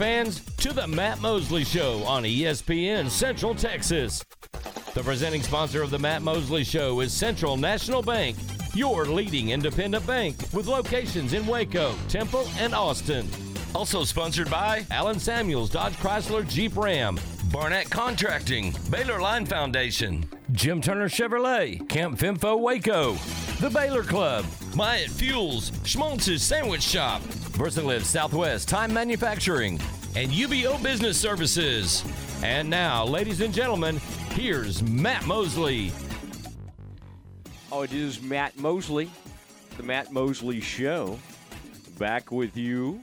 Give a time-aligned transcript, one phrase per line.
[0.00, 4.24] fans to the Matt Mosley Show on ESPN Central Texas.
[4.94, 8.38] The presenting sponsor of the Matt Mosley Show is Central National Bank,
[8.72, 13.28] your leading independent bank with locations in Waco, Temple, and Austin.
[13.74, 17.20] Also sponsored by Allen Samuels Dodge Chrysler Jeep Ram,
[17.52, 23.16] Barnett Contracting, Baylor Line Foundation, Jim Turner Chevrolet, Camp Fimfo Waco,
[23.60, 27.20] The Baylor Club, Myatt Fuels, Schmaltz's Sandwich Shop,
[27.52, 29.80] VersaLive Southwest Time Manufacturing,
[30.16, 32.04] and UBO Business Services.
[32.42, 33.96] And now, ladies and gentlemen,
[34.30, 35.92] here's Matt Mosley.
[37.70, 39.10] Oh, it is Matt Mosley,
[39.76, 41.18] the Matt Mosley Show.
[41.98, 43.02] Back with you.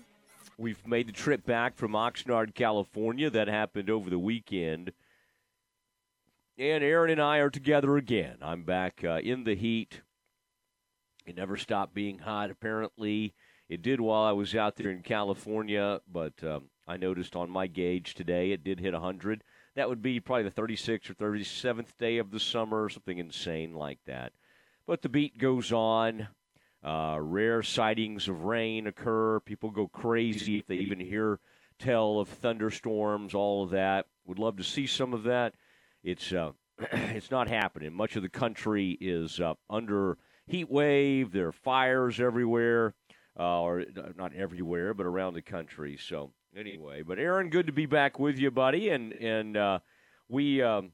[0.58, 3.30] We've made the trip back from Oxnard, California.
[3.30, 4.91] That happened over the weekend.
[6.58, 8.38] And Aaron and I are together again.
[8.41, 10.02] I'm back uh, in the heat.
[11.27, 13.36] It never stopped being hot, apparently.
[13.70, 17.67] It did while I was out there in California, but um, I noticed on my
[17.67, 19.43] gauge today it did hit 100.
[19.76, 23.99] That would be probably the 36th or 37th day of the summer, something insane like
[24.05, 24.32] that.
[24.87, 26.29] But the beat goes on.
[26.84, 29.40] Uh, rare sightings of rain occur.
[29.41, 31.40] People go crazy if they even hear
[31.79, 34.05] tell of thunderstorms, all of that.
[34.26, 35.54] Would love to see some of that.
[36.04, 37.93] It's uh, it's not happening.
[37.93, 41.31] Much of the country is uh, under heat wave.
[41.31, 42.93] There are fires everywhere,
[43.40, 43.84] uh, or
[44.16, 45.98] not everywhere, but around the country.
[45.98, 48.90] So anyway, but Aaron, good to be back with you, buddy.
[48.90, 49.80] And and uh,
[50.27, 50.91] we um,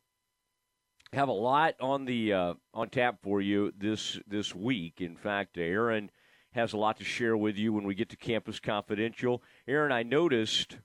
[1.14, 5.02] have a lot on the uh, on tap for you this this week.
[5.02, 6.12] In fact, Aaron
[6.52, 9.42] has a lot to share with you when we get to Campus Confidential.
[9.68, 10.78] Aaron, I noticed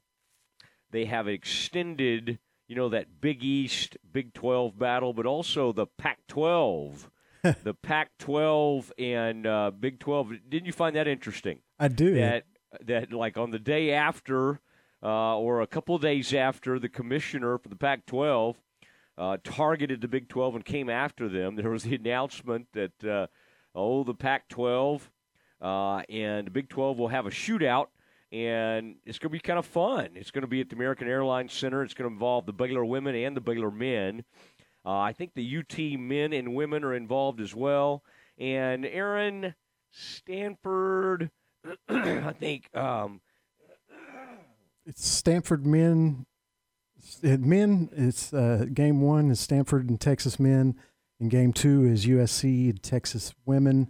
[0.91, 6.27] they have extended, you know, that Big East Big 12 battle, but also the Pac
[6.29, 7.11] 12.
[7.65, 10.33] the Pac 12 and uh, Big 12.
[10.49, 11.61] Didn't you find that interesting?
[11.79, 12.15] I do.
[12.15, 12.45] That,
[12.87, 14.61] that like on the day after
[15.03, 18.57] uh, or a couple of days after the commissioner for the Pac 12
[19.17, 23.27] uh, targeted the Big 12 and came after them, there was the announcement that, uh,
[23.75, 25.11] oh, the Pac 12
[25.61, 27.87] uh, and the Big 12 will have a shootout,
[28.31, 30.11] and it's going to be kind of fun.
[30.15, 31.83] It's going to be at the American Airlines Center.
[31.83, 34.25] It's going to involve the Baylor women and the Baylor men.
[34.85, 38.03] Uh, I think the UT men and women are involved as well.
[38.39, 39.55] And Aaron,
[39.91, 41.31] Stanford,
[41.89, 42.75] I think.
[42.77, 43.21] Um,
[44.87, 46.27] it's Stanford men.
[47.23, 50.77] Men, it's uh, game one is Stanford and Texas men,
[51.21, 53.89] and game two is USC and Texas women.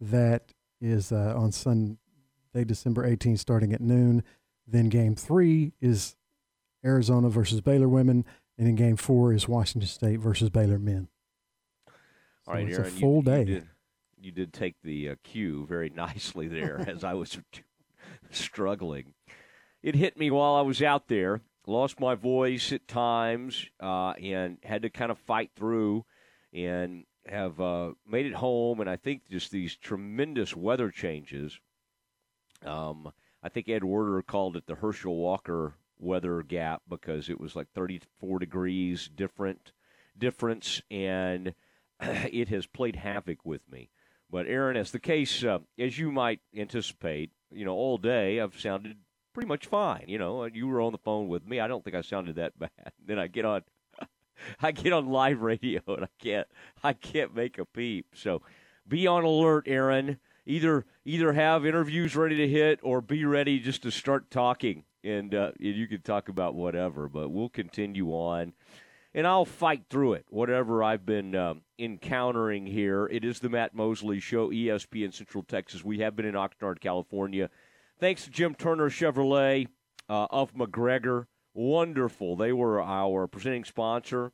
[0.00, 1.96] That is uh, on Sunday,
[2.66, 4.22] December 18th, starting at noon.
[4.66, 6.16] Then game three is
[6.84, 8.24] Arizona versus Baylor women,
[8.58, 11.08] and then game four is Washington State versus Baylor men.
[11.86, 13.38] So All right, it's Aaron, a full you, day.
[13.40, 13.68] You did,
[14.20, 17.38] you did take the uh, cue very nicely there as I was
[18.30, 19.14] struggling.
[19.82, 21.40] It hit me while I was out there.
[21.66, 26.04] Lost my voice at times uh, and had to kind of fight through
[26.52, 28.80] and have uh, made it home.
[28.80, 31.58] And I think just these tremendous weather changes.
[32.64, 37.56] Um, I think Ed Werder called it the Herschel Walker weather gap because it was
[37.56, 39.72] like 34 degrees different
[40.16, 41.54] difference, and
[42.00, 43.90] it has played havoc with me.
[44.30, 48.58] But Aaron, as the case, uh, as you might anticipate, you know, all day I've
[48.58, 48.96] sounded
[49.32, 50.04] pretty much fine.
[50.08, 51.60] You know, you were on the phone with me.
[51.60, 52.92] I don't think I sounded that bad.
[53.04, 53.62] Then I get on,
[54.62, 56.48] I get on live radio and I can't,
[56.82, 58.06] I can't make a peep.
[58.14, 58.42] So,
[58.86, 60.18] be on alert, Aaron.
[60.46, 65.34] Either either have interviews ready to hit or be ready just to start talking, and
[65.34, 67.08] uh, you can talk about whatever.
[67.08, 68.54] But we'll continue on,
[69.14, 70.26] and I'll fight through it.
[70.30, 75.84] Whatever I've been um, encountering here, it is the Matt Mosley Show, ESPN Central Texas.
[75.84, 77.50] We have been in Oxnard, California.
[78.00, 79.68] Thanks to Jim Turner Chevrolet
[80.08, 81.26] uh, of McGregor.
[81.52, 82.36] Wonderful.
[82.36, 84.32] They were our presenting sponsor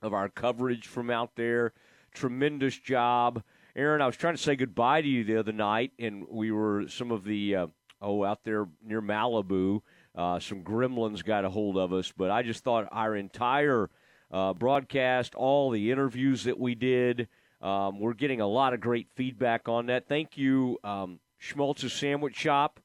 [0.00, 1.72] of our coverage from out there.
[2.14, 3.42] Tremendous job.
[3.76, 6.86] Aaron, I was trying to say goodbye to you the other night, and we were
[6.88, 7.66] some of the, uh,
[8.04, 9.80] oh, out there near Malibu.
[10.14, 13.90] Uh, some gremlins got a hold of us, but I just thought our entire
[14.30, 17.28] uh, broadcast, all the interviews that we did,
[17.60, 20.06] um, we're getting a lot of great feedback on that.
[20.06, 22.78] Thank you, um, Schmaltz's Sandwich Shop.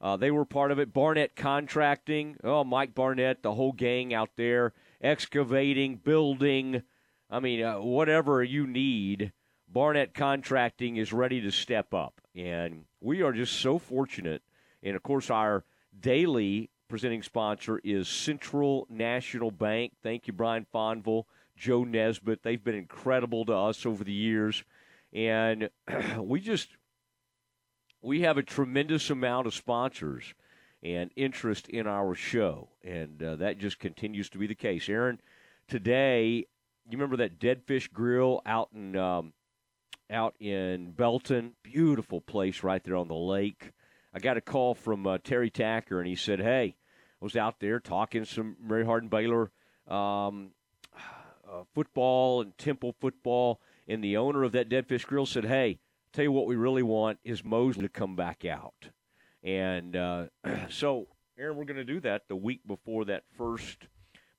[0.00, 0.92] Uh, they were part of it.
[0.92, 2.36] Barnett Contracting.
[2.44, 6.82] Oh, Mike Barnett, the whole gang out there, excavating, building.
[7.30, 9.32] I mean, uh, whatever you need,
[9.66, 12.20] Barnett Contracting is ready to step up.
[12.34, 14.42] And we are just so fortunate.
[14.86, 15.64] And of course, our
[15.98, 19.92] daily presenting sponsor is Central National Bank.
[20.00, 21.24] Thank you, Brian Fonville,
[21.56, 22.44] Joe Nesbitt.
[22.44, 24.62] They've been incredible to us over the years.
[25.12, 25.70] And
[26.18, 26.68] we just
[28.00, 30.34] we have a tremendous amount of sponsors.
[30.82, 34.88] and interest in our show, and uh, that just continues to be the case.
[34.88, 35.20] Aaron,
[35.66, 36.46] today,
[36.88, 39.32] you remember that Dead Fish Grill out in um,
[40.08, 41.54] out in Belton?
[41.64, 43.72] Beautiful place right there on the lake.
[44.16, 46.74] I got a call from uh, Terry Tacker, and he said, "Hey,
[47.20, 49.50] I was out there talking some Mary Hardin Baylor
[49.86, 50.52] um,
[51.46, 55.80] uh, football and Temple football, and the owner of that Dead Fish Grill said, "Hey,
[56.14, 58.88] tell you what, we really want is Mosley to come back out."
[59.42, 60.28] And uh,
[60.70, 61.08] so,
[61.38, 63.86] Aaron, we're going to do that the week before that first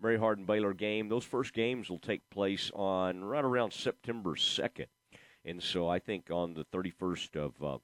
[0.02, 1.08] Mary Hardin Baylor game.
[1.08, 4.88] Those first games will take place on right around September 2nd.
[5.46, 7.78] And so I think on the 31st of uh,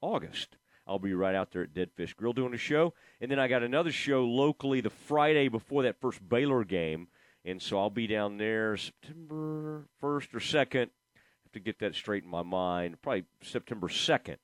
[0.00, 0.56] August,
[0.90, 2.94] I'll be right out there at Dead Fish Grill doing a show.
[3.20, 7.06] And then I got another show locally the Friday before that first Baylor game.
[7.44, 10.74] And so I'll be down there September 1st or 2nd.
[10.74, 13.00] have to get that straight in my mind.
[13.02, 14.38] Probably September 2nd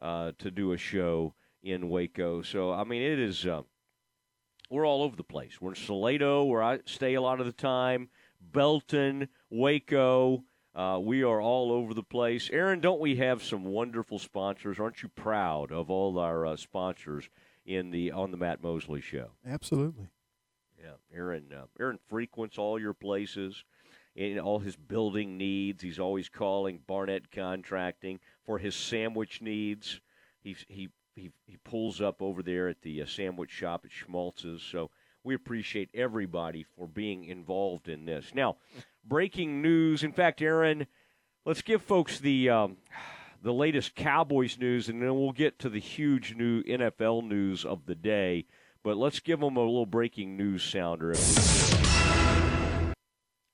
[0.00, 2.40] uh, to do a show in Waco.
[2.40, 3.46] So, I mean, it is.
[3.46, 3.60] Uh,
[4.70, 5.60] we're all over the place.
[5.60, 8.08] We're in Salado, where I stay a lot of the time,
[8.40, 10.42] Belton, Waco.
[10.74, 12.48] Uh, we are all over the place.
[12.50, 14.80] Aaron, don't we have some wonderful sponsors?
[14.80, 17.28] Aren't you proud of all our uh, sponsors
[17.66, 19.32] in the on the Matt Mosley show?
[19.46, 20.08] Absolutely.
[20.82, 21.46] Yeah, Aaron.
[21.54, 23.64] Uh, Aaron frequents all your places,
[24.16, 25.82] in all his building needs.
[25.82, 30.00] He's always calling Barnett Contracting for his sandwich needs.
[30.42, 34.62] He he he, he pulls up over there at the uh, sandwich shop at Schmaltz's.
[34.62, 34.90] So
[35.22, 38.32] we appreciate everybody for being involved in this.
[38.34, 38.56] Now,
[39.04, 40.02] breaking news.
[40.02, 40.86] In fact, Aaron,
[41.44, 42.76] let's give folks the um,
[43.42, 47.86] the latest Cowboys news, and then we'll get to the huge new NFL news of
[47.86, 48.46] the day.
[48.82, 51.14] But let's give them a little breaking news sounder.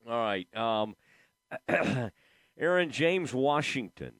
[0.08, 0.96] All right, um,
[2.58, 4.12] Aaron James Washington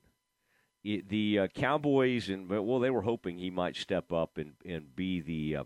[0.83, 5.21] the uh, Cowboys and well, they were hoping he might step up and and be
[5.21, 5.65] the, uh,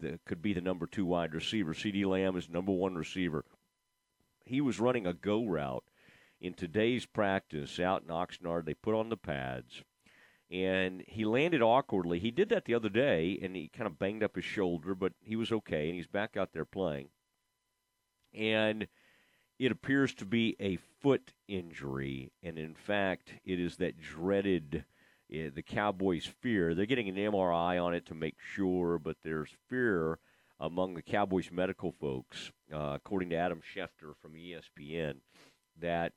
[0.00, 1.74] the could be the number two wide receiver.
[1.74, 3.44] CeeDee Lamb is number one receiver.
[4.44, 5.84] He was running a go route
[6.40, 8.64] in today's practice out in Oxnard.
[8.64, 9.82] They put on the pads,
[10.50, 12.18] and he landed awkwardly.
[12.18, 15.12] He did that the other day, and he kind of banged up his shoulder, but
[15.20, 17.08] he was okay, and he's back out there playing.
[18.34, 18.88] And
[19.58, 24.84] it appears to be a foot injury, and in fact, it is that dreaded.
[25.32, 26.74] Uh, the Cowboys' fear.
[26.74, 30.18] They're getting an MRI on it to make sure, but there's fear
[30.62, 35.16] among the Cowboys medical folks, uh, according to Adam Schefter from ESPN,
[35.80, 36.12] that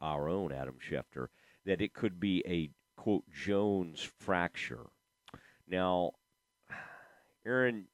[0.00, 1.28] our own Adam Schefter,
[1.64, 2.70] that it could be a
[3.00, 4.86] quote Jones fracture.
[5.68, 6.12] Now,
[7.46, 7.86] Aaron,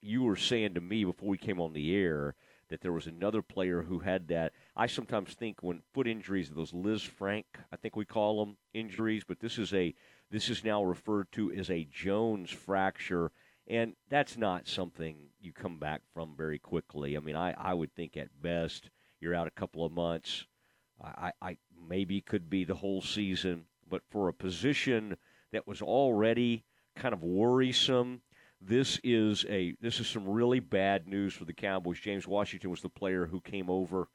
[0.00, 2.34] you were saying to me before we came on the air
[2.70, 4.52] that there was another player who had that.
[4.74, 9.40] I sometimes think when foot injuries, those Lisfranc, I think we call them injuries, but
[9.40, 9.94] this is a
[10.30, 13.30] this is now referred to as a Jones fracture,
[13.68, 17.16] and that's not something you come back from very quickly.
[17.16, 20.46] I mean, I, I would think at best you're out a couple of months.
[21.02, 21.56] I, I
[21.88, 25.16] maybe could be the whole season, but for a position
[25.52, 26.64] that was already
[26.96, 28.22] kind of worrisome
[28.60, 32.00] this is a this is some really bad news for the Cowboys.
[32.00, 34.08] James Washington was the player who came over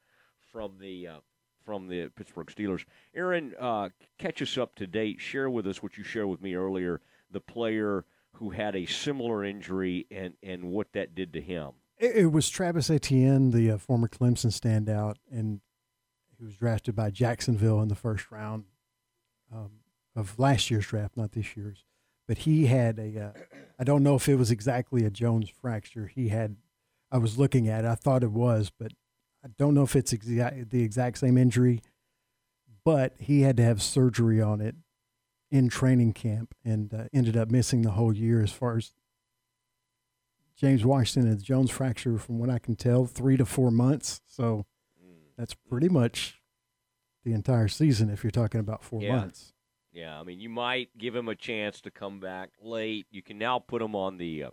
[0.52, 1.18] from the uh,
[1.64, 2.84] from the Pittsburgh Steelers.
[3.14, 5.20] Aaron, uh, catch us up to date.
[5.20, 7.00] Share with us what you shared with me earlier.
[7.30, 8.04] The player
[8.34, 11.72] who had a similar injury and and what that did to him.
[11.98, 15.60] It, it was Travis Etienne, the uh, former Clemson standout, and
[16.36, 18.64] he was drafted by Jacksonville in the first round
[19.52, 19.70] um,
[20.16, 21.84] of last year's draft, not this year's
[22.26, 23.20] but he had a.
[23.20, 26.06] Uh, I don't know if it was exactly a Jones fracture.
[26.06, 26.56] He had,
[27.10, 27.88] I was looking at it.
[27.88, 28.92] I thought it was, but
[29.44, 31.82] I don't know if it's exa- the exact same injury.
[32.84, 34.76] But he had to have surgery on it
[35.54, 38.42] in training camp and uh, ended up missing the whole year.
[38.42, 38.92] As far as
[40.56, 44.20] James Washington and Jones fracture, from what I can tell, three to four months.
[44.26, 44.66] So
[45.00, 45.14] mm.
[45.38, 46.40] that's pretty much
[47.24, 49.14] the entire season if you're talking about four yeah.
[49.14, 49.52] months.
[49.92, 53.06] Yeah, I mean, you might give him a chance to come back late.
[53.12, 54.44] You can now put him on the.
[54.44, 54.50] Uh,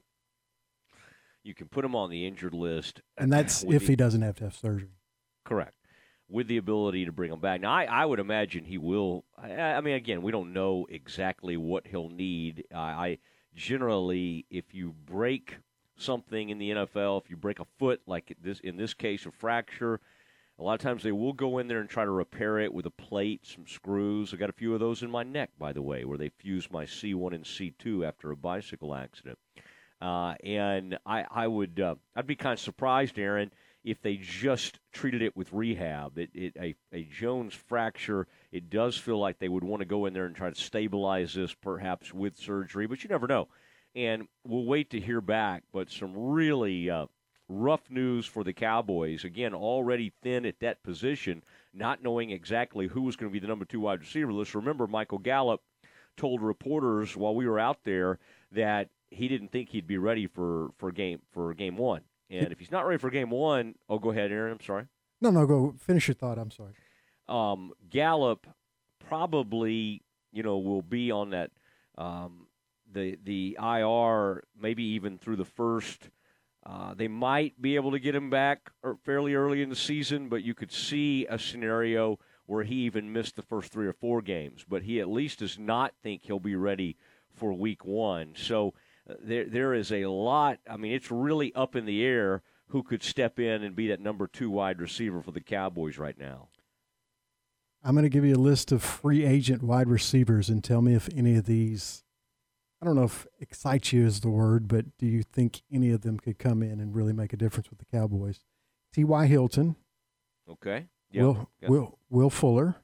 [1.43, 4.35] you can put him on the injured list, and that's if the, he doesn't have
[4.35, 4.99] to have surgery.
[5.43, 5.73] Correct,
[6.31, 7.61] with the ability to bring him back.
[7.61, 9.25] Now, I, I would imagine he will.
[9.37, 12.65] I, I, mean, again, we don't know exactly what he'll need.
[12.73, 13.17] I, I
[13.55, 15.57] generally, if you break
[15.97, 19.31] something in the NFL, if you break a foot, like this in this case, a
[19.31, 19.99] fracture
[20.61, 22.85] a lot of times they will go in there and try to repair it with
[22.85, 24.31] a plate, some screws.
[24.31, 26.71] I got a few of those in my neck, by the way, where they fused
[26.71, 29.39] my C1 and C2 after a bicycle accident.
[29.99, 33.51] Uh, and I, I would, uh, I'd be kind of surprised, Aaron,
[33.83, 36.17] if they just treated it with rehab.
[36.17, 40.05] It, it, a, a Jones fracture, it does feel like they would want to go
[40.05, 43.47] in there and try to stabilize this, perhaps with surgery, but you never know.
[43.95, 45.63] and we'll wait to hear back.
[45.71, 47.07] But some really uh,
[47.49, 49.23] rough news for the Cowboys.
[49.23, 53.47] Again, already thin at that position, not knowing exactly who was going to be the
[53.47, 54.31] number two wide receiver.
[54.33, 55.61] Let's remember Michael Gallup
[56.17, 58.19] told reporters while we were out there
[58.51, 62.01] that he didn't think he'd be ready for, for game for game one.
[62.31, 64.53] And if he's not ready for game one, oh, go ahead, Aaron.
[64.53, 64.85] I'm sorry.
[65.19, 66.39] No, no, go finish your thought.
[66.39, 66.73] I'm sorry.
[67.27, 68.47] Um, Gallup
[69.07, 71.51] probably, you know, will be on that
[71.97, 72.47] um,
[72.91, 76.09] the the IR maybe even through the first.
[76.63, 78.71] Uh, they might be able to get him back
[79.03, 83.35] fairly early in the season, but you could see a scenario where he even missed
[83.35, 84.63] the first three or four games.
[84.67, 86.97] But he at least does not think he'll be ready
[87.35, 88.33] for Week One.
[88.35, 88.73] So
[89.21, 90.59] there there is a lot.
[90.69, 93.99] I mean, it's really up in the air who could step in and be that
[93.99, 96.47] number two wide receiver for the Cowboys right now.
[97.83, 100.93] I'm going to give you a list of free agent wide receivers and tell me
[100.93, 102.03] if any of these,
[102.81, 106.01] I don't know if excite you is the word, but do you think any of
[106.01, 108.39] them could come in and really make a difference with the Cowboys?
[108.93, 109.25] T.Y.
[109.25, 109.75] Hilton.
[110.49, 110.87] Okay.
[111.11, 111.23] Yep.
[111.23, 111.69] Will, yep.
[111.69, 112.75] Will, Will Fuller.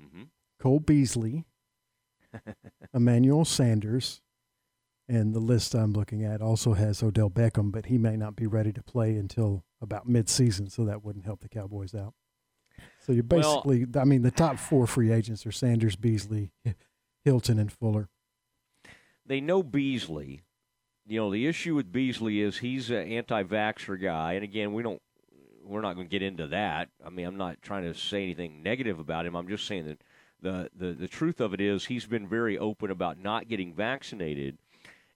[0.00, 0.22] Mm-hmm.
[0.58, 1.44] Cole Beasley.
[2.94, 4.21] Emmanuel Sanders.
[5.12, 8.46] And the list I'm looking at also has Odell Beckham, but he may not be
[8.46, 12.14] ready to play until about midseason, so that wouldn't help the Cowboys out.
[12.98, 16.52] So you're basically, well, I mean, the top four free agents are Sanders, Beasley,
[17.26, 18.08] Hilton, and Fuller.
[19.26, 20.44] They know Beasley.
[21.06, 25.02] You know, the issue with Beasley is he's an anti-vaxxer guy, and again, we don't,
[25.62, 26.88] we're not going to get into that.
[27.04, 29.34] I mean, I'm not trying to say anything negative about him.
[29.34, 30.00] I'm just saying that
[30.40, 34.58] the the the truth of it is he's been very open about not getting vaccinated,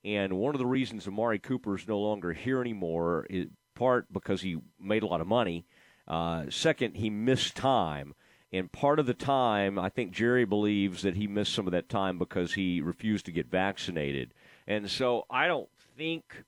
[0.06, 4.40] and one of the reasons Amari Cooper is no longer here anymore is part because
[4.40, 5.66] he made a lot of money
[6.08, 8.14] uh, second, he missed time.
[8.52, 11.88] And part of the time, I think Jerry believes that he missed some of that
[11.88, 14.32] time because he refused to get vaccinated.
[14.66, 16.44] And so I don't think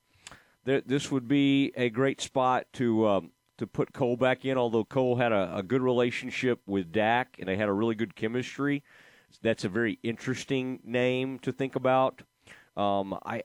[0.63, 4.57] that this would be a great spot to um, to put Cole back in.
[4.57, 8.15] Although Cole had a, a good relationship with Dak and they had a really good
[8.15, 8.81] chemistry,
[9.41, 12.21] that's a very interesting name to think about.
[12.77, 13.43] Um, I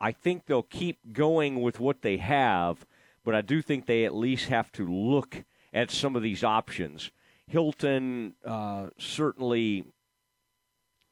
[0.00, 2.86] I think they'll keep going with what they have
[3.24, 7.10] but I do think they at least have to look at some of these options.
[7.46, 9.84] Hilton uh, certainly.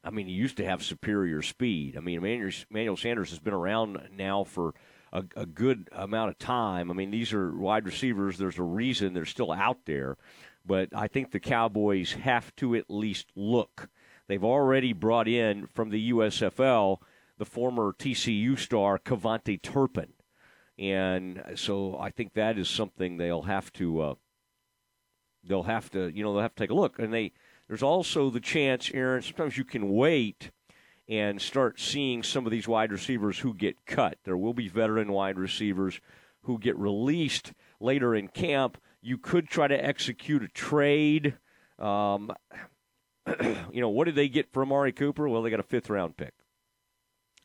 [0.05, 1.97] I mean, he used to have superior speed.
[1.97, 2.25] I mean,
[2.71, 4.73] Emmanuel Sanders has been around now for
[5.13, 6.91] a, a, good amount of time.
[6.91, 8.39] I mean, these are wide receivers.
[8.39, 10.17] There's a reason they're still out there.
[10.65, 13.89] But I think the Cowboys have to at least look.
[14.29, 16.99] They've already brought in from the USFL
[17.39, 20.13] the former TCU star KaVontae Turpin
[20.79, 24.15] and so I think that is something they'll have to uh,
[25.45, 26.99] they'll have to you know they'll have to take a look.
[26.99, 27.33] And they
[27.67, 29.23] there's also the chance, Aaron.
[29.23, 30.51] Sometimes you can wait
[31.09, 34.19] and start seeing some of these wide receivers who get cut.
[34.25, 36.01] There will be veteran wide receivers
[36.43, 38.79] who get released later in camp.
[39.03, 41.35] You could try to execute a trade.
[41.79, 42.33] Um,
[43.73, 45.29] you know, what did they get for Amari Cooper?
[45.29, 46.35] Well, they got a fifth round pick.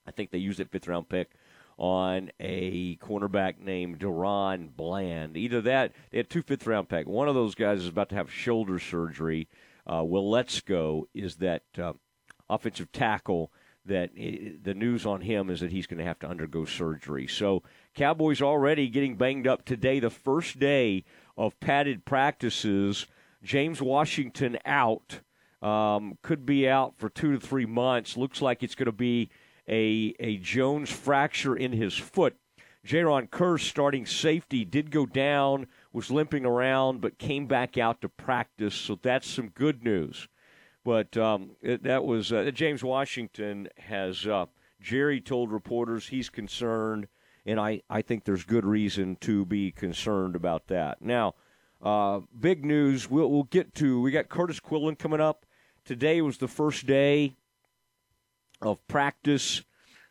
[0.07, 1.31] I think they used that fifth round pick
[1.77, 5.37] on a cornerback named DaRon Bland.
[5.37, 7.07] Either that, they had two fifth round pick.
[7.07, 9.47] One of those guys is about to have shoulder surgery.
[9.85, 10.05] Uh,
[10.65, 11.07] go.
[11.13, 11.93] is that uh,
[12.49, 13.51] offensive tackle
[13.85, 17.27] that it, the news on him is that he's going to have to undergo surgery.
[17.27, 21.03] So Cowboys already getting banged up today, the first day
[21.37, 23.07] of padded practices.
[23.43, 25.19] James Washington out.
[25.61, 28.17] Um, could be out for two to three months.
[28.17, 29.29] Looks like it's going to be
[29.67, 32.35] a, a Jones fracture in his foot.
[32.85, 38.09] Jayron Kearse, starting safety, did go down, was limping around, but came back out to
[38.09, 38.75] practice.
[38.75, 40.27] So that's some good news.
[40.83, 44.27] But um, it, that was uh, James Washington has.
[44.27, 44.47] Uh,
[44.81, 47.07] Jerry told reporters he's concerned,
[47.45, 51.01] and I, I think there's good reason to be concerned about that.
[51.01, 51.35] Now,
[51.81, 53.09] uh, big news.
[53.09, 54.01] We'll, we'll get to.
[54.01, 55.45] We got Curtis Quillen coming up.
[55.85, 57.35] Today was the first day
[58.65, 59.63] of practice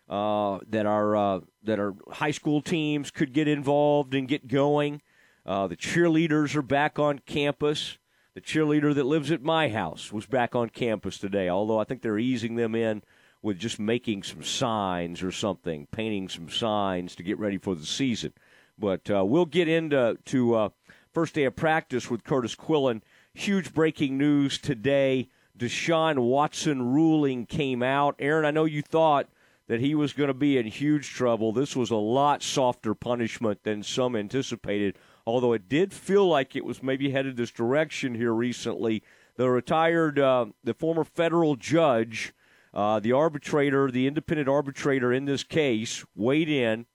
[0.08, 5.00] uh, that our uh, that our high school teams could get involved and get going.
[5.44, 7.98] Uh, the cheerleaders are back on campus.
[8.34, 11.48] The cheerleader that lives at my house was back on campus today.
[11.48, 13.02] Although I think they're easing them in
[13.42, 17.84] with just making some signs or something, painting some signs to get ready for the
[17.84, 18.32] season.
[18.78, 20.68] But uh, we'll get into to uh,
[21.12, 23.02] first day of practice with Curtis Quillen.
[23.34, 25.28] Huge breaking news today.
[25.58, 28.16] Deshaun Watson ruling came out.
[28.18, 29.28] Aaron, I know you thought
[29.68, 31.52] that he was going to be in huge trouble.
[31.52, 36.64] This was a lot softer punishment than some anticipated, although it did feel like it
[36.64, 39.02] was maybe headed this direction here recently.
[39.36, 42.32] The retired, uh, the former federal judge
[42.74, 46.86] Uh, the arbitrator, the independent arbitrator in this case, weighed in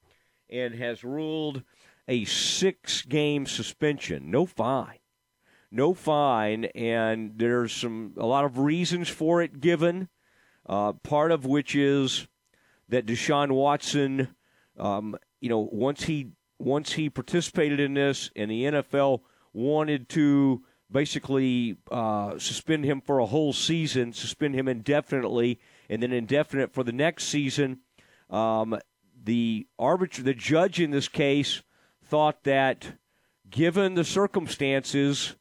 [0.50, 1.62] and has ruled
[2.08, 4.98] a six game suspension, no fine.
[5.72, 10.08] No fine, and there's some a lot of reasons for it given.
[10.66, 12.28] Uh, part of which is
[12.90, 14.30] that Deshaun Watson,
[14.78, 19.22] um, you know, once he once he participated in this, and the NFL
[19.54, 25.60] wanted to basically uh, suspend him for a whole season, suspend him indefinitely,
[25.90, 27.80] and then indefinite for the next season.
[28.30, 28.80] Um,
[29.24, 31.62] the arbiter, the judge in this case,
[32.04, 32.94] thought that
[33.50, 35.36] given the circumstances,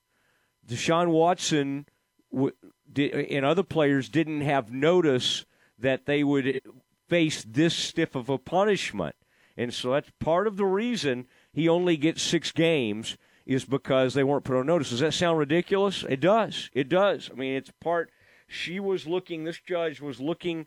[0.67, 1.87] Deshaun Watson
[2.33, 2.55] w-
[2.97, 5.45] and other players didn't have notice
[5.79, 6.63] that they would
[7.09, 9.15] face this stiff of a punishment.
[9.57, 14.25] And so that's part of the reason he only gets six games is because they
[14.25, 14.91] weren't put on notice.
[14.91, 16.05] Does that sound ridiculous?
[16.09, 16.69] It does.
[16.73, 17.31] It does.
[17.33, 18.11] I mean, it's part.
[18.49, 19.45] She was looking.
[19.45, 20.67] This judge was looking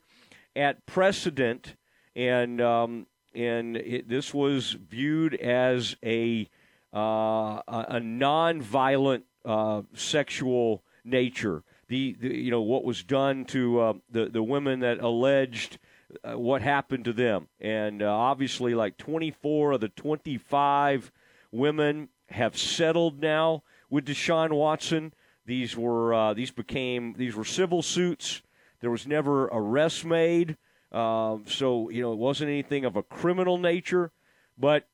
[0.56, 1.76] at precedent,
[2.16, 6.48] and um, and it, this was viewed as a
[6.92, 11.62] uh, a non-violent uh, sexual nature.
[11.88, 15.78] The, the, you know what was done to uh, the the women that alleged
[16.24, 21.10] uh, what happened to them, and uh, obviously, like 24 of the 25
[21.52, 25.12] women have settled now with Deshaun Watson.
[25.46, 28.42] These were uh, these became these were civil suits.
[28.80, 30.56] There was never arrest made,
[30.92, 34.12] uh, so you know it wasn't anything of a criminal nature,
[34.56, 34.86] but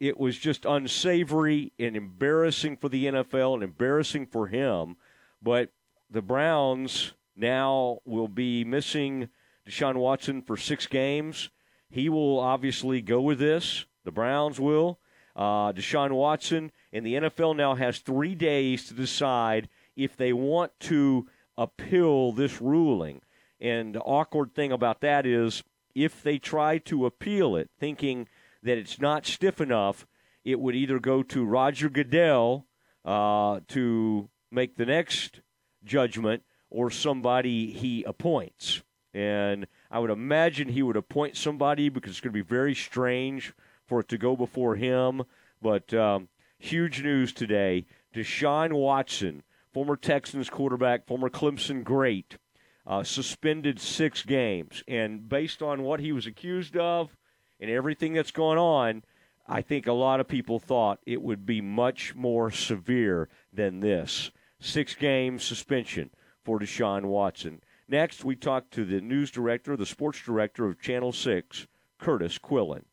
[0.00, 4.96] it was just unsavory and embarrassing for the NFL and embarrassing for him.
[5.42, 5.70] But
[6.10, 9.28] the Browns now will be missing
[9.68, 11.50] Deshaun Watson for six games.
[11.90, 13.84] He will obviously go with this.
[14.04, 14.98] The Browns will.
[15.36, 20.72] Uh, Deshaun Watson and the NFL now has three days to decide if they want
[20.80, 23.20] to appeal this ruling.
[23.60, 25.62] And the awkward thing about that is
[25.94, 28.26] if they try to appeal it, thinking
[28.62, 30.06] that it's not stiff enough,
[30.44, 32.66] it would either go to Roger Goodell
[33.04, 35.40] uh, to make the next
[35.84, 38.82] judgment or somebody he appoints.
[39.12, 43.52] And I would imagine he would appoint somebody because it's going to be very strange
[43.86, 45.24] for it to go before him.
[45.60, 47.86] But um, huge news today.
[48.14, 49.42] Deshaun Watson,
[49.72, 52.38] former Texans quarterback, former Clemson great,
[52.86, 54.84] uh, suspended six games.
[54.86, 57.16] And based on what he was accused of
[57.60, 59.04] and everything that's going on,
[59.46, 64.30] I think a lot of people thought it would be much more severe than this.
[64.60, 66.10] Six game suspension
[66.44, 67.60] for Deshaun Watson.
[67.88, 71.66] Next, we talk to the news director, the sports director of Channel 6,
[71.98, 72.84] Curtis Quillen.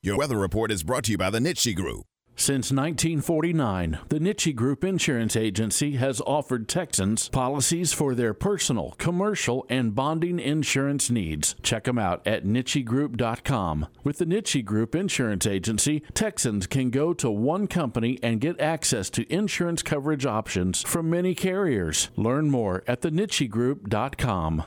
[0.00, 2.06] Your weather report is brought to you by the Nitsche Group.
[2.34, 9.66] Since 1949, the Nitsche Group Insurance Agency has offered Texans policies for their personal, commercial,
[9.68, 11.54] and bonding insurance needs.
[11.62, 13.86] Check them out at NitscheGroup.com.
[14.02, 19.10] With the Nitsche Group Insurance Agency, Texans can go to one company and get access
[19.10, 22.10] to insurance coverage options from many carriers.
[22.16, 24.64] Learn more at thenitschegroup.com.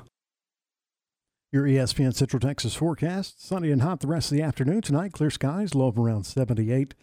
[1.51, 5.13] Your ESPN Central Texas forecast sunny and hot the rest of the afternoon tonight.
[5.13, 6.93] Clear skies, low of around 78.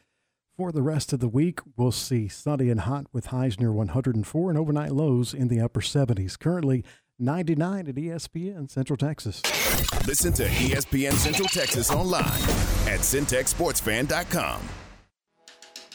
[0.58, 4.50] For the rest of the week, we'll see sunny and hot with highs near 104
[4.50, 6.38] and overnight lows in the upper 70s.
[6.38, 6.84] Currently
[7.18, 9.40] 99 at ESPN Central Texas.
[10.06, 12.26] Listen to ESPN Central Texas online
[12.86, 14.60] at centexsportsfan.com.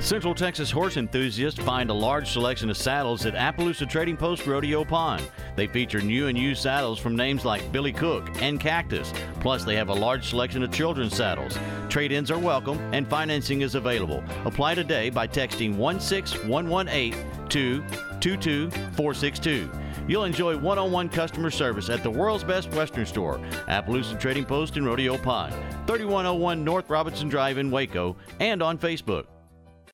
[0.00, 4.82] Central Texas horse enthusiasts find a large selection of saddles at Appaloosa Trading Post Rodeo
[4.82, 5.22] Pond.
[5.56, 9.12] They feature new and used saddles from names like Billy Cook and Cactus.
[9.40, 11.58] Plus, they have a large selection of children's saddles.
[11.90, 14.24] Trade ins are welcome and financing is available.
[14.46, 17.14] Apply today by texting 16118
[17.50, 17.84] to
[18.20, 19.70] 22462.
[20.08, 24.46] You'll enjoy one on one customer service at the world's best Western store, Appaloosa Trading
[24.46, 25.52] Post in Rodeo Pond,
[25.86, 29.26] 3101 North Robinson Drive in Waco, and on Facebook.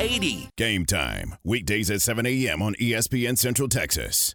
[0.00, 0.48] 8080.
[0.56, 1.34] Game time.
[1.44, 2.62] Weekdays at 7 a.m.
[2.62, 4.34] on ESPN Central Texas.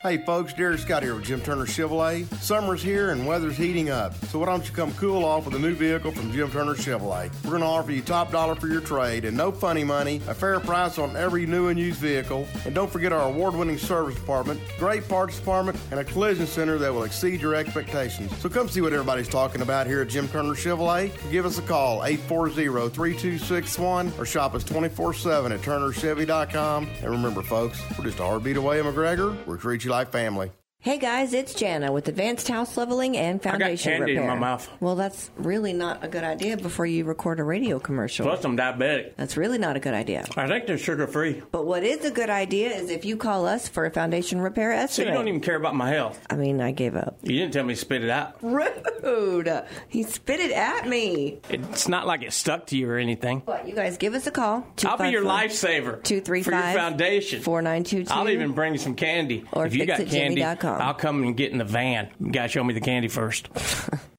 [0.00, 2.32] Hey folks, Derek Scott here with Jim Turner Chevrolet.
[2.36, 5.58] Summer's here and weather's heating up, so why don't you come cool off with a
[5.58, 7.32] new vehicle from Jim Turner Chevrolet?
[7.42, 10.34] We're going to offer you top dollar for your trade and no funny money, a
[10.34, 14.60] fair price on every new and used vehicle, and don't forget our award-winning service department,
[14.78, 18.30] great parts department, and a collision center that will exceed your expectations.
[18.38, 21.10] So come see what everybody's talking about here at Jim Turner Chevrolet.
[21.32, 26.88] Give us a call 840-3261 or shop us 24/7 at turnerchevy.com.
[27.02, 29.36] And remember, folks, we're just a heartbeat away, McGregor.
[29.44, 30.50] We treat like family.
[30.80, 34.34] Hey guys, it's Jana with Advanced House Leveling and Foundation I got candy in Repair.
[34.36, 34.70] my mouth.
[34.78, 38.24] Well, that's really not a good idea before you record a radio commercial.
[38.24, 39.14] Plus, I'm diabetic.
[39.16, 40.24] That's really not a good idea.
[40.36, 41.42] I think they're sugar free.
[41.50, 44.70] But what is a good idea is if you call us for a foundation repair
[44.70, 45.08] estimate.
[45.08, 46.24] So you don't even care about my health.
[46.30, 47.18] I mean, I gave up.
[47.24, 48.36] You didn't tell me to spit it out.
[48.40, 49.64] Rude.
[49.88, 51.40] He spit it at me.
[51.50, 53.42] It's not like it stuck to you or anything.
[53.44, 54.64] But you guys give us a call.
[54.84, 56.04] I'll be your lifesaver.
[56.04, 57.42] Two three for your foundation.
[57.42, 58.14] four nine two two.
[58.14, 59.44] I'll even bring you some candy.
[59.52, 60.82] Or if you got candy, fixitjimmy.com.
[60.82, 62.10] I'll come and get in the van.
[62.20, 63.48] You gotta show me the candy first.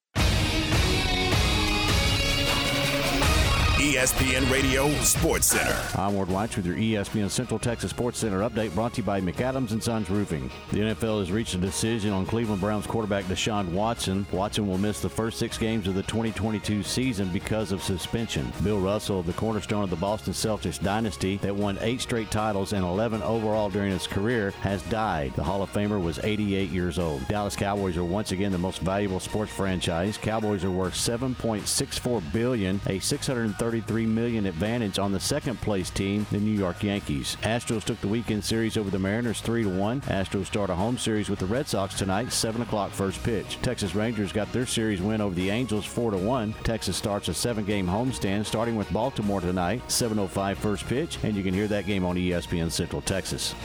[3.99, 5.77] ESPN Radio Sports Center.
[5.95, 9.19] I'm Ward Weitz with your ESPN Central Texas Sports Center update brought to you by
[9.19, 10.49] McAdams and Sons Roofing.
[10.71, 14.25] The NFL has reached a decision on Cleveland Browns quarterback Deshaun Watson.
[14.31, 18.49] Watson will miss the first six games of the 2022 season because of suspension.
[18.63, 22.85] Bill Russell, the cornerstone of the Boston Celtics dynasty that won eight straight titles and
[22.85, 25.33] 11 overall during his career, has died.
[25.35, 27.27] The Hall of Famer was 88 years old.
[27.27, 30.17] Dallas Cowboys are once again the most valuable sports franchise.
[30.17, 36.37] Cowboys are worth 7.64 billion, a 633 million advantage on the second place team, the
[36.39, 37.37] New York Yankees.
[37.41, 40.01] Astros took the weekend series over the Mariners 3 to 1.
[40.01, 43.57] Astros start a home series with the Red Sox tonight, 7 o'clock first pitch.
[43.61, 46.53] Texas Rangers got their series win over the Angels 4 to 1.
[46.63, 51.43] Texas starts a seven game homestand starting with Baltimore tonight, 7.05 first pitch, and you
[51.43, 53.55] can hear that game on ESPN Central Texas.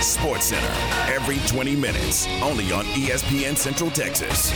[0.00, 0.72] Sports Center
[1.12, 4.52] every 20 minutes, only on ESPN Central Texas.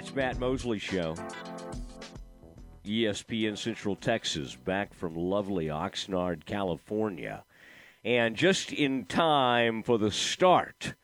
[0.00, 1.14] It's Matt Mosley Show.
[2.86, 7.44] ESPN Central Texas, back from lovely Oxnard, California.
[8.02, 10.94] And just in time for the start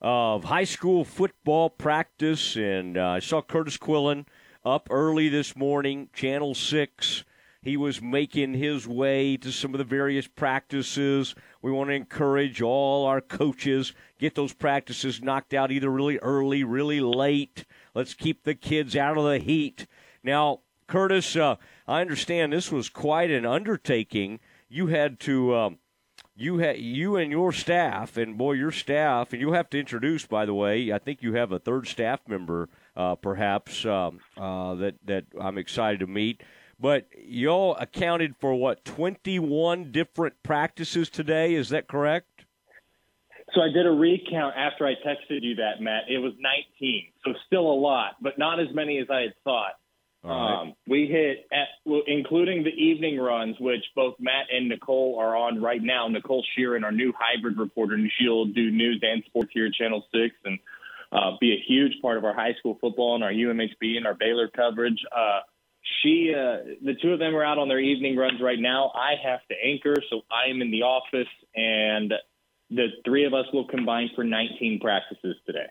[0.00, 2.56] of high school football practice.
[2.56, 4.24] And uh, I saw Curtis Quillen
[4.64, 7.24] up early this morning, Channel 6.
[7.60, 11.34] He was making his way to some of the various practices.
[11.60, 16.64] We want to encourage all our coaches get those practices knocked out either really early,
[16.64, 17.64] really late.
[17.98, 19.88] Let's keep the kids out of the heat.
[20.22, 21.56] Now, Curtis, uh,
[21.88, 24.38] I understand this was quite an undertaking.
[24.68, 25.78] You had to, um,
[26.36, 30.26] you had you and your staff, and boy, your staff, and you have to introduce.
[30.26, 34.76] By the way, I think you have a third staff member, uh, perhaps um, uh,
[34.76, 36.44] that that I'm excited to meet.
[36.78, 41.52] But y'all accounted for what 21 different practices today.
[41.54, 42.27] Is that correct?
[43.54, 46.04] So I did a recount after I texted you that, Matt.
[46.08, 49.72] It was 19, so still a lot, but not as many as I had thought.
[50.22, 50.60] Right.
[50.62, 55.36] Um, we hit, at, well, including the evening runs, which both Matt and Nicole are
[55.36, 56.08] on right now.
[56.08, 60.04] Nicole Sheeran, our new hybrid reporter, and she'll do news and sports here at Channel
[60.12, 60.58] 6 and
[61.12, 64.14] uh, be a huge part of our high school football and our UMHB and our
[64.14, 64.98] Baylor coverage.
[65.10, 65.40] Uh,
[66.02, 68.92] she, uh, the two of them are out on their evening runs right now.
[68.94, 72.12] I have to anchor, so I am in the office, and
[72.70, 75.66] the three of us will combine for 19 practices today.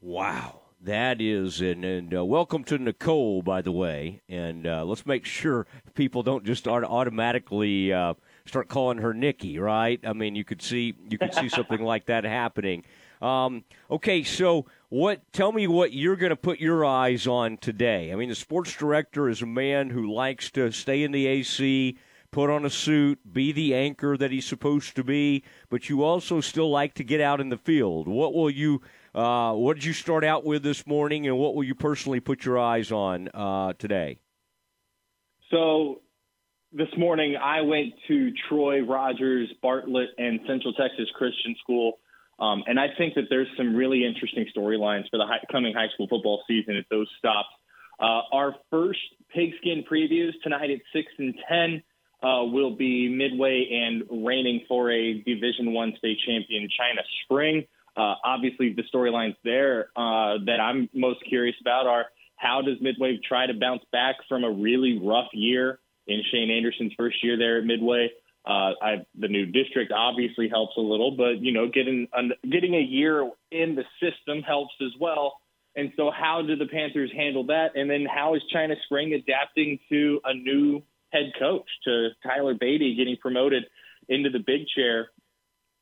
[0.00, 0.60] Wow.
[0.80, 4.22] That is, and, and uh, welcome to Nicole, by the way.
[4.28, 8.14] And uh, let's make sure people don't just automatically uh,
[8.46, 9.98] start calling her Nikki, right?
[10.04, 12.84] I mean, you could see you could see something like that happening.
[13.20, 15.20] Um, okay, so what?
[15.32, 18.12] Tell me what you're going to put your eyes on today.
[18.12, 21.98] I mean, the sports director is a man who likes to stay in the AC,
[22.30, 26.40] put on a suit, be the anchor that he's supposed to be, but you also
[26.40, 28.08] still like to get out in the field.
[28.08, 28.82] What will you?
[29.14, 32.44] Uh, what did you start out with this morning, and what will you personally put
[32.44, 34.18] your eyes on uh, today?
[35.50, 36.02] So
[36.72, 41.98] this morning I went to Troy, Rogers, Bartlett, and Central Texas Christian School.
[42.38, 45.88] Um, and I think that there's some really interesting storylines for the high, coming high
[45.94, 47.48] school football season at those stops.
[47.98, 49.00] Uh, our first
[49.34, 51.82] pigskin previews tonight at six and ten
[52.22, 57.66] uh, will be Midway and reigning for a Division One state champion China Spring.
[57.96, 63.18] Uh, obviously, the storylines there uh, that I'm most curious about are how does Midway
[63.26, 67.58] try to bounce back from a really rough year in Shane Anderson's first year there
[67.58, 68.10] at Midway?
[68.46, 72.08] Uh, I, the new district obviously helps a little, but you know, getting
[72.50, 75.40] getting a year in the system helps as well.
[75.76, 77.76] And so, how do the Panthers handle that?
[77.76, 82.94] And then, how is China Spring adapting to a new head coach, to Tyler Beatty
[82.96, 83.64] getting promoted
[84.08, 85.10] into the big chair?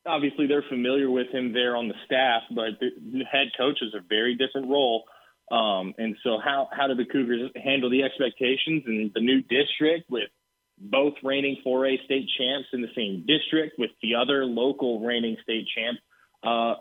[0.05, 4.01] Obviously, they're familiar with him there on the staff, but the head coach is a
[4.07, 5.03] very different role.
[5.51, 10.09] Um, and so, how how do the Cougars handle the expectations and the new district
[10.09, 10.29] with
[10.77, 15.67] both reigning 4A state champs in the same district with the other local reigning state
[15.75, 15.97] champ
[16.43, 16.75] uh,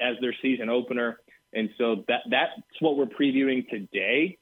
[0.00, 1.18] as their season opener.
[1.52, 4.38] And so that that's what we're previewing today.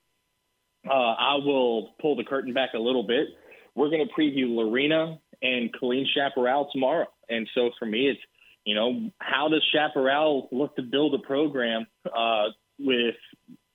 [0.88, 3.28] Uh, I will pull the curtain back a little bit.
[3.74, 7.06] We're going to preview Lorena and Killeen Chaparral tomorrow.
[7.28, 8.20] And so for me, it's,
[8.64, 12.46] you know, how does Chaparral look to build a program uh,
[12.78, 13.16] with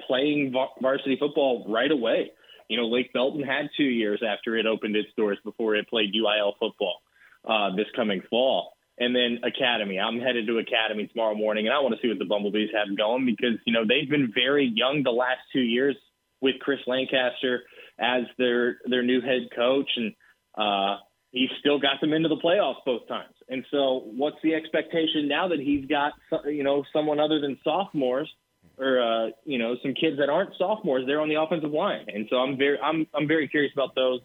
[0.08, 2.32] playing varsity football right away?
[2.70, 6.14] You know, Lake Belton had two years after it opened its doors before it played
[6.14, 7.02] UIL football
[7.48, 8.74] uh, this coming fall.
[9.00, 9.98] And then Academy.
[9.98, 12.98] I'm headed to Academy tomorrow morning, and I want to see what the Bumblebees have
[12.98, 15.96] going because, you know, they've been very young the last two years
[16.42, 17.64] with Chris Lancaster
[18.00, 20.14] as their their new head coach, and
[20.58, 20.98] uh,
[21.32, 23.34] he still got them into the playoffs both times.
[23.50, 26.14] And so, what's the expectation now that he's got
[26.46, 28.30] you know someone other than sophomores
[28.78, 32.28] or uh, you know some kids that aren't sophomores there on the offensive line, and
[32.30, 34.22] so I'm very I'm I'm very curious about those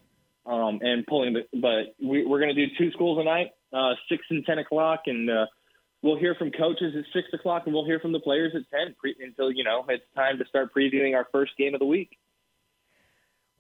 [0.47, 1.43] um, and pulling the.
[1.53, 5.29] But we, we're going to do two schools tonight, uh, six and ten o'clock, and
[5.29, 5.47] uh,
[6.03, 8.95] we'll hear from coaches at six o'clock, and we'll hear from the players at ten
[8.99, 12.17] pre- until you know it's time to start previewing our first game of the week.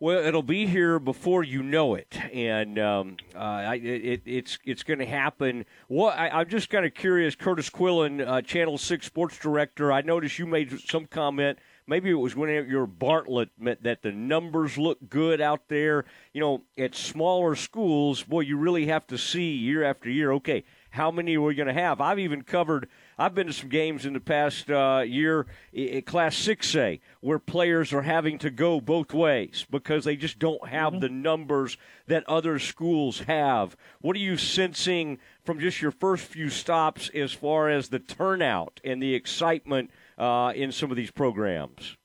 [0.01, 4.83] Well, it'll be here before you know it, and um, uh, I, it, it's it's
[4.83, 5.65] going to happen.
[5.87, 9.93] What I, am just kind of curious, Curtis Quillen, uh, Channel Six sports director.
[9.93, 11.61] I noticed you made some comment.
[11.87, 16.07] Maybe it was when your Bartlett meant that the numbers look good out there.
[16.33, 20.33] You know, at smaller schools, boy, you really have to see year after year.
[20.33, 22.01] Okay, how many are we going to have?
[22.01, 22.89] I've even covered.
[23.19, 25.47] I've been to some games in the past uh, year,
[25.77, 30.69] at Class 6A, where players are having to go both ways because they just don't
[30.69, 31.01] have mm-hmm.
[31.01, 33.77] the numbers that other schools have.
[34.01, 38.81] What are you sensing from just your first few stops as far as the turnout
[38.85, 41.97] and the excitement uh, in some of these programs?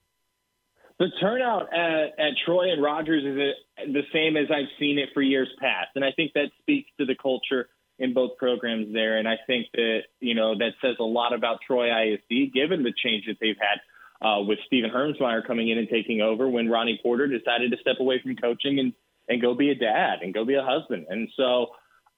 [1.00, 5.22] The turnout at, at Troy and Rogers is the same as I've seen it for
[5.22, 7.70] years past, and I think that speaks to the culture
[8.00, 9.18] in both programs there.
[9.18, 12.94] And I think that, you know, that says a lot about Troy ISD, given the
[13.04, 17.00] change that they've had uh, with Stephen Hermsmeyer coming in and taking over when Ronnie
[17.04, 18.94] Porter decided to step away from coaching and,
[19.28, 21.08] and go be a dad and go be a husband.
[21.10, 21.68] And so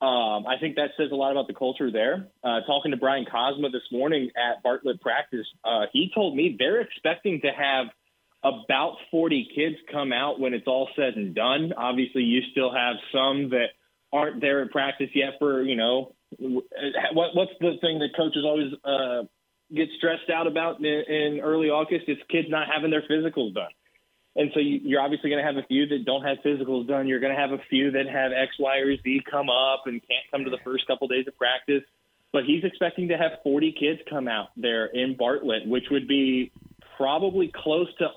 [0.05, 2.27] um, I think that says a lot about the culture there.
[2.43, 6.81] Uh, talking to Brian Cosma this morning at Bartlett practice, uh, he told me they're
[6.81, 7.87] expecting to have
[8.43, 11.73] about 40 kids come out when it's all said and done.
[11.75, 13.67] Obviously, you still have some that–
[14.13, 18.73] aren't there at practice yet for you know what what's the thing that coaches always
[18.83, 19.23] uh,
[19.73, 22.05] get stressed out about in, in early August?
[22.07, 23.71] It's kids not having their physicals done.
[24.35, 27.07] And so you, are obviously going to have a few that don't have physicals done.
[27.07, 30.01] You're going to have a few that have X, Y, or Z come up and
[30.01, 31.83] can't come to the first couple days of practice.
[32.31, 36.53] But he's expecting to have 40 kids come out there in Bartlett, which would be
[36.95, 38.07] probably close to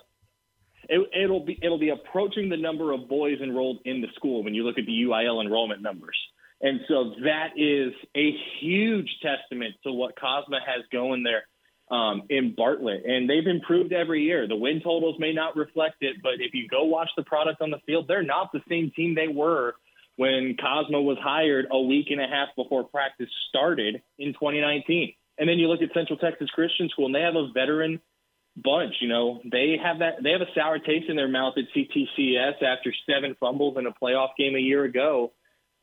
[0.89, 4.55] it, will be it'll be approaching the number of boys enrolled in the school when
[4.55, 6.17] you look at the UIL enrollment numbers.
[6.61, 11.47] And so that is a huge testament to what Cosma has going there
[11.91, 13.05] um, in Bartlett.
[13.05, 14.49] And they've improved every year.
[14.49, 17.71] The win totals may not reflect it, but if you go watch the product on
[17.71, 19.75] the field, they're not the same team they were
[20.17, 25.13] when Cosma was hired a week and a half before practice started in 2019.
[25.37, 28.01] And then you look at Central Texas Christian School, and they have a veteran–
[28.57, 28.95] bunch.
[29.01, 32.63] You know, they have that they have a sour taste in their mouth at CTCS
[32.63, 35.33] after seven fumbles in a playoff game a year ago.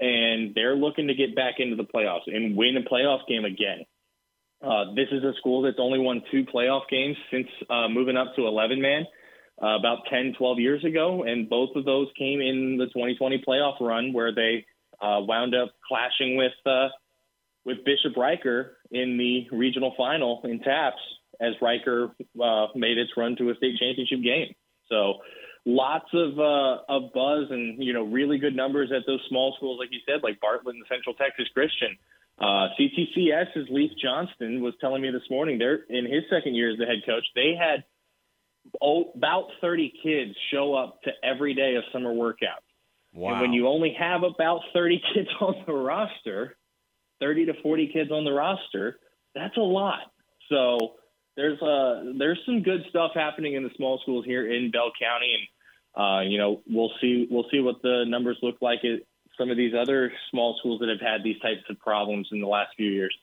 [0.02, 3.86] and they're looking to get back into the playoffs and win a playoff game again.
[4.62, 8.36] Uh, this is a school that's only won two playoff games since uh, moving up
[8.36, 9.06] to 11 man
[9.62, 13.80] uh, about 10, 12 years ago, and both of those came in the 2020 playoff
[13.80, 14.66] run where they
[15.02, 16.90] uh, wound up clashing with uh,
[17.64, 20.98] with Bishop Reicher in the regional final in TAPPS
[21.42, 24.54] as Reicher uh, made its run to a state championship game.
[24.90, 25.16] So
[25.66, 29.80] lots of uh, of buzz and you know really good numbers at those small schools,
[29.80, 31.98] like you said, like Bartlett and Central Texas Christian.
[32.40, 36.78] Uh, CTCS's Leaf Johnston was telling me this morning they're in his second year as
[36.78, 37.26] the head coach.
[37.36, 37.84] They had
[38.82, 42.66] oh, about 30 kids show up to every day of summer workouts.
[43.14, 43.34] Wow.
[43.34, 46.56] And when you only have about 30 kids on the roster,
[47.20, 48.98] 30 to 40 kids on the roster,
[49.36, 50.12] that's a lot.
[50.50, 50.96] So
[51.36, 55.34] there's uh there's some good stuff happening in the small schools here in Bell County,
[55.96, 59.02] and uh, you know we'll see we'll see what the numbers look like at
[59.38, 62.48] some of these other small schools that have had these types of problems in the
[62.48, 63.16] last few years.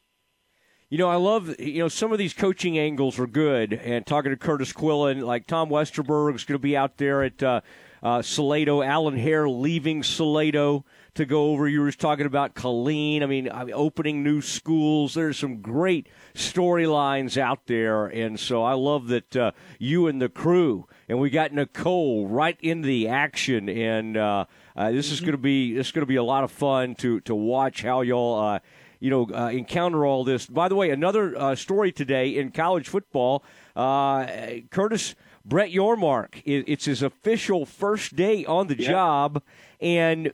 [0.91, 3.75] You know, I love, you know, some of these coaching angles are good.
[3.75, 7.43] And talking to Curtis Quillen, like Tom Westerberg is going to be out there at
[7.43, 7.61] uh,
[8.03, 8.81] uh, Salado.
[8.81, 11.69] Alan Hare leaving Salado to go over.
[11.69, 13.23] You were talking about Killeen.
[13.23, 15.15] I mean, I mean, opening new schools.
[15.15, 18.07] There's some great storylines out there.
[18.07, 22.59] And so I love that uh, you and the crew, and we got Nicole right
[22.61, 23.69] in the action.
[23.69, 24.45] And uh,
[24.77, 26.95] uh, this is going to be this is going to be a lot of fun
[26.97, 28.59] to to watch how y'all uh,
[29.01, 30.47] you know, uh, encounter all this.
[30.47, 33.45] By the way, another uh, story today in college football.
[33.77, 34.27] Uh,
[34.71, 38.91] Curtis Brett Yormark, it's his official first day on the yeah.
[38.91, 39.43] job,
[39.81, 40.33] and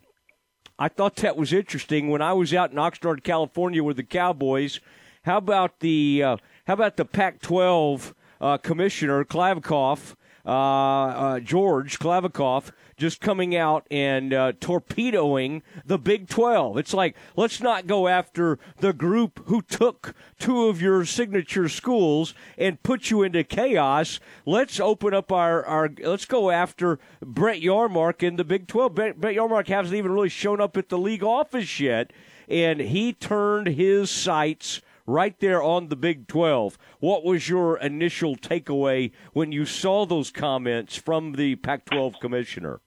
[0.79, 2.11] I thought that was interesting.
[2.11, 4.81] When I was out in Oxnard, California, with the Cowboys,
[5.23, 12.73] how about the uh, how about the Pac-12 uh, commissioner Kliavkoff, uh, George Kliavkoff?
[13.05, 16.79] Just coming out and uh, torpedoing the Big 12.
[16.79, 22.33] It's like, let's not go after the group who took two of your signature schools
[22.57, 24.21] and put you into chaos.
[24.47, 28.95] Let's open up our, our let's go after Brett Yormark in the Big 12.
[28.95, 32.11] Brett, Brett Yormark hasn't even really shown up at the league office yet,
[32.49, 36.79] and he turned his sights right there on the Big 12.
[37.01, 42.81] What was your initial takeaway when you saw those comments from the Pac 12 commissioner?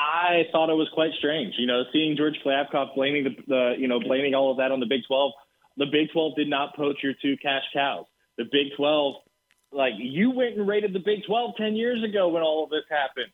[0.00, 1.54] I thought it was quite strange.
[1.58, 4.80] You know, seeing George Kliavkoff blaming the, the, you know, blaming all of that on
[4.80, 5.32] the Big 12.
[5.76, 8.06] The Big 12 did not poach your two cash cows.
[8.38, 9.16] The Big 12,
[9.72, 12.84] like, you went and rated the Big 12 10 years ago when all of this
[12.88, 13.32] happened.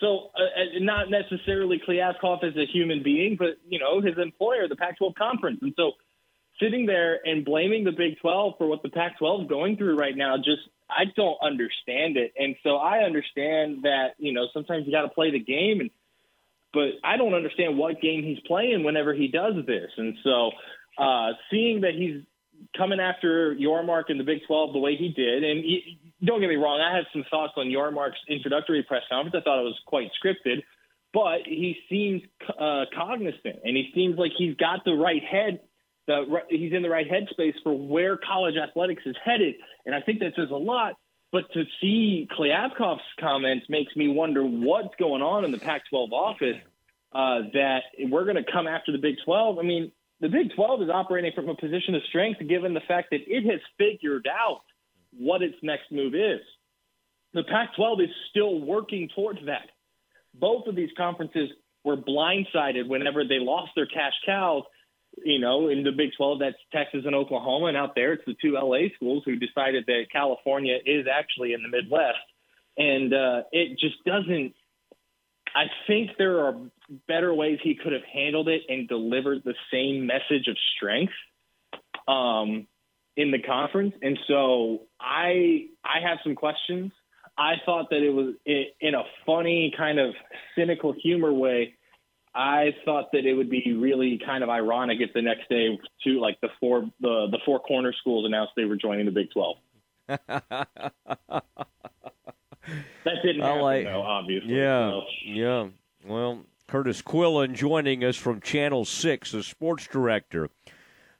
[0.00, 4.68] So, uh, uh not necessarily Kliavkoff as a human being, but, you know, his employer,
[4.68, 5.58] the Pac 12 conference.
[5.62, 5.92] And so,
[6.62, 9.96] sitting there and blaming the Big 12 for what the Pac 12 is going through
[9.96, 10.62] right now just
[10.96, 12.32] I don't understand it.
[12.38, 15.90] And so I understand that, you know, sometimes you got to play the game and
[16.72, 19.90] but I don't understand what game he's playing whenever he does this.
[19.96, 20.50] And so
[20.98, 22.22] uh seeing that he's
[22.76, 26.48] coming after Yormark in the Big 12 the way he did and he, don't get
[26.48, 29.34] me wrong, I had some thoughts on Yormark's introductory press conference.
[29.38, 30.62] I thought it was quite scripted,
[31.14, 32.22] but he seems
[32.58, 35.60] uh, cognizant and he seems like he's got the right head
[36.10, 39.54] the he's in the right headspace for where college athletics is headed,
[39.86, 40.94] and I think that says a lot.
[41.32, 46.56] But to see Kliavkoff's comments makes me wonder what's going on in the Pac-12 office.
[47.12, 49.58] Uh, that we're going to come after the Big 12.
[49.58, 53.08] I mean, the Big 12 is operating from a position of strength, given the fact
[53.10, 54.60] that it has figured out
[55.18, 56.38] what its next move is.
[57.34, 59.70] The Pac 12 is still working towards that.
[60.34, 61.50] Both of these conferences
[61.84, 64.62] were blindsided whenever they lost their cash cows
[65.24, 67.66] you know, in the Big 12, that's Texas and Oklahoma.
[67.66, 71.62] And out there, it's the two LA schools who decided that California is actually in
[71.62, 72.18] the Midwest.
[72.76, 74.54] And uh, it just doesn't,
[75.54, 76.56] I think there are
[77.08, 81.12] better ways he could have handled it and delivered the same message of strength
[82.06, 82.66] um,
[83.16, 83.94] in the conference.
[84.02, 86.92] And so I, I have some questions.
[87.36, 90.14] I thought that it was in a funny, kind of
[90.56, 91.74] cynical humor way
[92.34, 96.20] I thought that it would be really kind of ironic if the next day, two
[96.20, 99.56] like the four the the four corner schools announced they were joining the Big Twelve.
[100.06, 100.66] that
[103.22, 104.54] didn't happen, like, though, obviously.
[104.54, 105.02] Yeah, so.
[105.24, 105.68] yeah.
[106.04, 110.50] Well, Curtis Quillen joining us from Channel Six, the sports director,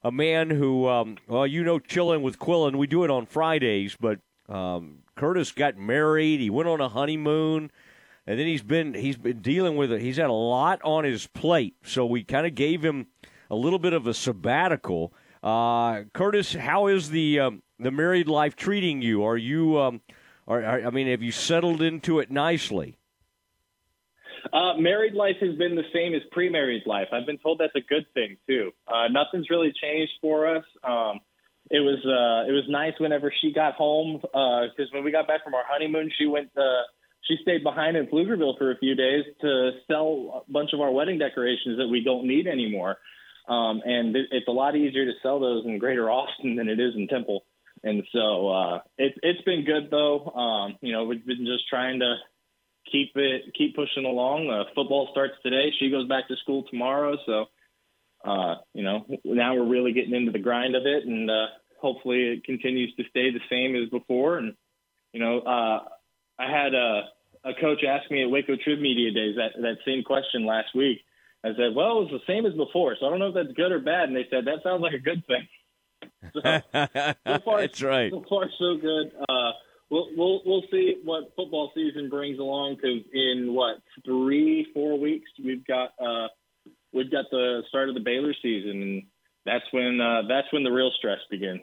[0.02, 2.76] a man who, um, well, you know, chilling with Quillen.
[2.76, 6.40] We do it on Fridays, but um, Curtis got married.
[6.40, 7.70] He went on a honeymoon
[8.31, 10.01] and then he's been he's been dealing with it.
[10.01, 13.09] He's had a lot on his plate, so we kind of gave him
[13.51, 15.12] a little bit of a sabbatical.
[15.43, 19.24] Uh, Curtis, how is the um, the married life treating you?
[19.24, 20.01] Are you um,
[20.47, 22.97] are, are, I mean, have you settled into it nicely?
[24.53, 27.09] Uh, married life has been the same as pre-married life.
[27.12, 28.70] I've been told that's a good thing too.
[28.87, 30.64] Uh, nothing's really changed for us.
[30.85, 31.18] Um,
[31.68, 35.43] it was uh, it was nice whenever she got home because when we got back
[35.43, 36.51] from our honeymoon, she went.
[36.57, 36.83] Uh,
[37.22, 40.90] she stayed behind in Pflugerville for a few days to sell a bunch of our
[40.90, 42.96] wedding decorations that we don't need anymore.
[43.48, 46.78] Um, and it, it's a lot easier to sell those in Greater Austin than it
[46.80, 47.44] is in Temple.
[47.82, 50.26] And so uh, it, it's been good though.
[50.26, 52.16] Um, you know, we've been just trying to
[52.90, 54.50] keep it keep pushing along.
[54.50, 55.72] Uh, football starts today.
[55.78, 57.16] She goes back to school tomorrow.
[57.26, 57.46] So
[58.24, 61.46] uh, you know, now we're really getting into the grind of it, and uh,
[61.80, 64.38] hopefully it continues to stay the same as before.
[64.38, 64.54] And
[65.12, 65.80] you know, uh,
[66.41, 67.03] I had a,
[67.45, 71.01] a coach ask me at Waco Trib Media Days that that same question last week.
[71.45, 73.53] I said, "Well, it was the same as before, so I don't know if that's
[73.57, 75.47] good or bad." And they said, "That sounds like a good thing."
[76.32, 78.11] So, so far, That's right.
[78.11, 79.12] So far, so good.
[79.28, 79.53] Uh,
[79.91, 85.30] we'll we'll we'll see what football season brings along because in what three four weeks
[85.43, 86.28] we've got uh,
[86.93, 89.03] we've got the start of the Baylor season, and
[89.45, 91.61] that's when uh, that's when the real stress begins.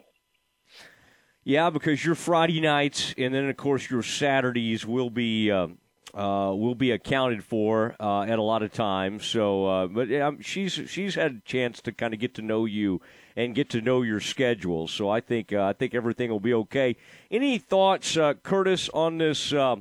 [1.48, 5.68] Yeah, because your Friday nights and then of course your Saturdays will be uh,
[6.12, 9.24] uh, will be accounted for uh, at a lot of times.
[9.24, 13.00] So, uh, but she's she's had a chance to kind of get to know you
[13.34, 14.88] and get to know your schedule.
[14.88, 16.96] So I think uh, I think everything will be okay.
[17.30, 19.76] Any thoughts, uh, Curtis, on this uh,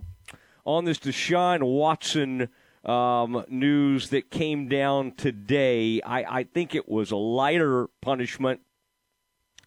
[0.65, 2.47] on this Deshaun Watson?
[2.85, 5.99] Um, news that came down today.
[6.05, 8.61] I, I think it was a lighter punishment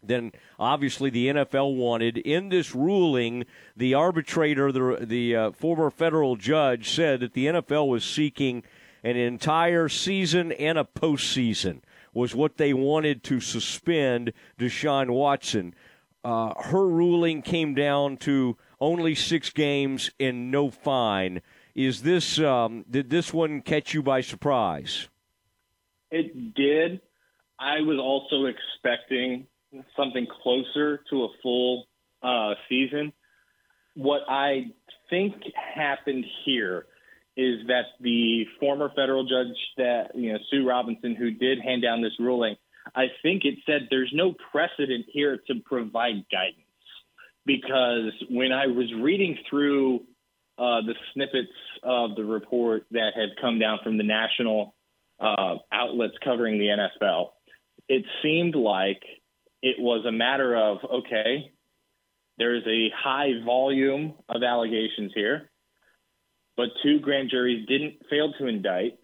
[0.03, 2.19] than obviously the NFL wanted.
[2.19, 3.45] In this ruling,
[3.77, 8.63] the arbitrator, the the uh, former federal judge, said that the NFL was seeking
[9.03, 11.81] an entire season and a postseason
[12.13, 15.75] was what they wanted to suspend Deshaun Watson.
[16.23, 21.41] Uh, her ruling came down to only six games and no fine.
[21.75, 25.09] Is this um, did this one catch you by surprise?
[26.11, 27.01] It did.
[27.59, 29.47] I was also expecting
[29.97, 31.87] something closer to a full
[32.23, 33.13] uh, season.
[33.95, 34.67] What I
[35.09, 35.35] think
[35.75, 36.87] happened here
[37.37, 42.03] is that the former federal judge that you know Sue Robinson, who did hand down
[42.03, 42.57] this ruling,
[42.95, 46.67] I think it said there's no precedent here to provide guidance
[47.47, 50.01] because when I was reading through
[50.59, 51.49] uh, the snippets
[51.83, 54.75] of the report that had come down from the national
[55.19, 57.31] uh, outlets covering the NFL,
[57.89, 59.03] it seemed like
[59.63, 61.53] it was a matter of okay,
[62.39, 65.51] there's a high volume of allegations here,
[66.57, 68.99] but two grand juries didn't fail to indict,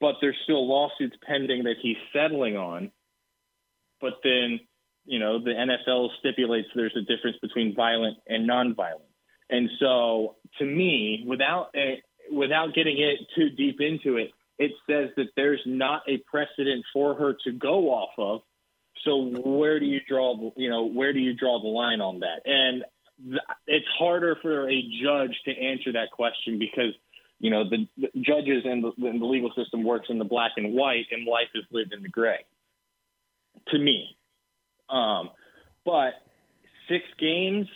[0.00, 2.90] but there's still lawsuits pending that he's settling on.
[4.00, 4.60] But then,
[5.04, 9.08] you know, the NFL stipulates there's a difference between violent and nonviolent.
[9.48, 15.10] And so, to me, without a, without getting it too deep into it, it says
[15.16, 18.40] that there's not a precedent for her to go off of.
[19.06, 22.42] So where do you draw, you know, where do you draw the line on that?
[22.44, 22.84] And
[23.24, 26.92] th- it's harder for a judge to answer that question because,
[27.38, 30.52] you know, the, the judges and the, and the legal system works in the black
[30.56, 32.44] and white, and life is lived in the gray.
[33.68, 34.16] To me,
[34.90, 35.30] um,
[35.84, 36.14] but
[36.88, 37.66] six games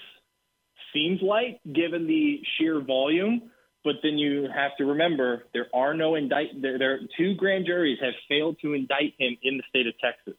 [0.93, 3.51] seems light given the sheer volume.
[3.83, 6.61] But then you have to remember there are no indict.
[6.61, 10.35] There, there two grand juries have failed to indict him in the state of Texas.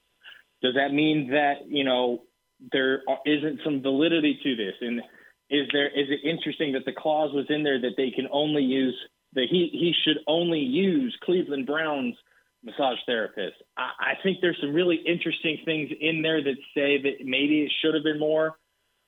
[0.61, 2.23] Does that mean that you know
[2.71, 4.75] there isn't some validity to this?
[4.81, 5.01] And
[5.49, 8.63] is there is it interesting that the clause was in there that they can only
[8.63, 8.95] use
[9.33, 12.15] that he he should only use Cleveland Browns
[12.63, 13.55] massage therapist?
[13.77, 17.71] I, I think there's some really interesting things in there that say that maybe it
[17.81, 18.57] should have been more.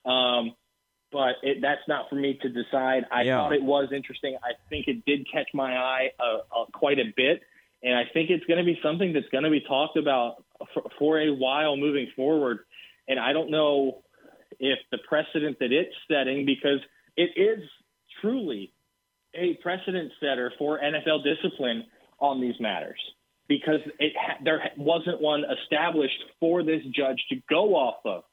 [0.05, 0.53] Um,
[1.13, 3.05] but it, that's not for me to decide.
[3.11, 3.37] I Yeah.
[3.37, 4.35] thought it was interesting.
[4.43, 7.43] I think it did catch my eye uh, uh, quite a bit,
[7.83, 10.83] and I think it's going to be something that's going to be talked about for,
[10.97, 12.59] for a while moving forward.
[13.07, 14.03] And I don't know
[14.59, 16.79] if the precedent that it's setting, because
[17.17, 17.59] it is
[18.21, 18.71] truly
[19.35, 21.85] a precedent setter for NFL discipline
[22.19, 22.99] on these matters,
[23.47, 28.23] because it ha- there wasn't one established for this judge to go off of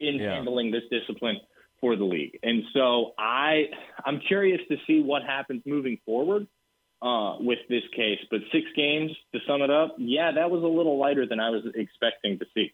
[0.00, 0.34] in Yeah.
[0.34, 1.40] handling this discipline
[1.80, 2.38] for the league.
[2.42, 3.70] And so I
[4.04, 6.46] I'm curious to see what happens moving forward
[7.02, 8.18] uh, with this case.
[8.30, 11.50] But six games to sum it up, yeah, that was a little lighter than I
[11.50, 12.72] was expecting to see.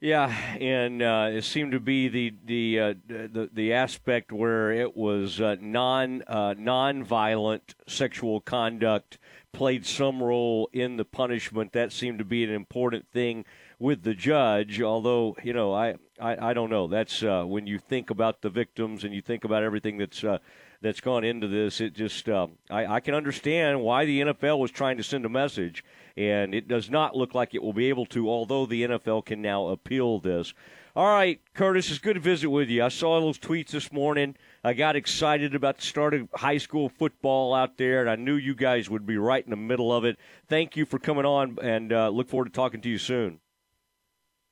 [0.00, 4.96] Yeah, and uh, it seemed to be the the uh, the the aspect where it
[4.96, 9.18] was uh, non uh, non-violent sexual conduct
[9.52, 11.72] played some role in the punishment.
[11.72, 13.44] That seemed to be an important thing
[13.78, 14.80] with the judge.
[14.80, 16.86] Although you know, I I, I don't know.
[16.86, 20.38] That's uh, when you think about the victims and you think about everything that's uh,
[20.82, 21.80] that's gone into this.
[21.80, 25.28] It just uh, I, I can understand why the NFL was trying to send a
[25.28, 25.84] message,
[26.16, 28.28] and it does not look like it will be able to.
[28.28, 30.54] Although the NFL can now appeal this.
[30.96, 32.82] All right, Curtis, it's good to visit with you.
[32.82, 34.34] I saw those tweets this morning.
[34.64, 38.34] I got excited about the start of high school football out there, and I knew
[38.34, 40.18] you guys would be right in the middle of it.
[40.48, 43.38] Thank you for coming on, and uh, look forward to talking to you soon.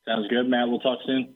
[0.07, 0.69] Sounds good, Matt.
[0.69, 1.35] We'll talk soon.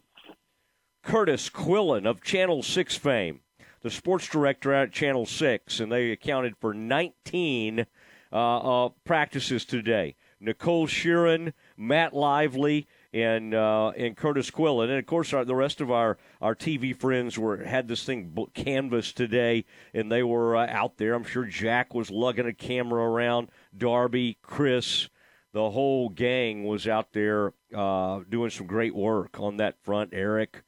[1.03, 3.41] Curtis Quillen of Channel 6 fame,
[3.83, 7.87] the sports director at Channel 6, and they accounted for 19
[8.33, 10.17] uh, uh, practices today.
[10.41, 15.81] Nicole Sheeran, Matt Lively, and uh, and Curtis Quillen, and of course our, the rest
[15.81, 20.67] of our, our TV friends were had this thing canvassed today, and they were uh,
[20.69, 21.15] out there.
[21.15, 23.49] I'm sure Jack was lugging a camera around.
[23.77, 25.09] Darby, Chris,
[25.53, 30.11] the whole gang was out there uh, doing some great work on that front.
[30.13, 30.63] Eric,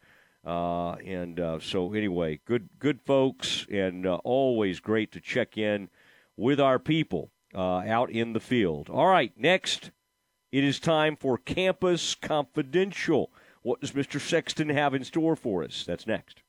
[0.44, 5.88] uh, and uh, so anyway, good good folks, and uh, always great to check in
[6.36, 8.88] with our people out in the field.
[8.90, 9.90] All right, next.
[10.50, 13.32] It is time for Campus Confidential.
[13.62, 14.20] What does Mr.
[14.20, 15.84] Sexton have in store for us?
[15.84, 16.42] That's next.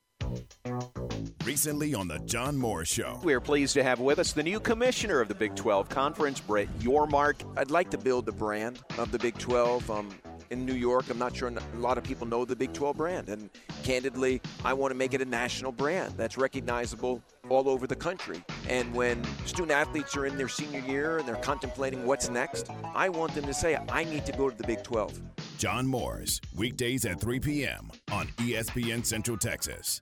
[1.43, 3.19] Recently on the John Morris Show.
[3.23, 6.39] We are pleased to have with us the new commissioner of the Big 12 Conference,
[6.39, 7.57] Brett Yormark.
[7.57, 9.89] I'd like to build the brand of the Big 12.
[9.89, 10.09] Um,
[10.49, 13.29] in New York, I'm not sure a lot of people know the Big 12 brand.
[13.29, 13.49] And
[13.83, 18.43] candidly, I want to make it a national brand that's recognizable all over the country.
[18.67, 23.09] And when student athletes are in their senior year and they're contemplating what's next, I
[23.09, 25.19] want them to say, I need to go to the Big 12.
[25.57, 27.91] John Morris, weekdays at 3 p.m.
[28.11, 30.01] on ESPN Central Texas.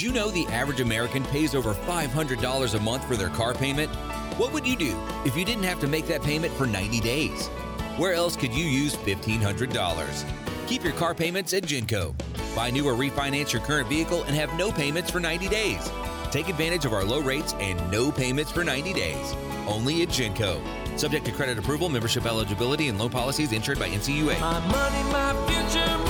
[0.00, 3.90] you know the average American pays over $500 a month for their car payment?
[4.38, 7.48] What would you do if you didn't have to make that payment for 90 days?
[7.96, 10.68] Where else could you use $1,500?
[10.68, 12.14] Keep your car payments at Genco.
[12.54, 15.90] Buy new or refinance your current vehicle and have no payments for 90 days.
[16.30, 19.34] Take advantage of our low rates and no payments for 90 days.
[19.66, 20.60] Only at Genco.
[20.98, 24.38] Subject to credit approval, membership eligibility, and loan policies insured by NCUA.
[24.40, 26.09] My money, my future,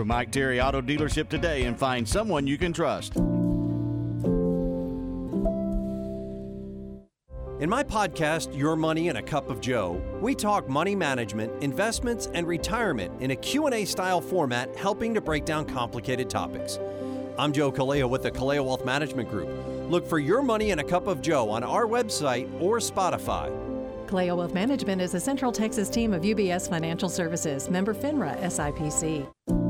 [0.00, 3.16] to Mike Terry Auto Dealership today and find someone you can trust.
[7.60, 12.30] In my podcast, Your Money and a Cup of Joe, we talk money management, investments,
[12.32, 16.78] and retirement in a Q&A style format helping to break down complicated topics.
[17.38, 19.50] I'm Joe Kaleo with the Kaleo Wealth Management Group.
[19.90, 23.54] Look for Your Money and a Cup of Joe on our website or Spotify.
[24.06, 29.69] Kaleo Wealth Management is a Central Texas team of UBS Financial Services, member FINRA SIPC.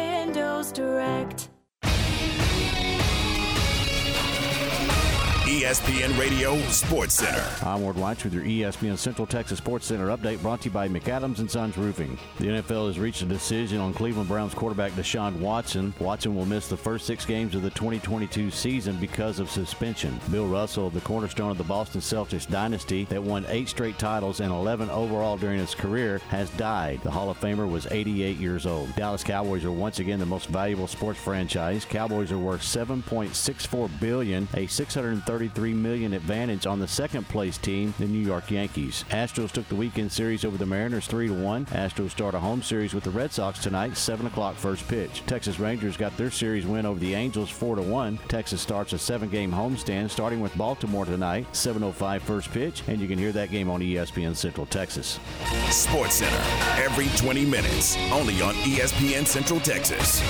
[0.69, 1.49] Direct.
[5.51, 7.45] ESPN Radio Sports Center.
[7.63, 10.87] I'm Ward White with your ESPN Central Texas Sports Center update brought to you by
[10.87, 12.17] McAdams and Sons Roofing.
[12.39, 15.93] The NFL has reached a decision on Cleveland Browns quarterback Deshaun Watson.
[15.99, 20.17] Watson will miss the first six games of the 2022 season because of suspension.
[20.31, 24.53] Bill Russell, the cornerstone of the Boston Celtics dynasty that won eight straight titles and
[24.53, 27.01] 11 overall during his career, has died.
[27.03, 28.95] The Hall of Famer was 88 years old.
[28.95, 31.83] Dallas Cowboys are once again the most valuable sports franchise.
[31.83, 34.65] Cowboys are worth 7.64 billion, a
[35.41, 39.03] 633 million advantage on the second place team, the New York Yankees.
[39.09, 41.65] Astros took the weekend series over the Mariners 3 to 1.
[41.67, 45.23] Astros start a home series with the Red Sox tonight, 7 o'clock first pitch.
[45.25, 48.19] Texas Rangers got their series win over the Angels 4 to 1.
[48.27, 53.07] Texas starts a seven game homestand starting with Baltimore tonight, 7.05 first pitch, and you
[53.07, 55.19] can hear that game on ESPN Central Texas.
[55.71, 56.43] Sports Center
[56.77, 60.21] every 20 minutes, only on ESPN Central Texas.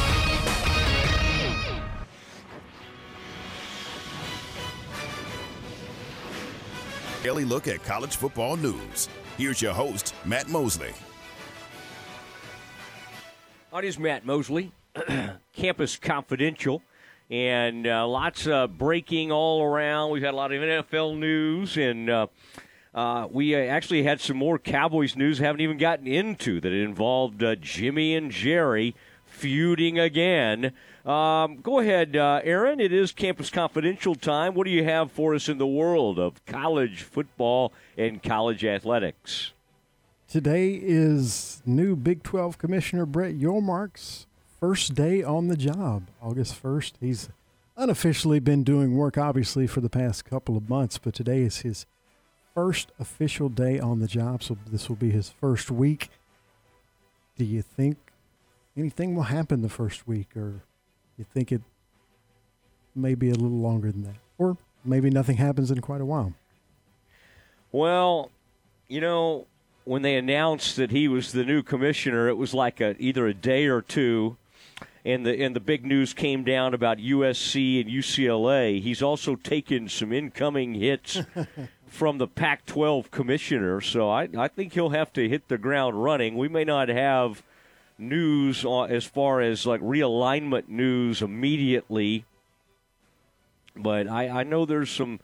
[7.24, 9.07] Daily look at college football news.
[9.38, 10.91] Here's your host, Matt Mosley.
[13.74, 14.72] It is Matt Mosley,
[15.53, 16.82] Campus Confidential,
[17.30, 20.09] and uh, lots of breaking all around.
[20.09, 22.28] We've had a lot of NFL news, and uh,
[22.95, 26.74] uh, we uh, actually had some more Cowboys news I haven't even gotten into that
[26.74, 28.95] involved uh, Jimmy and Jerry
[29.32, 30.74] feuding again.
[31.06, 32.80] Um, go ahead, uh, Aaron.
[32.80, 34.54] It is Campus Confidential time.
[34.54, 39.54] What do you have for us in the world of college football and college athletics?
[40.28, 44.28] Today is new Big 12 Commissioner Brett Yormark's
[44.60, 46.94] first day on the job, August 1st.
[47.00, 47.30] He's
[47.76, 51.86] unofficially been doing work, obviously, for the past couple of months, but today is his
[52.54, 56.10] first official day on the job, so this will be his first week.
[57.38, 57.98] Do you think
[58.76, 60.63] anything will happen the first week, or
[61.17, 61.61] you think it
[62.95, 64.15] may be a little longer than that?
[64.38, 66.34] Or maybe nothing happens in quite a while?
[67.72, 68.32] Well,
[68.88, 69.47] you know,
[69.86, 73.34] when they announced that he was the new commissioner, it was like a, either a
[73.34, 74.38] day or two,
[75.03, 78.82] and the and the big news came down about USC and UCLA.
[78.82, 81.19] He's also taken some incoming hits
[81.88, 86.38] from the Pac-12 commissioner, so I I think he'll have to hit the ground running.
[86.38, 87.41] We may not have
[87.98, 92.26] news on, as far as like realignment news immediately,
[93.76, 95.20] but I I know there's some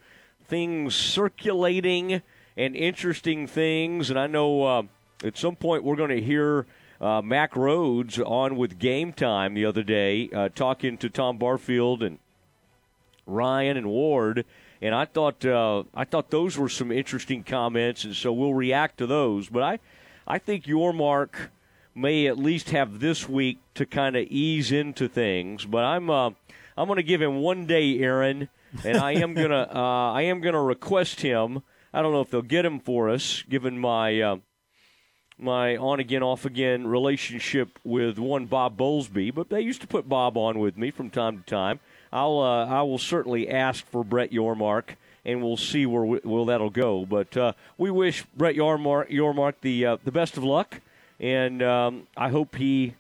[0.48, 2.22] things circulating
[2.56, 4.10] and interesting things.
[4.10, 4.84] And I know uh,
[5.24, 6.66] at some point we're going to hear
[7.00, 12.02] uh, Mack Rhoades on with Game Time the other day, uh, talking to Tom Barfield
[12.02, 12.18] and
[13.28, 14.46] Ryan and Ward.
[14.82, 18.98] And I thought uh, I thought those were some interesting comments, and so we'll react
[18.98, 19.50] to those.
[19.50, 19.80] But I,
[20.28, 21.50] I think Yormark
[21.98, 25.66] may at least have this week to kind of ease into things.
[25.66, 26.32] But I'm uh,
[26.78, 28.50] I'm going to give him one day, Aaron,
[28.84, 31.64] and I am gonna uh, I am gonna request him.
[31.94, 34.38] I don't know if they'll get him for us, given my uh,
[35.40, 40.10] my on again off again relationship with one Bob Bowlesby, but they used to put
[40.10, 41.80] Bob on with me from time to time.
[42.12, 44.96] I'll uh, I will certainly ask for Brett Yormark,
[45.26, 47.06] and we'll see where we, well that'll go.
[47.06, 50.82] But uh, we wish Brett Yormark Yormark the uh, the best of luck,
[51.20, 52.96] and um, I hope he.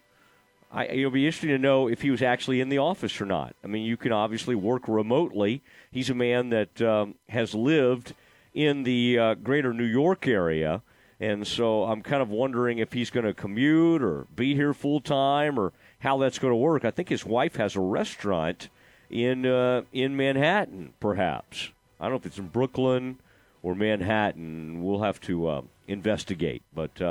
[0.72, 3.55] I, it'll be interesting to know if he was actually in the office or not.
[3.63, 5.61] I mean, you can obviously work remotely.
[5.91, 8.13] He's a man that um, has lived
[8.53, 10.82] in the uh, greater New York area.
[11.20, 14.99] And so I'm kind of wondering if he's going to commute or be here full
[14.99, 16.84] time or how that's going to work.
[16.86, 18.70] I think his wife has a restaurant
[19.09, 21.70] in uh, in Manhattan, perhaps.
[21.99, 23.20] I don't know if it's in Brooklyn
[23.63, 24.84] or Manhattan.
[24.84, 26.61] We'll have to uh, investigate.
[26.74, 27.01] But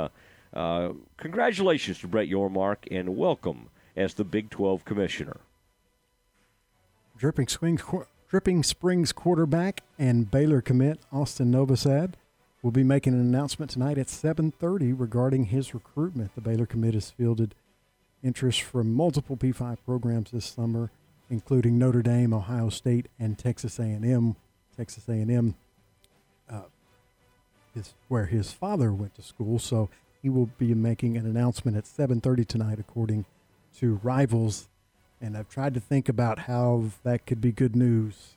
[0.57, 5.37] uh, congratulations to Brett Yormark and welcome as the Big 12 commissioner.
[7.15, 7.83] Dripping Springs,
[8.27, 12.13] Dripping Springs quarterback and Baylor commit Austin Novosad
[12.63, 16.33] will be making an announcement tonight at 7:30 regarding his recruitment.
[16.33, 17.53] The Baylor commit has fielded
[18.23, 20.89] interest from multiple P5 programs this summer,
[21.29, 24.35] including Notre Dame, Ohio State, and Texas A&M.
[24.75, 25.55] Texas A&M
[26.49, 26.61] uh,
[27.75, 29.89] is where his father went to school, so
[30.27, 33.23] he will be making an announcement at 7:30 tonight, according
[33.77, 34.67] to Rivals
[35.21, 38.35] and I've tried to think about how that could be good news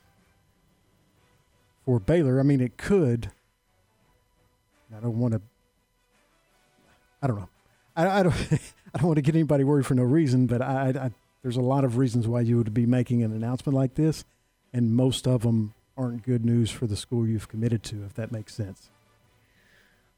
[1.85, 2.39] for Baylor.
[2.39, 3.33] I mean, it could.
[4.97, 5.43] I don't want to.
[7.21, 7.49] I don't know.
[7.97, 8.35] I, I don't.
[8.95, 11.11] I don't want to get anybody worried for no reason, but I, I,
[11.43, 14.25] there's a lot of reasons why you would be making an announcement like this,
[14.73, 18.05] and most of them aren't good news for the school you've committed to.
[18.05, 18.91] If that makes sense.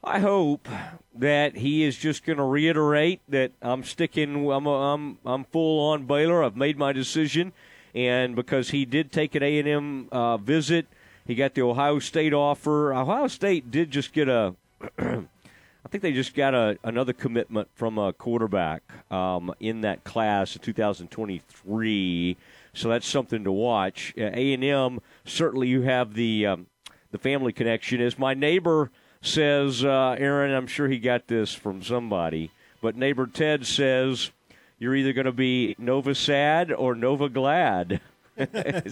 [0.04, 0.68] I hope
[1.14, 4.50] that he is just going to reiterate that I'm sticking.
[4.50, 6.42] I'm I'm I'm full on Baylor.
[6.42, 7.52] I've made my decision,
[7.94, 10.86] and because he did take an A and M uh, visit
[11.24, 12.92] He got the Ohio State offer.
[12.92, 14.54] Ohio State did just get a.
[14.98, 20.56] I think they just got a, another commitment from a quarterback um, in that class
[20.56, 22.36] of 2023.
[22.72, 24.14] So that's something to watch.
[24.16, 26.66] A and M certainly you have the um,
[27.12, 28.00] the family connection.
[28.00, 28.90] As my neighbor
[29.22, 32.50] says, uh, Aaron, I'm sure he got this from somebody,
[32.82, 34.32] but neighbor Ted says
[34.78, 38.00] you're either going to be Nova sad or Nova glad.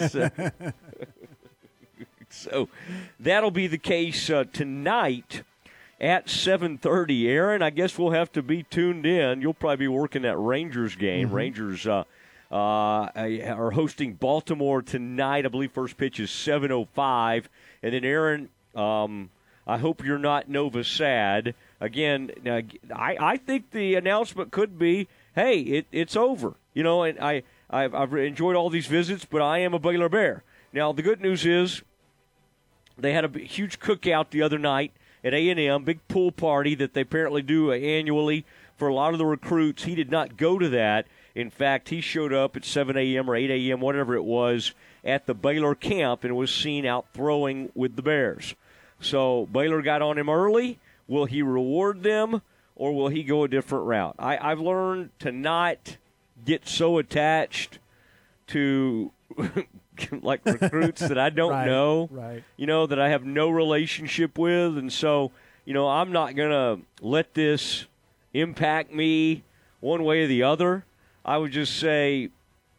[0.08, 0.30] so,
[2.30, 2.68] so
[3.18, 5.42] that'll be the case uh, tonight
[6.00, 7.26] at 7:30.
[7.26, 9.42] Aaron, I guess we'll have to be tuned in.
[9.42, 11.30] You'll probably be working that Rangers game.
[11.30, 11.32] Mhm.
[11.32, 12.04] Rangers uh,
[12.52, 15.44] uh, are hosting Baltimore tonight.
[15.44, 17.48] I believe first pitch is 7:05,
[17.82, 18.48] and then Aaron.
[18.76, 19.30] Um,
[19.70, 21.54] I hope you're not Nova sad.
[21.80, 22.62] Again, uh,
[22.92, 25.06] I, I think the announcement could be,
[25.36, 26.54] hey, it, it's over.
[26.74, 30.08] You know, and I, I've, I've enjoyed all these visits, but I am a Baylor
[30.08, 30.42] Bear.
[30.72, 31.82] Now, the good news is
[32.98, 34.90] they had a huge cookout the other night
[35.22, 38.44] at A&M, big pool party that they apparently do annually
[38.76, 39.84] for a lot of the recruits.
[39.84, 41.06] He did not go to that.
[41.36, 43.30] In fact, he showed up at 7 a.m.
[43.30, 47.70] or 8 a.m., whatever it was, at the Baylor camp and was seen out throwing
[47.76, 48.56] with the Bears.
[49.00, 50.78] So Baylor got on him early.
[51.08, 52.42] Will he reward them
[52.76, 54.14] or will he go a different route?
[54.18, 55.96] I, I've learned to not
[56.44, 57.78] get so attached
[58.48, 59.10] to
[60.22, 62.44] like recruits that I don't Right, know, right.
[62.56, 64.78] you know, that I have no relationship with.
[64.78, 65.32] And so,
[65.64, 67.86] you know, I'm not going to let this
[68.32, 69.42] impact me
[69.80, 70.84] one way or the other.
[71.24, 72.30] I would just say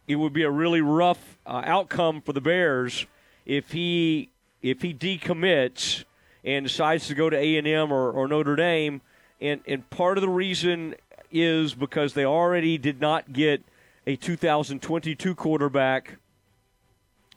[0.07, 3.05] it would be a really rough uh, outcome for the Bears
[3.45, 4.29] if he
[4.61, 6.03] if he decommits
[6.43, 9.01] and decides to go to A and M or, or Notre Dame.
[9.39, 10.95] And and part of the reason
[11.31, 13.63] is because they already did not get
[14.05, 16.17] a 2022 quarterback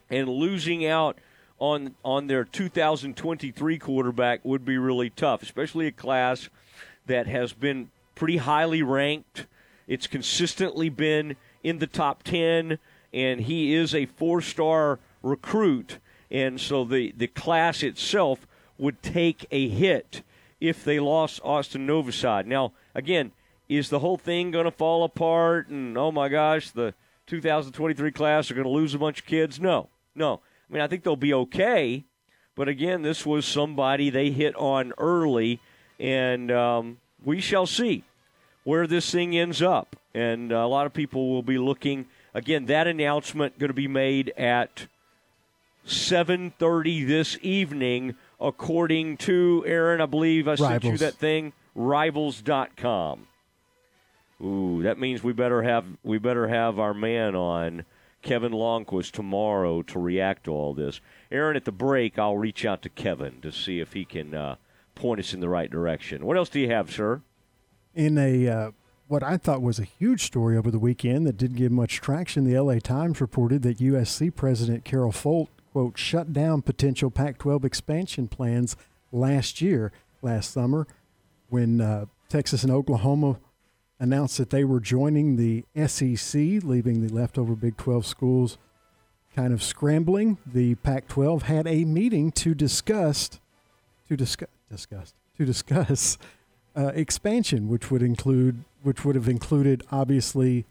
[0.09, 1.17] and losing out
[1.59, 6.49] on on their 2023 quarterback would be really tough, especially a class
[7.05, 9.45] that has been pretty highly ranked.
[9.87, 12.79] It's consistently been in the top 10
[13.13, 15.99] and he is a four-star recruit
[16.29, 18.45] and so the the class itself
[18.77, 20.21] would take a hit
[20.59, 22.45] if they lost Austin Novosad.
[22.45, 23.31] Now, again,
[23.67, 26.93] is the whole thing going to fall apart and oh my gosh, the
[27.27, 29.59] 2023 class are going to lose a bunch of kids?
[29.59, 29.89] No.
[30.13, 30.41] No.
[30.69, 32.05] I mean, I think they'll be okay,
[32.55, 35.59] but again, this was somebody they hit on early
[35.99, 38.03] and um, we shall see
[38.63, 39.95] where this thing ends up.
[40.13, 44.29] And a lot of people will be looking again that announcement going to be made
[44.37, 44.87] at
[45.85, 53.27] 7:30 this evening according to Aaron, I believe I sent you that thing rivals.com.
[54.41, 57.85] Ooh, that means we better have we better have our man on
[58.21, 60.99] Kevin Lonnquist tomorrow to react to all this.
[61.31, 64.55] Aaron, at the break, I'll reach out to Kevin to see if he can uh,
[64.93, 66.25] point us in the right direction.
[66.25, 67.21] What else do you have, sir?
[67.93, 68.71] In a uh,
[69.07, 72.43] what I thought was a huge story over the weekend that didn't get much traction,
[72.43, 78.29] the LA Times reported that USC President Carol Folt quote shut down potential Pac-12 expansion
[78.29, 78.77] plans
[79.11, 80.87] last year, last summer,
[81.49, 83.41] when uh, Texas and Oklahoma
[83.99, 88.57] announced that they were joining the SEC, leaving the leftover Big 12 schools
[89.35, 90.37] kind of scrambling.
[90.45, 93.41] The Pac-12 had a meeting to discuss
[94.07, 96.17] to discuss discuss to discuss
[96.77, 100.63] uh, expansion, which would include which would have included obviously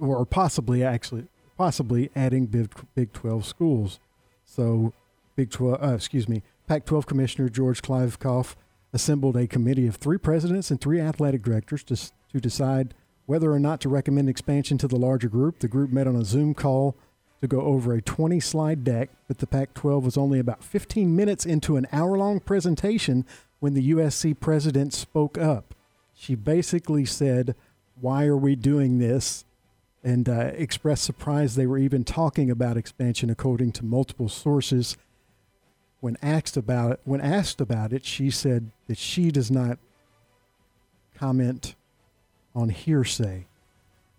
[0.00, 3.98] or possibly actually possibly adding Big, Big 12 schools.
[4.44, 4.92] So
[5.34, 8.56] Big 12 uh, excuse me, Pac-12 Commissioner George Kliavkoff
[8.92, 11.96] assembled a committee of three presidents and three athletic directors to
[12.32, 12.94] to decide
[13.26, 15.58] whether or not to recommend expansion to the larger group.
[15.58, 16.96] The group met on a Zoom call
[17.40, 21.14] to go over a 20 slide deck, but the Pac 12 was only about 15
[21.14, 23.26] minutes into an hour long presentation
[23.60, 25.74] when the USC president spoke up.
[26.14, 27.54] She basically said,
[28.00, 29.44] Why are we doing this?
[30.06, 34.96] And uh, expressed surprise they were even talking about expansion, according to multiple sources.
[35.98, 39.78] When asked about it, when asked about it, she said that she does not
[41.18, 41.74] comment
[42.54, 43.46] on hearsay,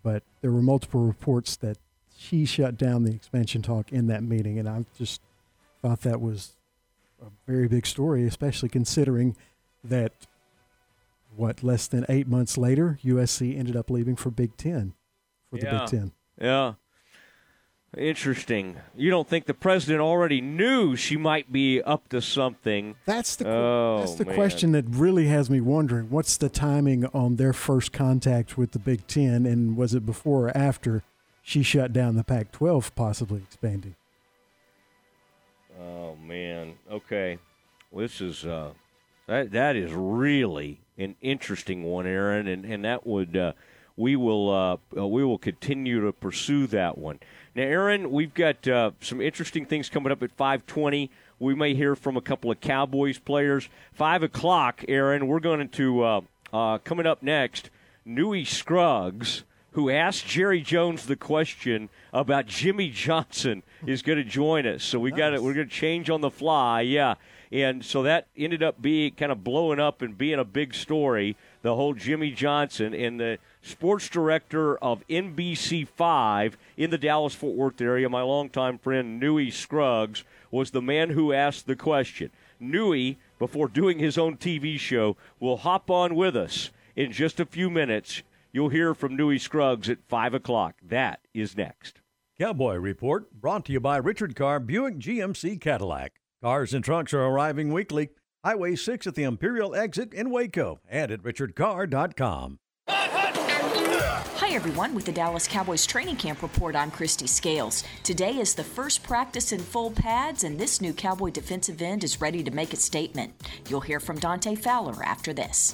[0.03, 1.77] but there were multiple reports that
[2.17, 5.21] she shut down the expansion talk in that meeting, and I just
[5.81, 6.57] thought that was
[7.21, 9.37] a very big story, especially considering
[9.85, 10.11] that
[11.33, 14.93] what less than eight months later, USC ended up leaving for Big Ten,
[15.49, 15.79] for the Yeah.
[15.79, 16.11] Big Ten.
[16.39, 16.73] Yeah.
[17.97, 18.77] Interesting.
[18.95, 22.95] You don't think the president already knew she might be up to something?
[23.05, 24.35] That's the oh, That's the man.
[24.35, 26.09] question that really has me wondering.
[26.09, 30.49] What's the timing on their first contact with the Big Ten, and was it before
[30.49, 31.03] or after
[31.41, 33.95] she shut down the Pac-12, possibly expanding?
[35.79, 36.73] Oh man.
[36.91, 37.39] Okay.
[37.89, 38.71] Well, this is uh,
[39.27, 43.53] that that is really an interesting one, Aaron, and and that would uh,
[43.97, 47.19] we will uh, uh, we will continue to pursue that one.
[47.55, 51.11] Now, Aaron, we've got uh, some interesting things coming up at five twenty.
[51.39, 53.67] We may hear from a couple of Cowboys players.
[53.91, 55.27] Five o'clock, Aaron.
[55.27, 56.21] We're going to uh,
[56.53, 57.69] uh, coming up next.
[58.05, 64.65] Newy Scruggs, who asked Jerry Jones the question about Jimmy Johnson, is going to join
[64.65, 64.83] us.
[64.83, 65.43] So we got it.
[65.43, 66.81] We're going to change on the fly.
[66.81, 67.15] Yeah.
[67.51, 71.35] And so that ended up being kind of blowing up and being a big story.
[71.61, 77.81] The whole Jimmy Johnson and the sports director of NBC5 in the Dallas Fort Worth
[77.81, 82.31] area, my longtime friend Newy Scruggs, was the man who asked the question.
[82.59, 87.45] Newy, before doing his own TV show, will hop on with us in just a
[87.45, 88.23] few minutes.
[88.51, 90.75] You'll hear from Newy Scruggs at 5 o'clock.
[90.81, 92.01] That is next.
[92.39, 96.21] Cowboy Report brought to you by Richard Carr Buick GMC Cadillac.
[96.41, 98.09] Cars and trucks are arriving weekly.
[98.43, 102.59] Highway 6 at the Imperial exit in Waco and at richardcarr.com.
[104.37, 104.93] Hi, everyone.
[104.93, 107.83] With the Dallas Cowboys training camp report, I'm Kristi Scales.
[108.03, 112.21] Today is the first practice in full pads, and this new Cowboy defensive end is
[112.21, 113.33] ready to make a statement.
[113.67, 115.73] You'll hear from Dante Fowler after this.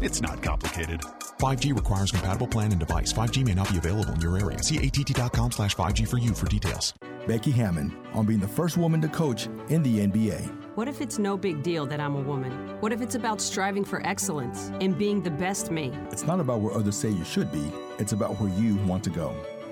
[0.00, 1.00] It's not complicated.
[1.40, 3.12] 5G requires compatible plan and device.
[3.12, 4.62] 5G may not be available in your area.
[4.62, 6.94] See att.com slash 5G for you for details.
[7.26, 10.54] Becky Hammon on being the first woman to coach in the NBA.
[10.76, 12.52] What if it's no big deal that I'm a woman?
[12.80, 15.92] What if it's about striving for excellence and being the best me?
[16.12, 19.10] It's not about where others say you should be, it's about where you want to
[19.10, 19.34] go.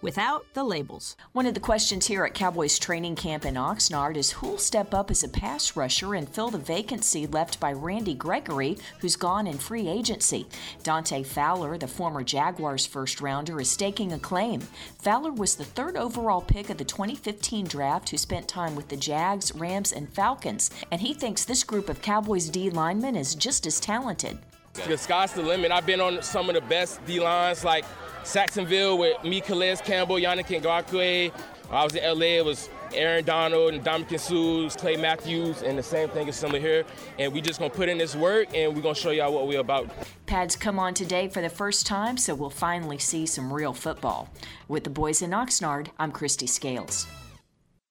[0.00, 1.16] without the labels.
[1.32, 5.10] One of the questions here at Cowboys training camp in Oxnard is who'll step up
[5.10, 9.58] as a pass rusher and fill the vacancy left by Randy Gregory, who's gone in
[9.58, 10.46] free agency.
[10.82, 14.60] Dante Fowler, the former Jaguars first rounder, is staking a claim.
[15.02, 18.96] Fowler was the third overall pick of the 2015 draft who spent time with the
[18.96, 23.66] Jags, Rams, and Falcons, and he thinks this group of Cowboys D linemen is just
[23.66, 24.38] as talented.
[24.86, 25.70] The sky's the limit.
[25.72, 27.84] I've been on some of the best D lines like
[28.30, 31.32] Jacksonville with me, Calais Campbell, Yannick Ngakoue.
[31.70, 35.82] I was in LA, it was Aaron Donald and Dominican Sues, Clay Matthews, and the
[35.82, 36.84] same thing is similar here.
[37.18, 39.60] And we just gonna put in this work and we're gonna show y'all what we're
[39.60, 39.90] about.
[40.26, 44.30] Pads come on today for the first time, so we'll finally see some real football.
[44.68, 47.06] With the boys in Oxnard, I'm Kristi Scales.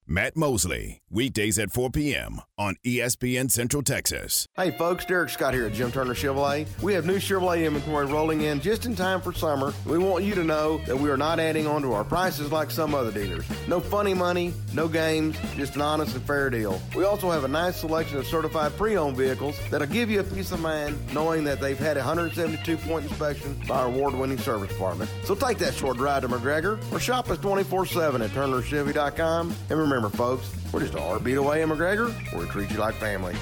[0.10, 2.40] Matt Mosley, weekdays at 4 p.m.
[2.58, 4.48] on ESPN Central Texas.
[4.56, 6.66] Hey folks, Derek Scott here at Jim Turner Chevrolet.
[6.82, 9.74] We have new Chevrolet inventory rolling in just in time for summer.
[9.86, 12.72] We want you to know that we are not adding on to our prices like
[12.72, 13.44] some other dealers.
[13.68, 16.82] No funny money, no games, just an honest and fair deal.
[16.96, 20.54] We also have a nice selection of certified pre-owned vehicles that'll give you a peace
[20.54, 25.12] of mind knowing that they've had a 172 point inspection by our award-winning service department.
[25.26, 29.54] So take that short ride to McGregor or shop us 24-7 at turnerchevy.com.
[29.70, 32.14] And remember folks, we're just a heartbeat away in McGregor.
[32.38, 33.36] We treat you like family.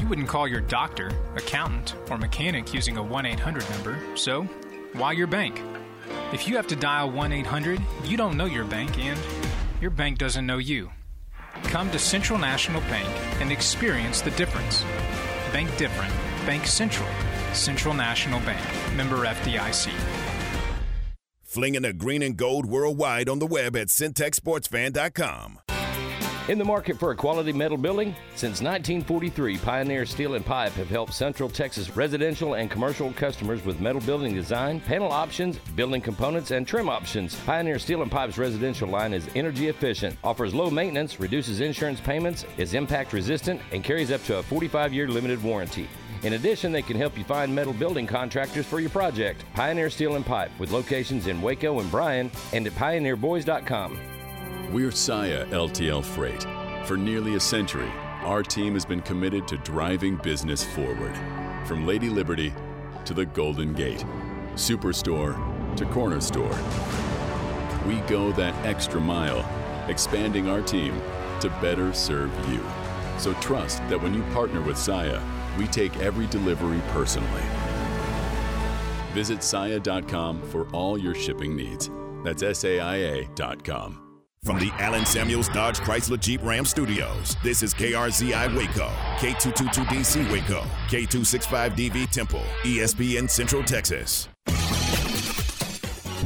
[0.00, 4.44] You wouldn't call your doctor, accountant, or mechanic using a 1 800 number, so
[4.94, 5.60] why your bank?
[6.32, 9.18] If you have to dial 1 800, you don't know your bank and
[9.80, 10.90] your bank doesn't know you.
[11.64, 13.08] Come to Central National Bank
[13.40, 14.82] and experience the difference.
[15.52, 16.12] Bank different.
[16.46, 17.08] Bank Central.
[17.52, 18.60] Central National Bank.
[18.96, 20.27] Member FDIC.
[21.48, 25.60] Flinging the green and gold worldwide on the web at centexsportsfan.com.
[26.48, 28.14] In the market for a quality metal building?
[28.34, 33.80] Since 1943, Pioneer Steel and Pipe have helped Central Texas residential and commercial customers with
[33.80, 37.34] metal building design, panel options, building components, and trim options.
[37.46, 42.44] Pioneer Steel and Pipe's residential line is energy efficient, offers low maintenance, reduces insurance payments,
[42.58, 45.88] is impact resistant, and carries up to a 45 year limited warranty.
[46.24, 49.44] In addition, they can help you find metal building contractors for your project.
[49.54, 53.98] Pioneer Steel and Pipe, with locations in Waco and Bryan, and at pioneerboys.com.
[54.72, 56.44] We're Saia LTL Freight.
[56.86, 57.90] For nearly a century,
[58.22, 61.16] our team has been committed to driving business forward.
[61.66, 62.52] From Lady Liberty
[63.04, 64.04] to the Golden Gate,
[64.54, 65.36] Superstore
[65.76, 66.58] to Corner Store.
[67.86, 69.48] We go that extra mile,
[69.88, 71.00] expanding our team
[71.40, 72.60] to better serve you.
[73.18, 75.22] So trust that when you partner with Saia,
[75.58, 77.42] we take every delivery personally.
[79.12, 81.90] Visit Saia.com for all your shipping needs.
[82.24, 84.04] That's SAIA.com.
[84.44, 88.88] From the Allen Samuels Dodge Chrysler Jeep Ram Studios, this is KRZI Waco,
[89.18, 94.28] K222DC Waco, K265DV Temple, ESPN Central Texas.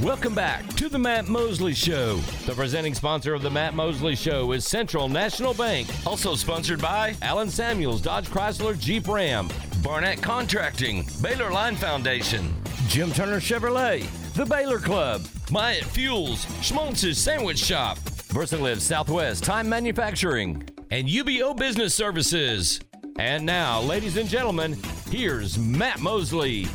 [0.01, 2.17] Welcome back to the Matt Mosley Show.
[2.47, 5.87] The presenting sponsor of the Matt Mosley Show is Central National Bank.
[6.07, 9.51] Also sponsored by Allen Samuels, Dodge Chrysler, Jeep Ram,
[9.83, 12.53] Barnett Contracting, Baylor Line Foundation,
[12.89, 20.67] Jim Turner Chevrolet, The Baylor Club, Myatt Fuels, Schmaltz's Sandwich Shop, VersaLive Southwest Time Manufacturing,
[20.91, 22.81] and UBO Business Services.
[23.19, 24.77] And now, ladies and gentlemen,
[25.11, 26.67] here's Matt Mosley.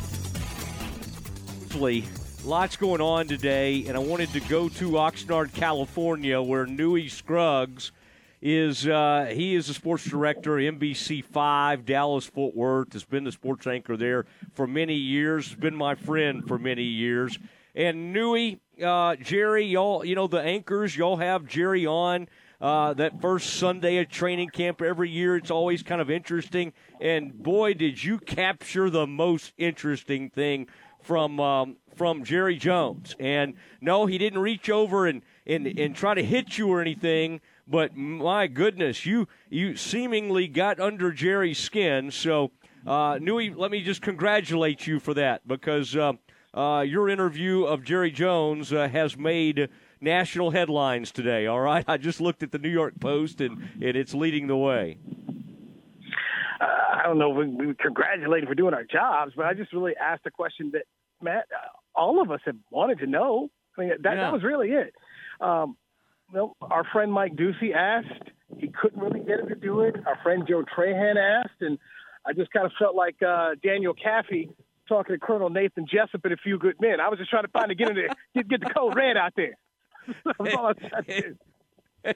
[1.64, 2.04] Mosley,
[2.44, 7.92] lots going on today, and I wanted to go to Oxnard, California, where Newy Scruggs
[8.40, 8.86] is.
[8.86, 12.92] Uh, he is the sports director, NBC Five, Dallas Fort Worth.
[12.92, 15.48] Has been the sports anchor there for many years.
[15.48, 17.38] Has been my friend for many years.
[17.74, 20.96] And Newy, uh, Jerry, y'all, you know the anchors.
[20.96, 22.28] Y'all have Jerry on.
[22.60, 26.72] Uh, that first Sunday of training camp every year, it's always kind of interesting.
[27.00, 30.66] And boy, did you capture the most interesting thing
[31.00, 33.16] from um, from Jerry Jones.
[33.18, 37.40] And no, he didn't reach over and, and, and try to hit you or anything.
[37.66, 42.10] But my goodness, you you seemingly got under Jerry's skin.
[42.10, 42.52] So,
[42.86, 46.14] uh, Newy, let me just congratulate you for that because uh,
[46.54, 49.68] uh, your interview of Jerry Jones uh, has made
[50.00, 51.46] national headlines today.
[51.46, 54.56] All right, I just looked at the New York Post and, and it's leading the
[54.56, 54.98] way.
[56.60, 59.94] Uh, I don't know we, we congratulate for doing our jobs, but I just really
[60.00, 60.84] asked a question that
[61.20, 63.50] Matt, uh, all of us have wanted to know.
[63.76, 64.14] I mean, that, Yeah.
[64.22, 64.94] that was really it.
[65.40, 65.76] Um,
[66.32, 68.30] well, our friend Mike Doocy asked.
[68.58, 69.94] He couldn't really get him to do it.
[70.06, 71.78] Our friend Joe Trahan asked, and
[72.26, 74.50] I just kind of felt like uh, Daniel Kaffee
[74.88, 77.00] talking to Colonel Nathan Jessup and a few good men.
[77.00, 79.16] I was just trying to find to get him to get, get the code red
[79.16, 79.56] out there.
[80.24, 82.12] That's all I was trying to do.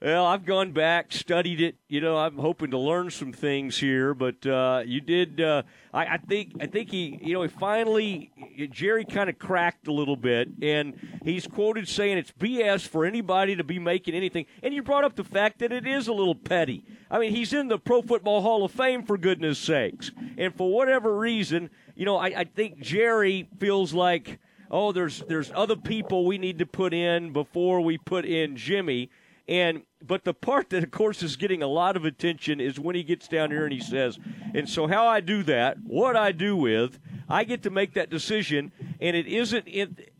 [0.00, 1.74] Well, I've gone back, studied it.
[1.88, 5.40] You know, I'm hoping to learn some things here, but uh, you did.
[5.40, 6.52] Uh, I, I think.
[6.60, 7.18] I think he.
[7.20, 8.30] You know, he finally.
[8.70, 10.94] Jerry kind of cracked a little bit, and
[11.24, 14.46] he's quoted saying it's BS for anybody to be making anything.
[14.62, 16.84] And you brought up the fact that it is a little petty.
[17.10, 20.70] I mean, he's in the Pro Football Hall of Fame for goodness sakes, and for
[20.70, 24.38] whatever reason, you know, I, I think Jerry feels like.
[24.70, 29.08] Oh, there's there's other people we need to put in before we put in Jimmy.
[29.48, 32.94] And but the part that of course is getting a lot of attention is when
[32.94, 34.18] he gets down here and he says,
[34.54, 38.10] and so how I do that, what I do with, I get to make that
[38.10, 39.66] decision, and it isn't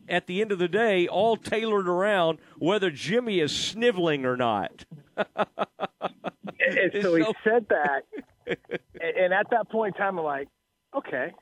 [0.09, 4.87] at the end of the day all tailored around whether Jimmy is sniveling or not.
[5.16, 8.05] and, so he said that,
[8.47, 10.49] and, and at that point in time, I'm like,
[10.97, 11.33] okay.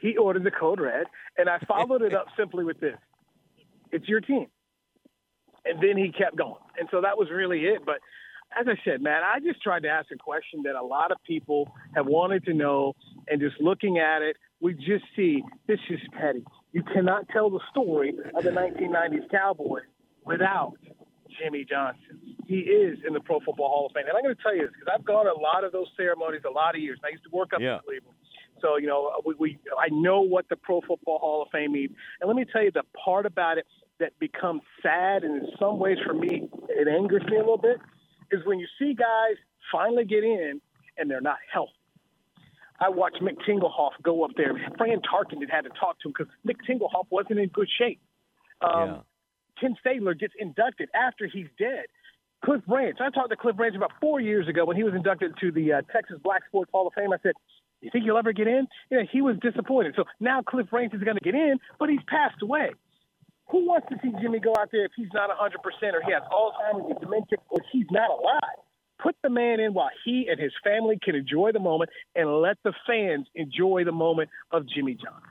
[0.00, 1.06] He ordered the code red,
[1.36, 2.96] and I followed it up simply with this:
[3.90, 4.46] "It's your team."
[5.68, 7.82] And then he kept going, and so that was really it.
[7.84, 7.96] But
[8.58, 11.18] as I said, man, I just tried to ask a question that a lot of
[11.26, 12.94] people have wanted to know,
[13.28, 16.44] and just looking at it, we just see this is petty.
[16.72, 19.82] You cannot tell the story of the 1990s Cowboys
[20.24, 20.74] without
[21.38, 22.20] Jimmy Johnson.
[22.46, 24.04] He is in the Pro Football Hall of Fame.
[24.08, 25.86] And I'm going to tell you this because I've gone to a lot of those
[25.96, 26.98] ceremonies a lot of years.
[27.04, 27.74] I used to work up Yeah.
[27.76, 28.14] in Cleveland.
[28.60, 31.92] So, you know, we, we I know what the Pro Football Hall of Fame means.
[32.20, 33.66] And let me tell you the part about it
[34.00, 37.78] that becomes sad and in some ways for me it angers me a little bit
[38.30, 39.36] is when you see guys
[39.72, 40.60] finally get in
[40.96, 41.72] and they're not healthy.
[42.80, 44.52] I watched Mick Tingelhoff go up there.
[44.76, 48.00] Fran Tarkenton had to talk to him because Mick Tingelhoff wasn't in good shape.
[48.60, 49.02] Um,
[49.60, 51.86] Ken Stabler gets inducted after he's dead.
[52.44, 55.32] Cliff Branch, I talked to Cliff Branch about four years ago when he was inducted
[55.40, 57.12] to the uh, Texas Black Sports Hall of Fame.
[57.12, 57.32] I said,
[57.80, 59.94] "You think you'll ever get in?" You know, he was disappointed.
[59.96, 62.70] So now Cliff Branch is going to get in, but he's passed away.
[63.50, 65.56] Who wants to see Jimmy go out there if he's not 100%
[65.94, 68.58] or he has Alzheimer's or dementia or he's not alive?
[69.02, 72.58] Put the man in while he and his family can enjoy the moment and let
[72.64, 75.30] the fans enjoy the moment of Jimmy Johnson.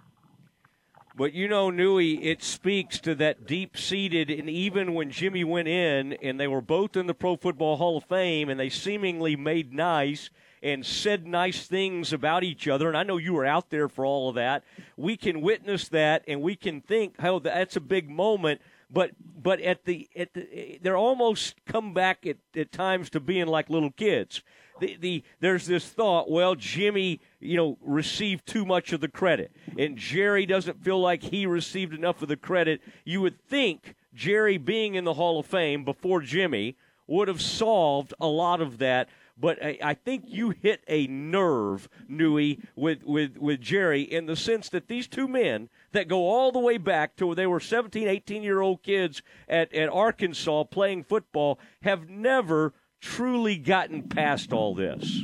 [1.15, 5.68] But you know, Newy, it speaks to that deep seated, and even when Jimmy went
[5.68, 9.36] in and they were both in the Pro Football Hall of Fame and they seemingly
[9.36, 10.30] made nice
[10.62, 14.05] and said nice things about each other, and I know you were out there for
[14.05, 14.64] all of that,
[14.95, 18.62] we can witness that and we can think, oh, that's a big moment.
[18.89, 23.47] But but at the at the they're almost come back at, at times to being
[23.47, 24.41] like little kids.
[24.80, 29.51] The, the there's this thought, well, Jimmy, you know, received too much of the credit,
[29.78, 32.82] and Jerry doesn't feel like he received enough of the credit.
[33.03, 36.78] You would think Jerry being in the Hall of Fame before Jimmy
[37.08, 39.10] would have solved a lot of that.
[39.40, 44.36] But I, I think you hit a nerve, Newy, with, with, with Jerry in the
[44.36, 47.60] sense that these two men that go all the way back to where they were
[47.60, 54.52] 17, 18 year old kids at, at Arkansas playing football have never truly gotten past
[54.52, 55.22] all this.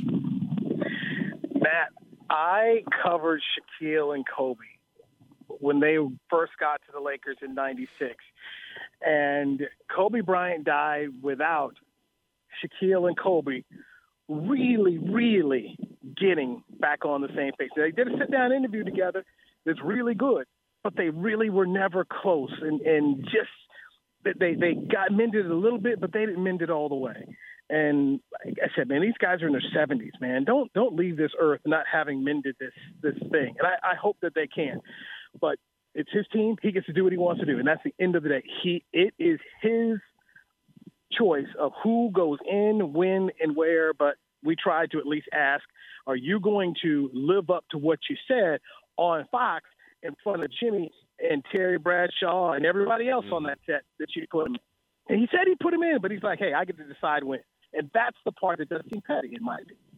[1.52, 1.90] Matt,
[2.30, 3.42] I covered
[3.82, 4.58] Shaquille and Kobe
[5.48, 5.96] when they
[6.30, 8.14] first got to the Lakers in 96.
[9.04, 9.62] And
[9.94, 11.74] Kobe Bryant died without
[12.62, 13.64] Shaquille and Kobe
[14.28, 15.78] really, really
[16.16, 17.70] getting back on the same page.
[17.76, 19.24] They did a sit down interview together
[19.66, 20.46] that's really good,
[20.82, 22.52] but they really were never close.
[22.60, 26.70] And, and just they, they got mended a little bit, but they didn't mend it
[26.70, 27.26] all the way.
[27.70, 30.44] And like I said, man, these guys are in their seventies, man.
[30.44, 32.72] Don't don't leave this earth not having mended this
[33.02, 33.54] this thing.
[33.58, 34.80] And I, I hope that they can.
[35.40, 35.58] But
[35.94, 36.56] it's his team.
[36.60, 38.28] He gets to do what he wants to do, and that's the end of the
[38.28, 38.42] day.
[38.62, 39.98] He it is his
[41.18, 43.92] choice of who goes in, when, and where.
[43.92, 45.64] But we tried to at least ask:
[46.06, 48.60] Are you going to live up to what you said
[48.96, 49.64] on Fox
[50.02, 53.46] in front of Jimmy and Terry Bradshaw and everybody else on mm-hmm.
[53.46, 54.54] that set that you put him?
[54.54, 54.60] in?
[55.06, 57.24] And he said he put him in, but he's like, "Hey, I get to decide
[57.24, 57.40] when."
[57.72, 59.93] And that's the part that does seem petty, in my opinion.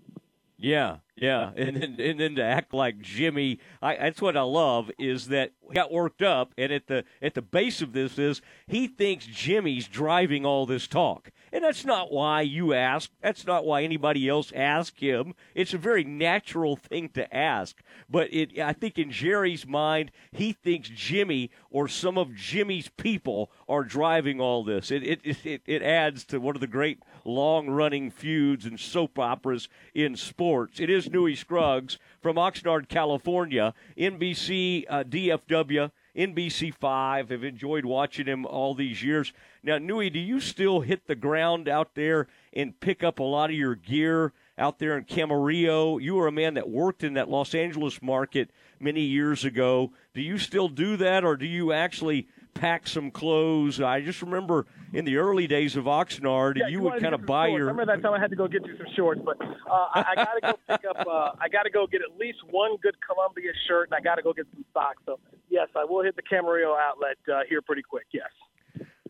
[0.59, 4.91] Yeah, yeah, and then and then to act like Jimmy, I, that's what I love
[4.99, 8.41] is that he got worked up, and at the at the base of this is
[8.67, 13.11] he thinks Jimmy's driving all this talk, and that's not why you ask.
[13.23, 15.35] That's not why anybody else asked him.
[15.55, 20.53] It's a very natural thing to ask, but it I think in Jerry's mind, he
[20.53, 24.91] thinks Jimmy or some of Jimmy's people are driving all this.
[24.91, 29.19] It it it, it adds to one of the great long running feuds and soap
[29.19, 30.81] operas in sports.
[30.81, 35.91] It is Newy Scruggs from Oxnard, California, NBC uh, DFW.
[36.17, 39.35] NBC5 have enjoyed watching him all these years.
[39.63, 43.51] Now, Newy, do you still hit the ground out there and pick up a lot
[43.51, 46.01] of your gear out there in Camarillo?
[46.01, 48.51] You were a man that worked in that Los Angeles market
[48.81, 49.93] many years ago.
[50.15, 53.81] Do you still do that, or do you actually pack some clothes.
[53.81, 57.27] I just remember in the early days of Oxnard, Yeah, you, you would kind of
[57.27, 57.59] buy shorts.
[57.59, 57.67] your.
[57.67, 60.15] Remember that time I had to go get you some shorts, but uh, I, I
[60.17, 61.07] got to go pick up.
[61.07, 64.17] Uh, I got to go get at least one good Columbia shirt, and I got
[64.17, 65.03] to go get some socks.
[65.07, 65.19] So
[65.51, 68.07] yes, I will hit the Camarillo outlet uh, here pretty quick.
[68.13, 68.29] Yes.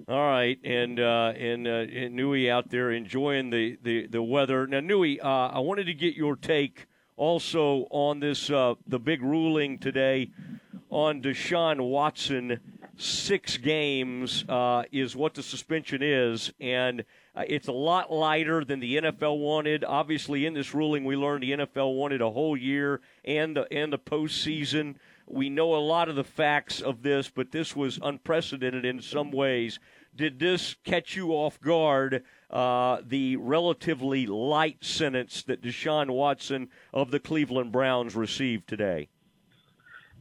[0.08, 4.64] All right, and uh, and, uh, and Newy out there enjoying the, the, the weather.
[4.68, 6.86] Now, Newy, uh, I wanted to get your take
[7.16, 10.30] also on this uh, the big ruling today
[10.90, 12.60] on Deshaun Watson.
[12.98, 18.80] Six games uh, is what the suspension is, and uh, it's a lot lighter than
[18.80, 19.84] the NFL wanted.
[19.84, 23.92] Obviously, in this ruling, we learned the NFL wanted a whole year and the and
[23.92, 24.94] the postseason.
[25.26, 29.30] We know a lot of the facts of this, but this was unprecedented in some
[29.30, 29.78] ways.
[30.14, 32.24] Did this catch you off guard?
[32.48, 39.08] Uh, the relatively light sentence that Deshaun Watson of the Cleveland Browns received today.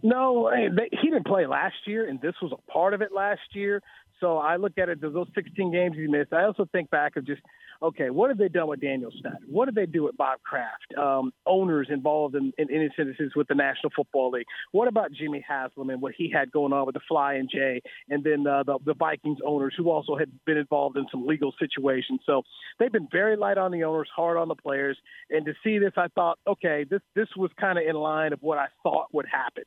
[0.06, 3.82] No, he didn't play last year, and this was a part of it last year.
[4.20, 6.32] So I look at it those 16 games he missed.
[6.32, 7.42] I also think back of just,
[7.82, 9.38] okay, what have they done with Daniel Snyder?
[9.48, 10.94] What did they do with Bob Kraft?
[10.98, 14.46] Um, owners involved in, in, in instances with the National Football League.
[14.72, 18.24] What about Jimmy Haslam and what he had going on with the Flying J, and
[18.24, 22.22] then uh, the, the Vikings owners who also had been involved in some legal situations.
[22.26, 22.44] So
[22.80, 24.98] they've been very light on the owners, hard on the players.
[25.30, 28.40] And to see this, I thought, okay, this this was kind of in line of
[28.42, 29.64] what I thought would happen.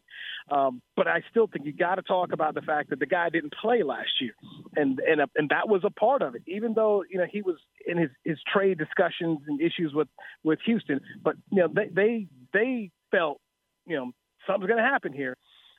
[0.50, 3.28] Um, but I still think you got to talk about the fact that the guy
[3.30, 4.32] didn't play last year,
[4.76, 6.42] and and and that was a part of it.
[6.46, 7.56] Even though you know he was
[7.86, 10.08] in his his trade discussions and issues with
[10.42, 13.40] with Houston, but you know they they they felt
[13.86, 14.12] you know
[14.46, 15.36] something's going to happen here.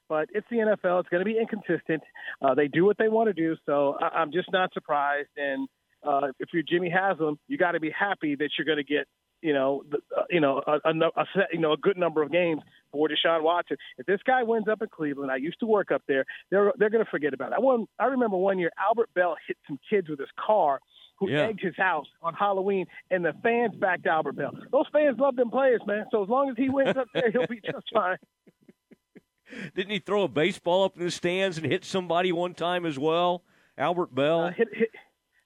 [0.07, 2.01] But it's the NFL; it's going to be inconsistent.
[2.41, 5.29] Uh, they do what they want to do, so I, I'm just not surprised.
[5.37, 5.67] And
[6.03, 9.07] uh, if you're Jimmy Haslam, you got to be happy that you're going to get
[9.41, 9.83] you know,
[10.17, 12.61] uh, you know, a, a, a set, you know, a good number of games
[12.91, 13.77] for Deshaun Watson.
[13.97, 16.25] If this guy wins up in Cleveland, I used to work up there.
[16.51, 17.55] They're they're going to forget about it.
[17.57, 20.79] I one, I remember one year Albert Belle hit some kids with his car
[21.19, 21.47] who Yeah.
[21.47, 24.53] egged his house on Halloween, and the fans backed Albert Belle.
[24.71, 26.05] Those fans love them players, man.
[26.11, 28.17] So as long as he wins up there, he'll be just fine.
[29.75, 32.99] Didn't he throw a baseball up in the stands and hit somebody one time as
[32.99, 33.43] well?
[33.77, 34.41] Albert Belle.
[34.41, 34.89] Uh, hit, hit,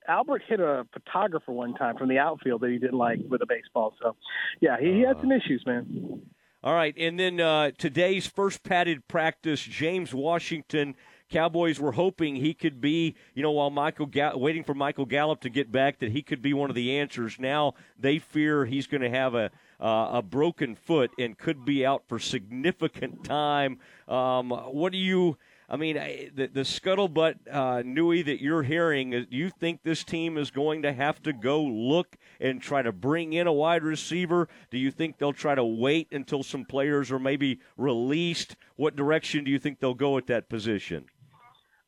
[0.07, 3.45] Albert hit a photographer one time from the outfield that he didn't like with a
[3.45, 3.95] baseball.
[4.01, 4.15] So,
[4.59, 6.21] yeah, he, he had some issues, man.
[6.63, 10.95] All right, and then uh, today's first padded practice, James Washington.
[11.33, 15.41] Cowboys were hoping he could be, you know, while Michael Ga- waiting for Michael Gallup
[15.41, 17.39] to get back, that he could be one of the answers.
[17.39, 19.49] Now they fear he's going to have a
[19.79, 23.79] uh, a broken foot and could be out for significant time.
[24.07, 25.37] Um, what do you?
[25.67, 30.51] I mean, the, the scuttlebutt uh, Newy that you're hearing, you think this team is
[30.51, 34.49] going to have to go look and try to bring in a wide receiver?
[34.69, 38.55] Do you think they'll try to wait until some players are maybe released?
[38.75, 41.05] What direction do you think they'll go at that position?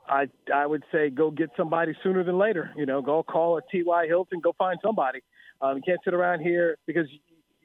[0.07, 2.71] I I would say go get somebody sooner than later.
[2.75, 4.07] You know, go call a T.Y.
[4.07, 5.21] Hilton, go find somebody.
[5.61, 7.07] Um, you can't sit around here because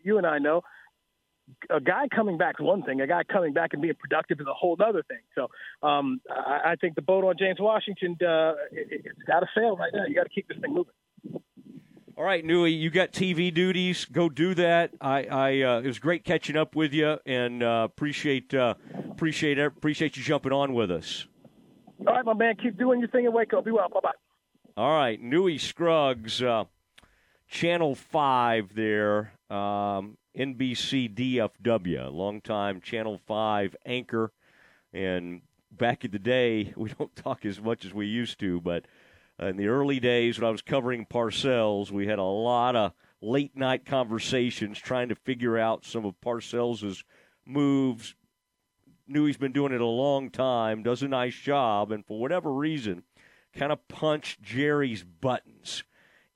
[0.03, 0.62] you and I know
[1.69, 3.01] a guy coming back is one thing.
[3.01, 5.19] A guy coming back and being productive is a whole other thing.
[5.35, 5.49] So
[5.87, 9.77] um, I, I think the boat on James Washington, uh, it, it's got to sail
[9.77, 10.05] right now.
[10.07, 10.95] You got to keep this thing moving.
[12.17, 14.05] All right, Newy, you got TV duties.
[14.05, 14.91] Go do that.
[15.01, 18.75] I, I uh, it was great catching up with you, and uh, appreciate uh,
[19.11, 21.27] appreciate appreciate you jumping on with us.
[22.06, 23.64] All right, my man, keep doing your thing and wake up.
[23.64, 23.89] Be well.
[23.89, 24.10] Bye bye.
[24.77, 26.64] All right, Newy Scruggs, uh,
[27.48, 34.32] Channel Five there, um, NBC DFW, longtime Channel Five anchor,
[34.93, 38.86] and back in the day, we don't talk as much as we used to, but
[39.39, 43.56] in the early days when I was covering Parcells, we had a lot of late
[43.56, 47.05] night conversations trying to figure out some of Parcells'
[47.47, 48.14] moves.
[49.11, 53.03] Newy's been doing it a long time, does a nice job, and for whatever reason,
[53.55, 55.82] kind of punched Jerry's buttons.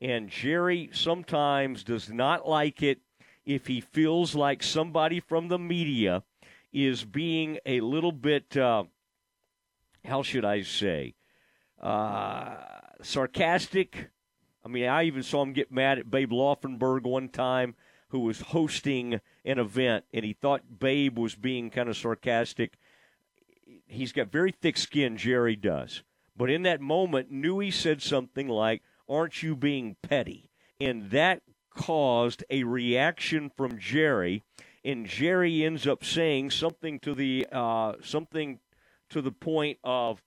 [0.01, 2.99] And Jerry sometimes does not like it
[3.47, 6.25] if he feels like somebody from the media
[6.73, 8.85] is being a little bit, uh,
[10.05, 11.15] how should I say,
[11.81, 12.57] uh,
[13.03, 14.11] sarcastic.
[14.65, 17.77] I mean, I even saw him get mad at Babe Laufenberg one time,
[18.15, 22.75] who was hosting an event, and he thought Babe was being kind of sarcastic.
[23.89, 26.05] He's got very thick skin, Jerry does.
[26.37, 30.49] But in that moment, Newy said something like, Aren't you being petty?
[30.81, 31.43] And that
[31.77, 34.45] caused a reaction from Jerry,
[34.85, 38.61] and Jerry ends up saying something to the uh, something
[39.11, 40.23] to the point of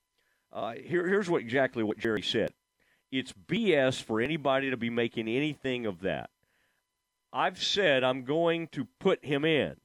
[0.52, 2.52] uh, here, here's what exactly what Jerry said.
[3.10, 6.28] It's BS for anybody to be making anything of that.
[7.32, 9.76] I've said I'm going to put him in,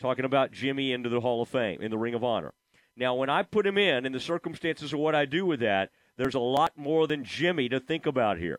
[0.00, 2.54] talking about Jimmy into the Hall of Fame, in the Ring of Honor.
[2.96, 5.90] Now, when I put him in, in the circumstances of what I do with that,
[6.16, 8.58] there's a lot more than Jimmy to think about here.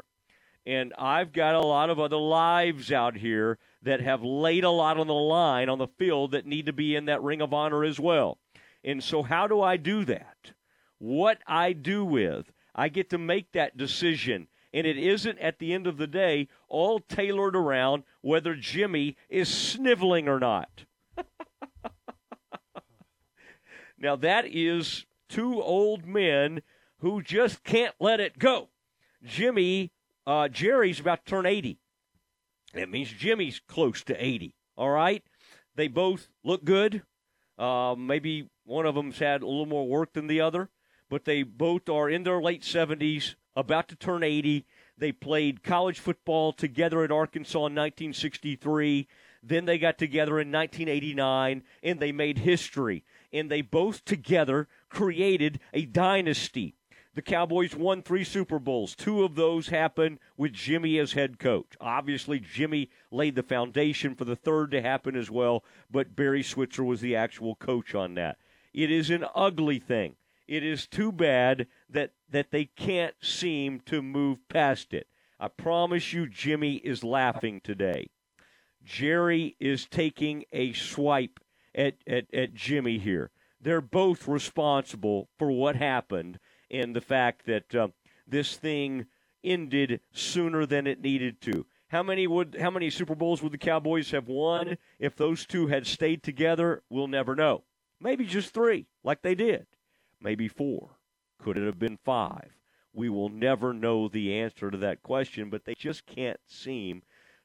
[0.66, 4.98] And I've got a lot of other lives out here that have laid a lot
[4.98, 7.84] on the line on the field that need to be in that Ring of Honor
[7.84, 8.38] as well.
[8.84, 10.54] And so, how do I do that?
[11.00, 14.48] What I do with, I get to make that decision.
[14.74, 19.50] And it isn't at the end of the day all tailored around whether Jimmy is
[19.50, 20.86] sniveling or not.
[23.98, 26.62] now, that is two old men
[27.00, 28.70] who just can't let it go.
[29.24, 29.92] Jimmy,
[30.26, 31.78] uh, Jerry's about to turn 80.
[32.74, 34.56] That means Jimmy's close to 80.
[34.78, 35.24] All right?
[35.76, 37.04] They both look good.
[37.58, 40.70] Uh, maybe one of them's had a little more work than the other,
[41.10, 44.66] but they both are in their late 70s, about to turn 80.
[44.98, 49.08] They played college football together at Arkansas in 1963.
[49.44, 53.04] Then they got together in 1989 and they made history.
[53.34, 56.76] And they both together created a dynasty.
[57.14, 58.96] The Cowboys won three Super Bowls.
[58.96, 61.76] Two of those happened with Jimmy as head coach.
[61.82, 66.86] Obviously, Jimmy laid the foundation for the third to happen as well, but Barry Switzer
[66.86, 68.38] was the actual coach on that.
[68.74, 70.16] It is an ugly thing.
[70.48, 75.08] It is too bad that, that they can't seem to move past it.
[75.40, 78.08] I promise you, Jimmy is laughing today.
[78.84, 81.40] Jerry is taking a swipe
[81.76, 83.32] at, at, at Jimmy here.
[83.60, 86.40] They're both responsible for what happened
[86.70, 87.90] and the fact that uh,
[88.28, 89.06] this thing
[89.44, 91.66] ended sooner than it needed to.
[91.90, 95.68] How many would how many Super Bowls would the Cowboys have won if those two
[95.68, 96.84] had stayed together?
[96.90, 97.64] We'll never know.
[98.00, 99.68] Maybe just 3 like they did.
[100.22, 100.90] Maybe 4.
[101.42, 102.56] Could it have been 5?
[102.94, 107.04] We will never know the answer to that question, but they just can't seem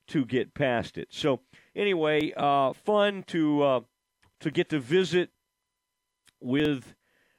[0.09, 1.09] to get past it.
[1.10, 1.40] So
[1.74, 3.81] anyway, uh, fun to uh,
[4.40, 5.31] to get to visit
[6.40, 6.94] with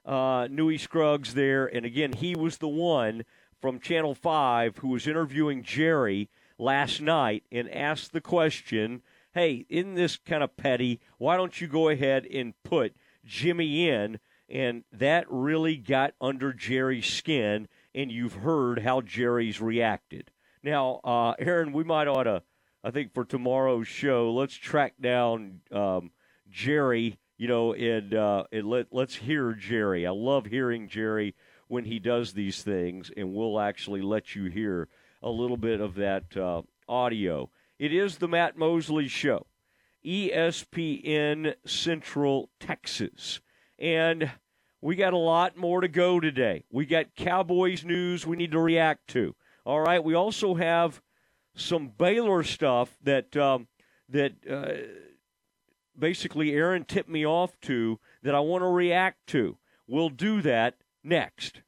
[0.05, 3.23] uh, Newy Scruggs there, and again, he was the one
[3.61, 9.01] from Channel Five who was interviewing Jerry last night and asked the question,
[9.33, 14.19] "Hey, in this kind of petty, why don't you go ahead and put Jimmy in?"
[14.49, 20.31] And that really got under Jerry's skin, and you've heard how Jerry's reacted.
[20.63, 22.43] Now, uh, Aaron, we might ought to,
[22.83, 26.11] I think, for tomorrow's show, let's track down um,
[26.49, 30.05] Jerry you know, and uh, and let let's hear Jerry.
[30.05, 31.35] I love hearing Jerry
[31.67, 34.87] when he does these things, and we'll actually let you hear
[35.21, 37.49] a little bit of that uh, audio.
[37.77, 39.45] It is the Matt Mosley Show,
[40.03, 43.39] ESPN Central Texas,
[43.79, 44.31] and
[44.81, 46.63] We got a lot more to go today.
[46.71, 49.35] We got Cowboys news we need to react to.
[49.65, 50.03] All right.
[50.03, 51.01] We also have
[51.55, 53.67] some Baylor stuff that um,
[54.09, 54.87] that uh,
[55.97, 59.57] basically Aaron tipped me off to that I want to react to.
[59.87, 61.61] We'll do that next.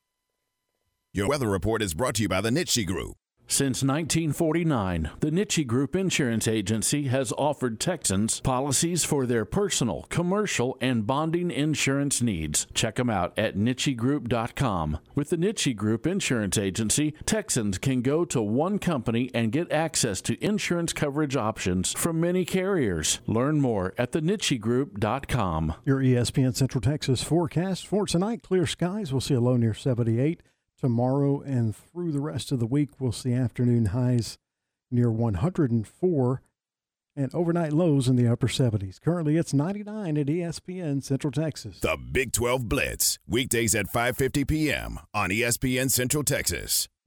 [1.12, 3.18] Your weather report is brought to you by the Nitsche Group.
[3.52, 10.78] Since 1949, the Nitsche Group Insurance Agency has offered Texans policies for their personal, commercial,
[10.80, 12.68] and bonding insurance needs.
[12.76, 15.00] Check them out at NitscheGroup.com.
[15.16, 20.22] With the Nitsche Group Insurance Agency, Texans can go to one company and get access
[20.22, 23.20] to insurance coverage options from many carriers.
[23.26, 25.74] Learn more at thenitschegroup.com.
[25.86, 29.12] Your ESPN Central Texas forecast for tonight clear skies.
[29.12, 30.44] We'll see a low near 78.
[30.80, 34.38] Tomorrow and through the rest of the week, we'll see afternoon highs
[34.90, 36.42] near 104
[37.18, 39.02] and overnight lows in the upper 70s.
[39.02, 41.82] Currently, it's 99 at ESPN Central Texas.
[41.82, 45.00] The Big 12 Blitz, weekdays at 5:50 p.m.
[45.14, 46.88] on ESPN Central Texas.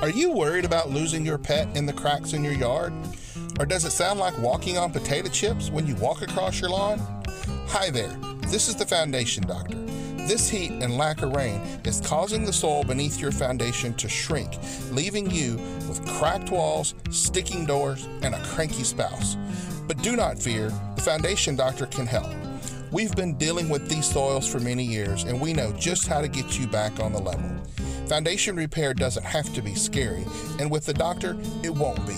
[0.00, 2.92] Are you worried about losing your pet in the cracks in your yard?
[3.58, 6.98] Or does it sound like walking on potato chips when you walk across your lawn?
[7.68, 8.16] Hi there,
[8.48, 9.76] this is the Foundation Doctor.
[10.26, 14.58] This heat and lack of rain is causing the soil beneath your foundation to shrink,
[14.90, 15.56] leaving you
[15.88, 19.36] with cracked walls, sticking doors, and a cranky spouse.
[19.86, 22.30] But do not fear, the Foundation Doctor can help.
[22.92, 26.26] We've been dealing with these soils for many years, and we know just how to
[26.26, 27.48] get you back on the level.
[28.08, 30.24] Foundation repair doesn't have to be scary,
[30.58, 32.16] and with the doctor, it won't be.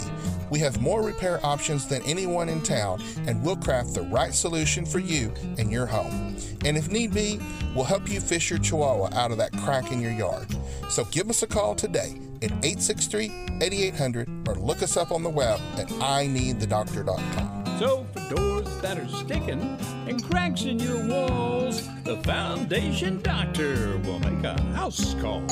[0.48, 4.86] We have more repair options than anyone in town, and we'll craft the right solution
[4.86, 6.36] for you and your home.
[6.64, 7.38] And if need be,
[7.74, 10.46] we'll help you fish your chihuahua out of that crack in your yard.
[10.88, 15.30] So give us a call today at 863 8800 or look us up on the
[15.30, 17.61] web at ineedthedoctor.com.
[17.82, 19.60] So, for doors that are sticking
[20.06, 25.42] and cracks in your walls, the Foundation Doctor will make a house call.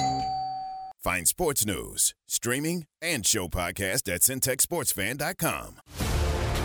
[1.03, 5.81] Find sports news, streaming, and show podcast at centexsportsfan.com.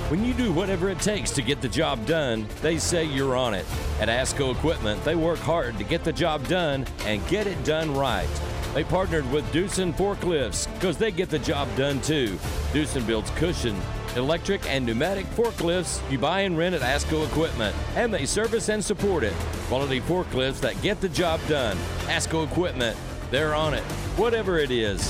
[0.09, 3.55] When you do whatever it takes to get the job done, they say you're on
[3.55, 3.65] it.
[3.99, 7.91] At ASCO Equipment, they work hard to get the job done and get it done
[7.95, 8.29] right.
[8.75, 12.35] They partnered with Doosan Forklifts because they get the job done too.
[12.73, 13.73] Doosan builds cushion,
[14.17, 18.83] electric, and pneumatic forklifts you buy and rent at ASCO Equipment, and they service and
[18.83, 19.31] support it.
[19.69, 21.77] Quality forklifts that get the job done.
[22.07, 22.97] ASCO Equipment,
[23.31, 23.83] they're on it,
[24.17, 25.09] whatever it is.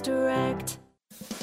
[0.00, 0.78] Direct.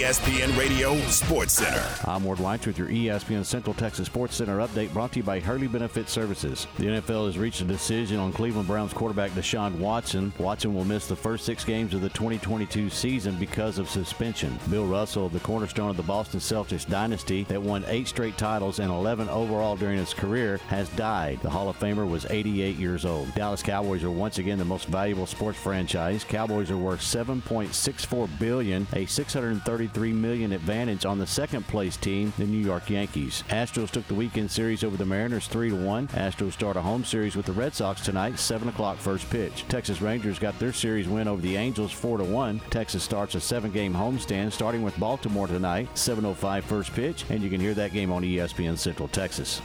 [0.00, 1.86] ESPN Radio Sports Center.
[2.06, 5.40] I'm Ward Weitz with your ESPN Central Texas Sports Center update brought to you by
[5.40, 6.66] Hurley Benefit Services.
[6.78, 10.32] The NFL has reached a decision on Cleveland Browns quarterback Deshaun Watson.
[10.38, 14.58] Watson will miss the first six games of the 2022 season because of suspension.
[14.70, 18.90] Bill Russell, the cornerstone of the Boston Celtics dynasty that won eight straight titles and
[18.90, 21.38] 11 overall during his career, has died.
[21.42, 23.34] The Hall of Famer was 88 years old.
[23.34, 26.24] Dallas Cowboys are once again the most valuable sports franchise.
[26.24, 32.32] Cowboys are worth 7.64 billion, a 630 33 million advantage on the second place team,
[32.38, 33.42] the New York Yankees.
[33.48, 36.08] Astros took the weekend series over the Mariners 3 to 1.
[36.08, 39.64] Astros start a home series with the Red Sox tonight, 7 o'clock first pitch.
[39.68, 42.60] Texas Rangers got their series win over the Angels 4 to 1.
[42.70, 47.50] Texas starts a seven game homestand starting with Baltimore tonight, 7.05 first pitch, and you
[47.50, 49.60] can hear that game on ESPN Central Texas.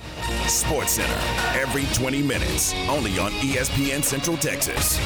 [0.47, 1.19] Sports Center
[1.59, 4.99] every 20 minutes, only on ESPN Central Texas.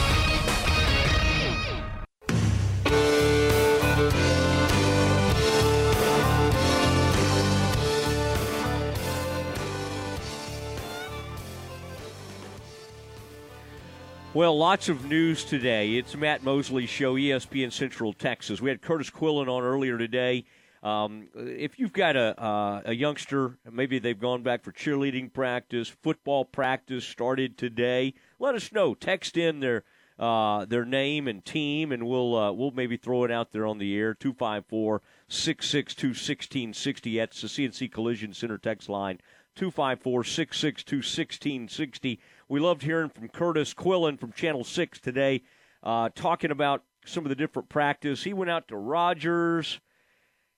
[14.39, 15.95] Well, lots of news today.
[15.95, 18.61] It's Matt Mosley Show, ESPN Central Texas.
[18.61, 20.45] We had Curtis Quillen on earlier today.
[20.81, 25.89] Um, if you've got a, uh, a youngster, maybe they've gone back for cheerleading practice,
[25.89, 28.93] football practice started today, let us know.
[28.93, 29.83] Text in their
[30.17, 33.77] uh, their name and team, and we'll uh, we'll maybe throw it out there on
[33.77, 34.13] the air.
[34.13, 37.17] 254 662 1660.
[37.17, 39.19] That's the CNC Collision Center text line.
[39.55, 42.21] 254 662 1660.
[42.51, 45.43] We loved hearing from Curtis Quillen from Channel 6 today,
[45.83, 48.23] uh, talking about some of the different practice.
[48.23, 49.79] He went out to Rogers.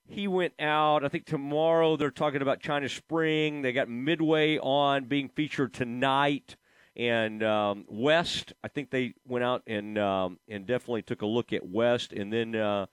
[0.07, 3.61] He went out, I think tomorrow they're talking about China Spring.
[3.61, 6.55] They got Midway on being featured tonight.
[6.95, 11.51] And um, West, I think they went out and um, and definitely took a look
[11.51, 12.13] at West.
[12.13, 12.85] And then uh,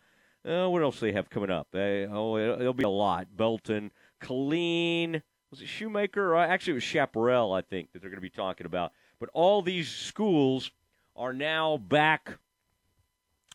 [0.45, 1.69] uh, what else do they have coming up?
[1.73, 3.29] Oh, it'll, it'll be a lot.
[3.37, 6.35] Belton, Killeen, was it Shoemaker?
[6.35, 8.93] Or actually, it was Chaparral, I think, that they're going to be talking about.
[9.19, 10.71] But all these schools
[11.17, 12.39] are now back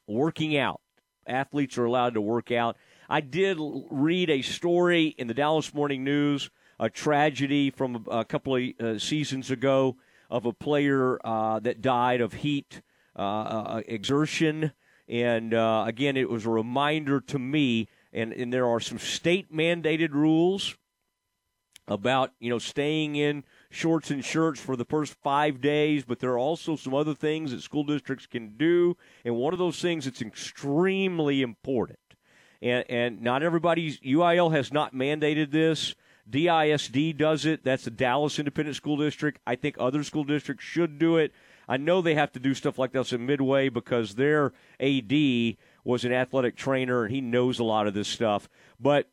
[0.07, 0.81] working out.
[1.25, 2.77] Athletes are allowed to work out.
[3.09, 3.57] I did
[3.89, 6.49] read a story in the Dallas Morning News,
[6.79, 9.95] a tragedy from a, couple of uh, seasons ago
[10.29, 12.81] of a player uh, that died of heat
[13.15, 14.73] uh, uh, exertion.
[15.07, 19.53] And uh, again, it was a reminder to me, and, and there are some state
[19.53, 20.75] mandated rules
[21.87, 26.31] about you know staying in shorts and shirts for the first five days, but there
[26.31, 28.95] are also some other things that school districts can do,
[29.25, 31.99] and one of those things that's extremely important.
[32.61, 35.95] And and not everybody's UIL has not mandated this.
[36.29, 37.65] DISD does it.
[37.65, 39.39] That's the Dallas Independent School District.
[39.45, 41.33] I think other school districts should do it.
[41.67, 45.13] I know they have to do stuff like this in Midway because their AD
[45.83, 48.49] was an athletic trainer and he knows a lot of this stuff.
[48.79, 49.09] But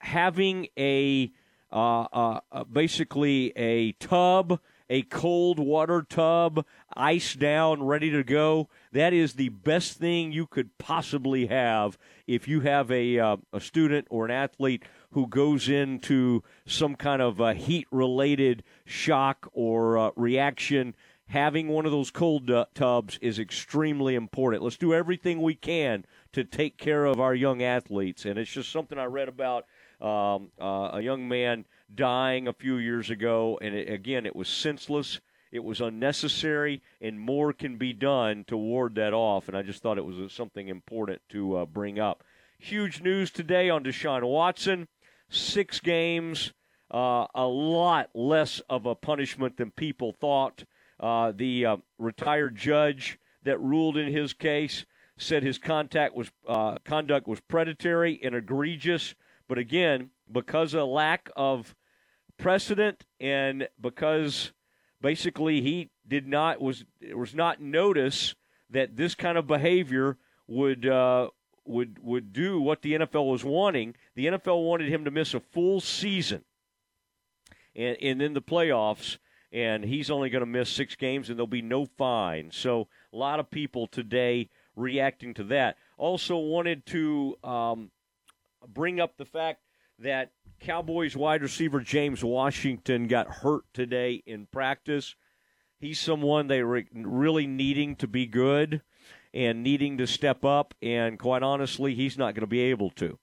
[0.00, 1.32] having a
[1.74, 6.64] uh, uh, uh, basically a tub, a cold water tub,
[6.94, 8.68] ice down, ready to go.
[8.92, 11.98] That is the best thing you could possibly have
[12.28, 17.20] if you have a uh, a student or an athlete who goes into some kind
[17.20, 20.94] of uh, heat related shock or uh, reaction.
[21.26, 24.62] Having one of those cold uh, tubs is extremely important.
[24.62, 28.70] Let's do everything we can to take care of our young athletes, and it's just
[28.70, 29.64] something I read about
[30.00, 31.64] um, uh, a young man
[31.94, 35.20] dying a few years ago, and it, again, it was senseless,
[35.52, 39.48] it was unnecessary, and more can be done to ward that off.
[39.48, 42.24] And I just thought it was something important to uh, bring up.
[42.58, 44.88] Huge news today on Deshaun Watson:
[45.28, 46.52] six games,
[46.90, 50.64] uh, a lot less of a punishment than people thought.
[50.98, 56.76] Uh, the uh, retired judge that ruled in his case said his contact was uh,
[56.84, 59.14] conduct was predatory and egregious.
[59.48, 61.74] But again, because of lack of
[62.38, 64.52] precedent and because
[65.00, 66.84] basically he did not was
[67.14, 68.34] was not notice
[68.70, 70.16] that this kind of behavior
[70.46, 71.28] would uh,
[71.66, 73.94] would would do what the NFL was wanting.
[74.14, 76.44] The NFL wanted him to miss a full season,
[77.74, 79.18] and and then the playoffs.
[79.52, 82.50] And he's only going to miss six games, and there'll be no fine.
[82.50, 85.76] So a lot of people today reacting to that.
[85.96, 87.92] Also wanted to um,
[88.68, 89.60] bring up the fact
[89.98, 95.14] that Cowboys wide receiver James Washington got hurt today in practice.
[95.78, 98.82] He's someone they were really needing to be good
[99.34, 103.18] and needing to step up, and quite honestly, he's not going to be able to.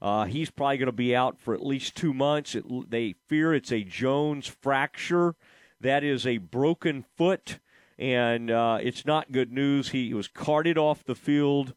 [0.00, 2.54] Uh, he's probably going to be out for at least two months.
[2.54, 5.34] It, they fear it's a Jones fracture.
[5.80, 7.58] That is a broken foot,
[7.98, 9.90] and uh, it's not good news.
[9.90, 11.74] He was carted off the field,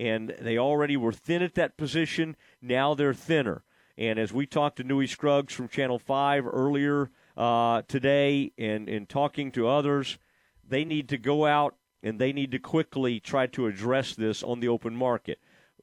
[0.00, 2.34] and they already were thin at that position.
[2.62, 3.62] Now they're thinner.
[3.98, 9.06] And as we talked to Newy Scruggs from Channel 5 earlier uh, today and, and
[9.06, 10.18] talking to others,
[10.66, 14.60] they need to go out and they need to quickly try to address this on
[14.60, 15.38] the open market.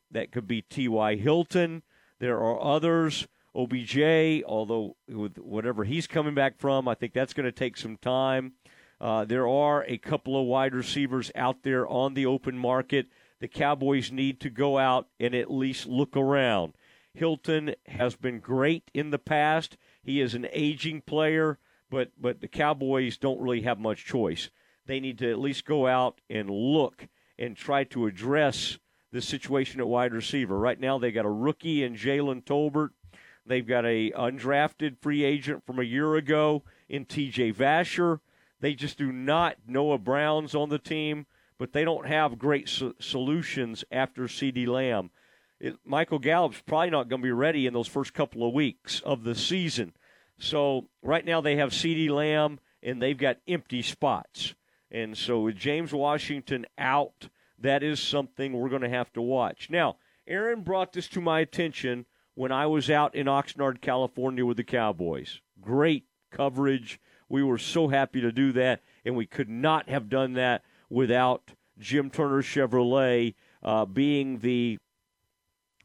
[0.10, 1.16] That could be T.Y.
[1.18, 1.84] Hilton.
[2.18, 3.28] There are others.
[3.56, 7.98] OBJ, although with whatever he's coming back from, I think that's going to take some
[7.98, 8.54] time.
[9.00, 13.08] Uh, there are a couple of wide receivers out there on the open market
[13.40, 16.74] the Cowboys need to go out and at least look around.
[17.14, 19.78] Hilton has been great in the past.
[20.04, 21.60] He is an aging player,
[21.90, 24.50] but but the Cowboys don't really have much choice.
[24.86, 27.08] They need to at least go out and look
[27.38, 28.78] and try to address
[29.12, 30.58] the situation at wide receiver.
[30.58, 32.90] Right now, they've got a rookie in Jalen Tolbert.
[33.46, 37.54] They've got a undrafted free agent from a year ago in T.J.
[37.54, 38.20] Vasher.
[38.60, 39.58] They just do not.
[39.66, 41.26] Noah Brown's on the team,
[41.58, 45.10] but they don't have great so- solutions after CeeDee Lamb.
[45.60, 49.00] It, Michael Gallup's probably not going to be ready in those first couple of weeks
[49.02, 49.94] of the season.
[50.38, 54.54] So right now they have CeeDee Lamb and they've got empty spots.
[54.92, 57.30] And so with James Washington out,
[57.60, 59.70] that is something we're going to have to watch.
[59.70, 59.98] Now,
[60.28, 62.06] Aaron brought this to my attention
[62.36, 65.42] when I was out in Oxnard, California with the Cowboys.
[65.60, 67.00] Great coverage.
[67.30, 71.52] We were so happy to do that, and we could not have done that without
[71.80, 74.78] Jim Turner Chevrolet uh, being the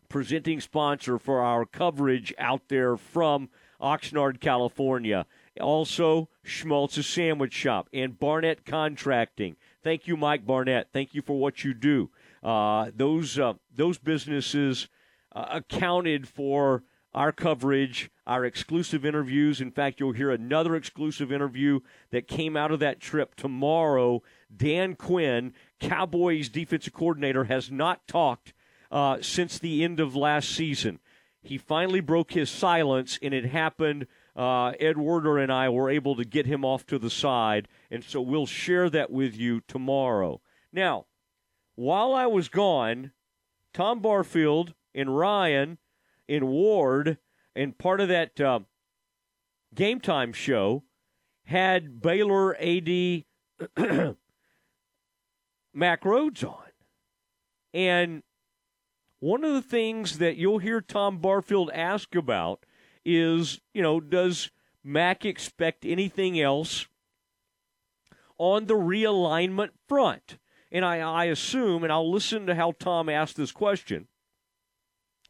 [0.09, 3.49] presenting sponsor for our coverage out there from
[3.81, 5.27] Oxnard, California.
[5.61, 9.57] Also, Schmaltz's Sandwich Shop and Barnett Contracting.
[9.83, 10.89] Thank you, Mike Barnett.
[10.93, 12.11] Thank you for what you do.
[12.43, 14.89] Uh, those uh, those businesses
[15.35, 16.85] uh, accounted for
[17.15, 19.61] our coverage, our exclusive interviews.
[19.61, 21.81] In fact, you'll hear another exclusive interview
[22.11, 24.23] that came out of that trip tomorrow.
[24.55, 28.53] Dan Quinn, Cowboys defensive coordinator, has not talked
[28.91, 31.01] uh, since the end of last season.
[31.43, 34.07] He finally broke his silence, and it happened.
[34.37, 38.05] Uh, Ed Werder and I were able to get him off to the side, and
[38.05, 40.41] so we'll share that with you tomorrow.
[40.73, 41.07] Now,
[41.75, 43.13] while I was gone,
[43.75, 45.79] Tom Barfield and Ryan
[46.29, 47.19] and Ward
[47.55, 48.61] and part of that uh,
[49.75, 50.85] game time show
[51.45, 53.25] had Baylor AD
[55.75, 56.59] Mack Rhoades on.
[57.75, 58.23] And
[59.21, 62.67] one of the things that you'll hear Tom Barfield ask about
[63.05, 64.51] is, you know, does
[64.85, 66.87] Mac expect anything else
[68.39, 70.39] on the realignment front?
[70.71, 74.09] And I, I assume, and I'll listen to how Tom asked this question.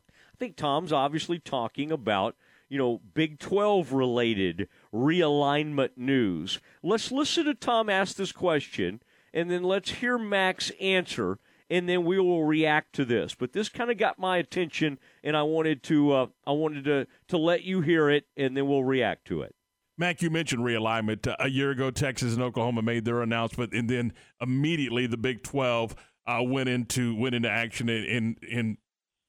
[0.09, 2.37] I think Tom's obviously talking about,
[2.69, 6.61] you know, Big 12 related realignment news.
[6.83, 9.03] Let's listen to Tom ask this question,
[9.33, 11.39] and then let's hear Mack's answer,
[11.71, 13.35] and then we will react to this.
[13.35, 17.07] But this kind of got my attention, and I wanted to uh, I wanted to
[17.29, 19.55] to let you hear it, and then we'll react to it.
[19.99, 21.27] Mac, you mentioned realignment.
[21.27, 25.43] Uh, a year ago, Texas and Oklahoma made their announcement, and then immediately the Big
[25.43, 25.95] Twelve
[26.27, 28.77] uh, went into went into action and and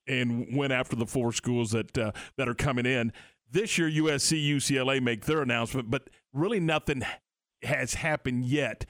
[0.07, 3.11] and went after the four schools that uh, that are coming in.
[3.51, 7.03] This year, USC, UCLA make their announcement, but really nothing
[7.61, 8.85] has happened yet.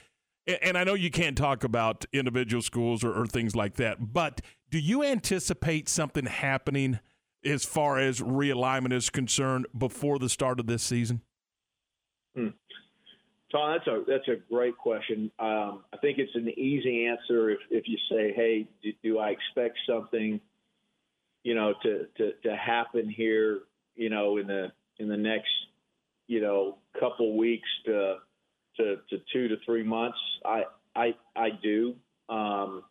[0.46, 4.42] And I know you can't talk about individual schools or, or things like that, but
[4.70, 6.98] do you anticipate something happening
[7.44, 11.22] as far as realignment is concerned before the start of this season?
[12.34, 12.48] Hmm.
[13.52, 15.30] Tom, that's a that's a great question.
[15.38, 19.30] Um, I think it's an easy answer if, if you say, "Hey, do, do I
[19.30, 20.40] expect something,
[21.44, 23.60] you know, to, to to happen here,
[23.94, 25.52] you know, in the in the next,
[26.26, 28.16] you know, couple weeks to
[28.76, 30.64] to, to two to three months?" I
[30.94, 31.94] I I do.
[32.28, 32.82] Um,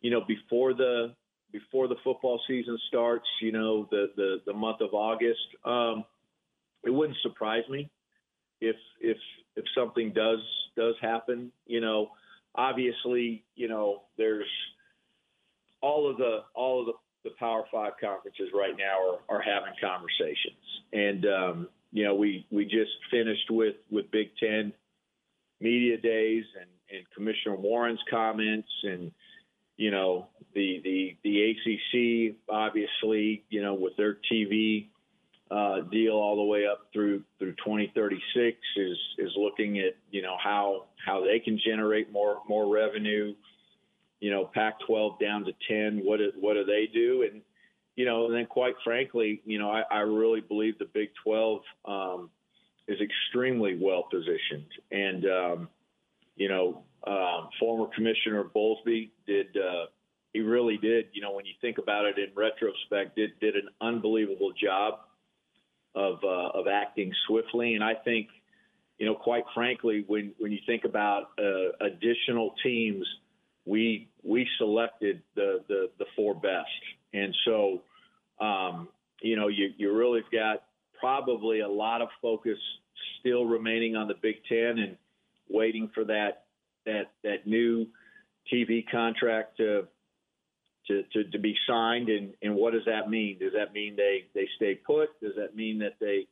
[0.00, 1.14] you know, before the
[1.52, 6.04] before the football season starts, you know, the the, the month of August, um,
[6.84, 7.90] it wouldn't surprise me
[8.60, 9.16] if if
[9.56, 10.40] if something does
[10.76, 11.52] does happen.
[11.66, 12.10] You know,
[12.54, 14.48] obviously, you know, there's
[15.80, 19.74] all of the all of the, the Power Five conferences right now are, are having
[19.80, 20.62] conversations,
[20.92, 24.72] and um, you know, we we just finished with with Big Ten
[25.62, 29.12] media days and, and Commissioner Warren's comments and
[29.76, 34.88] you know the the the ACC obviously you know with their TV
[35.52, 40.36] uh, deal all the way up through through 2036 is is looking at you know
[40.42, 43.34] how how they can generate more more revenue.
[44.20, 46.02] You know, Pac-12 down to 10.
[46.04, 47.28] What do, what do they do?
[47.28, 47.42] And
[47.96, 51.60] you know, and then quite frankly, you know, I, I really believe the Big 12
[51.84, 52.30] um,
[52.92, 54.70] is extremely well positioned.
[54.90, 55.68] And um,
[56.36, 59.56] you know, um, former Commissioner Bowlesby did.
[59.56, 59.86] Uh,
[60.32, 61.06] he really did.
[61.12, 65.00] You know, when you think about it in retrospect, did did an unbelievable job
[65.94, 67.74] of uh, of acting swiftly.
[67.74, 68.28] And I think,
[68.98, 73.06] you know, quite frankly, when when you think about uh, additional teams,
[73.64, 76.68] we we selected the the, the four best,
[77.12, 77.82] and so
[78.40, 78.88] um,
[79.20, 80.64] you know you you really got
[80.98, 82.58] probably a lot of focus
[83.20, 84.96] still remaining on the Big Ten and
[85.48, 86.44] waiting for that
[86.86, 87.86] that that new
[88.52, 89.86] TV contract to
[90.88, 93.38] to, to, to be signed, and, and what does that mean?
[93.38, 95.08] Does that mean they, they stay put?
[95.20, 96.26] Does that mean that they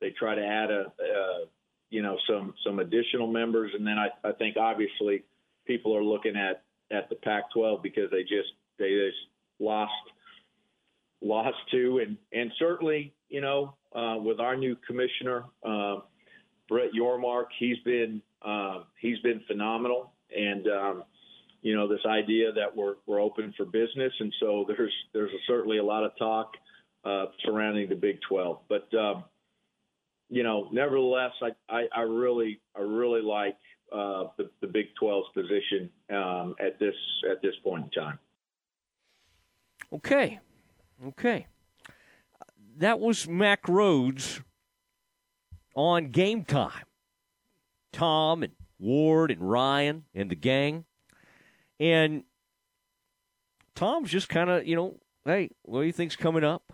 [0.00, 1.46] they try to add a, uh,
[1.90, 3.72] you know some some additional members?
[3.74, 5.24] And then I, I think obviously
[5.66, 6.62] people are looking at
[6.92, 9.18] at the Pac-12 because they just they just
[9.58, 9.92] lost
[11.20, 15.96] lost to, and and certainly you know uh, with our new commissioner uh,
[16.68, 21.04] Brett Yormark, he's been uh, he's been phenomenal, and um,
[21.62, 25.38] you know this idea that we're we're open for business, and so there's there's a,
[25.46, 26.52] certainly a lot of talk
[27.04, 29.24] uh, surrounding the Big 12, but um,
[30.28, 33.56] you know nevertheless, I, I, I really I really like
[33.92, 36.94] uh, the, the Big 12's position um, at this
[37.30, 38.18] at this point in time.
[39.92, 40.40] Okay,
[41.08, 41.46] okay,
[42.78, 44.42] that was Mack Rhoades
[45.76, 46.86] on game time.
[47.92, 50.84] Tom and Ward and Ryan and the gang.
[51.78, 52.24] And
[53.74, 56.72] Tom's just kind of, you know, hey, what do you think's coming up?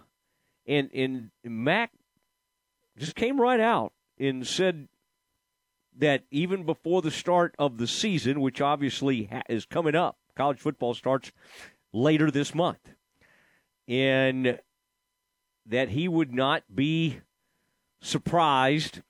[0.67, 1.91] And and Mack
[2.97, 4.89] just came right out and said
[5.99, 10.95] that even before the start of the season, which obviously is coming up, college football
[10.95, 11.33] starts
[11.93, 12.95] later this month,
[13.89, 14.61] and
[15.67, 17.21] that he would not be
[18.03, 19.01] surprised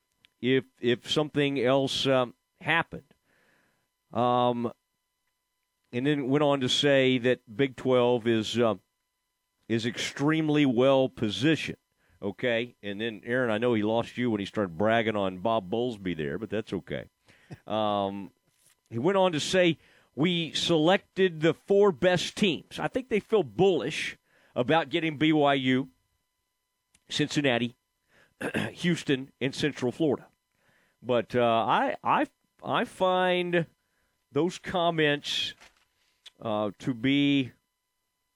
[0.40, 3.02] if if something else um, happened.
[4.12, 4.70] Um,
[5.92, 8.74] and then went on to say that Big Twelve is uh,
[9.68, 11.78] is extremely well positioned.
[12.22, 15.68] Okay, and then Aaron, I know he lost you when he started bragging on Bob
[15.68, 17.04] Bowlesby there, but that's okay.
[17.66, 18.30] Um,
[18.88, 19.76] he went on to say
[20.14, 22.78] we selected the four best teams.
[22.78, 24.16] I think they feel bullish
[24.56, 25.88] about getting BYU,
[27.10, 27.76] Cincinnati,
[28.72, 30.26] Houston, and Central Florida.
[31.02, 32.26] But uh, I I
[32.64, 33.66] I find
[34.32, 35.54] those comments
[36.40, 37.52] uh, to be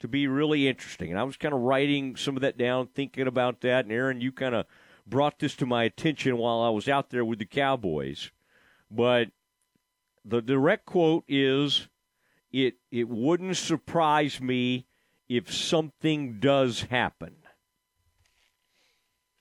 [0.01, 3.27] to be really interesting, and I was kind of writing some of that down, thinking
[3.27, 3.85] about that.
[3.85, 4.67] And Aaron, you kind of
[5.07, 8.31] brought this to my attention while I was out there with the Cowboys.
[8.91, 9.29] But
[10.25, 11.89] the direct quote is,
[12.51, 14.87] "It it wouldn't surprise me
[15.29, 17.37] if something does happen."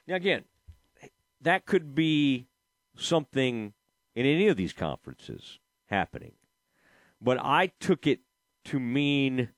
[0.07, 0.45] Now again,
[1.45, 2.47] that could be
[2.97, 3.73] something
[4.15, 6.33] in any of these conferences happening.
[7.21, 8.21] But I took it
[8.65, 9.49] to mean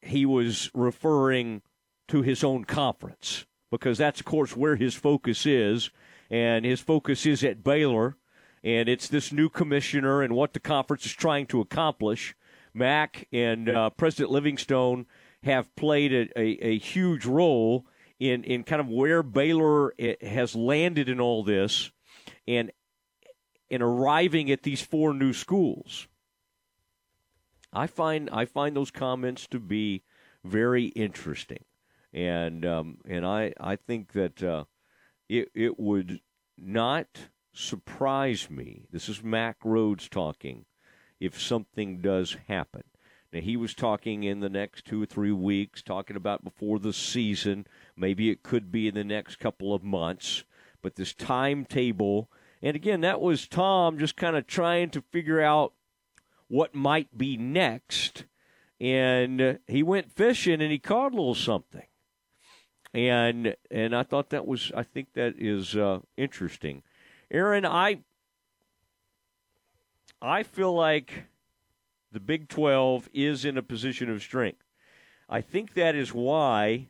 [0.00, 1.62] he was referring
[2.08, 5.90] to his own conference because that's, of course, where his focus is.
[6.30, 8.16] And his focus is at Baylor.
[8.64, 12.34] And it's this new commissioner and what the conference is trying to accomplish.
[12.74, 15.06] Mack and uh, President Livingstone
[15.44, 17.86] have played a, a, a huge role
[18.22, 21.90] in in kind of where Baylor eh, has landed in all this,
[22.46, 22.70] and
[23.68, 26.06] in arriving at these four new schools.
[27.72, 30.04] I find I find those comments to be
[30.44, 31.64] very interesting,
[32.12, 34.64] and um, and I I think that uh,
[35.28, 36.20] it it would
[36.56, 37.08] not
[37.52, 38.84] surprise me.
[38.92, 40.66] This is Mack Rhoades talking.
[41.18, 42.82] If something does happen,
[43.32, 46.92] now, he was talking in the next two or three weeks, talking about before the
[46.92, 47.66] season.
[48.02, 50.42] Maybe it could be in the next couple of months.
[50.82, 52.28] But this timetable,
[52.60, 55.72] and again, that was Tom just kind of trying to figure out
[56.48, 58.24] what might be next.
[58.80, 61.86] And he went fishing and he caught a little something.
[62.92, 66.82] And and I thought that was I think that is uh, interesting.
[67.30, 68.00] Aaron, I
[70.20, 71.26] I feel like
[72.10, 74.64] the Big 12 is in a position of strength.
[75.28, 76.88] I think that is why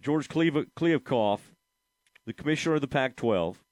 [0.00, 1.40] George Kliavkoff,
[2.26, 3.62] the commissioner of the Pac 12,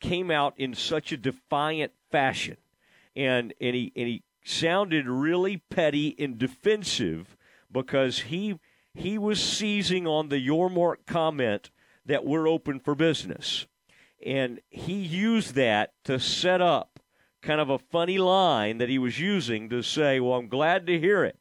[0.00, 2.56] came out in such a defiant fashion.
[3.16, 7.36] And, and, he, and he sounded really petty and defensive
[7.70, 8.58] because he,
[8.94, 11.70] he was seizing on the Yormark comment
[12.06, 13.66] that we're open for business.
[14.24, 17.00] And he used that to set up
[17.42, 20.98] kind of a funny line that he was using to say, Well, I'm glad to
[20.98, 21.38] hear it,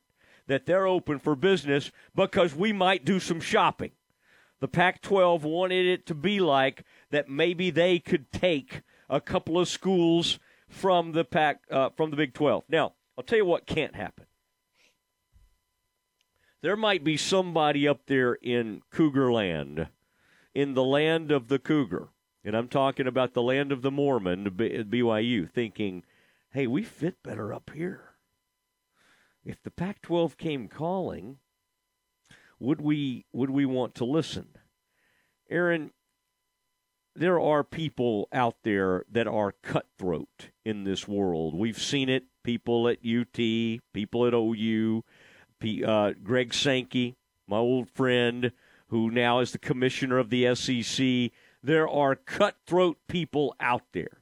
[0.48, 3.92] that they're open for business because we might do some shopping.
[4.60, 9.58] The Pac 12 wanted it to be like that maybe they could take a couple
[9.58, 12.66] of schools from the Pac, uh, from the Big 12.
[12.70, 14.26] Now, I'll tell you what can't happen.
[16.62, 19.88] There might be somebody up there in Cougar land,
[20.54, 22.10] in the land of the Cougar,
[22.44, 26.04] and I'm talking about the land of the Mormon, BYU, thinking,
[26.52, 28.16] hey, we fit better up here.
[29.46, 31.38] If the Pac 12 came calling,
[32.60, 34.50] would we, would we want to listen?
[35.50, 35.92] Aaron,
[37.16, 41.56] there are people out there that are cutthroat in this world.
[41.56, 42.26] We've seen it.
[42.44, 43.36] people at UT,
[43.94, 45.04] people at OU,
[45.60, 47.18] P, uh, Greg Sankey,
[47.48, 48.52] my old friend,
[48.88, 51.32] who now is the commissioner of the SEC.
[51.62, 54.22] There are cutthroat people out there.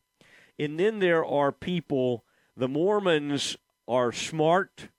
[0.58, 3.58] And then there are people, the Mormons
[3.88, 4.90] are smart.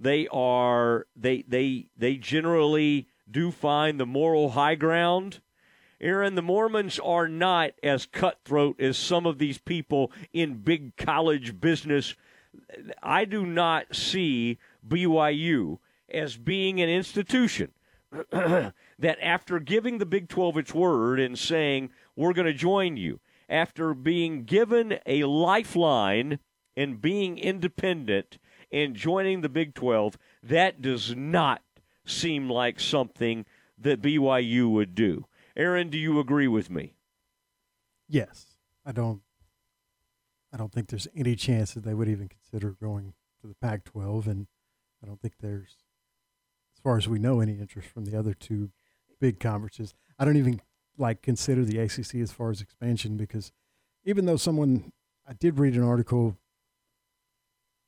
[0.00, 5.40] They are they they they generally do find the moral high ground.
[6.00, 11.60] Aaron, the Mormons are not as cutthroat as some of these people in big college
[11.60, 12.16] business.
[13.02, 14.58] I do not see
[14.88, 15.78] BYU
[16.08, 17.72] as being an institution
[18.30, 23.20] that after giving the Big 12 its word and saying, we're going to join you,
[23.48, 26.38] after being given a lifeline
[26.76, 28.38] and being independent
[28.72, 31.62] and joining the Big 12, that does not
[32.04, 33.44] seem like something
[33.78, 35.26] that BYU would do.
[35.56, 36.94] Aaron, do you agree with me?
[38.08, 38.46] Yes,
[38.84, 39.22] I don't.
[40.52, 44.26] I don't think there's any chance that they would even consider going to the Pac-12,
[44.26, 44.48] and
[45.00, 45.76] I don't think there's,
[46.74, 48.70] as far as we know, any interest from the other two
[49.20, 49.94] big conferences.
[50.18, 50.60] I don't even
[50.98, 53.52] like consider the ACC as far as expansion because
[54.04, 54.92] even though someone
[55.26, 56.36] I did read an article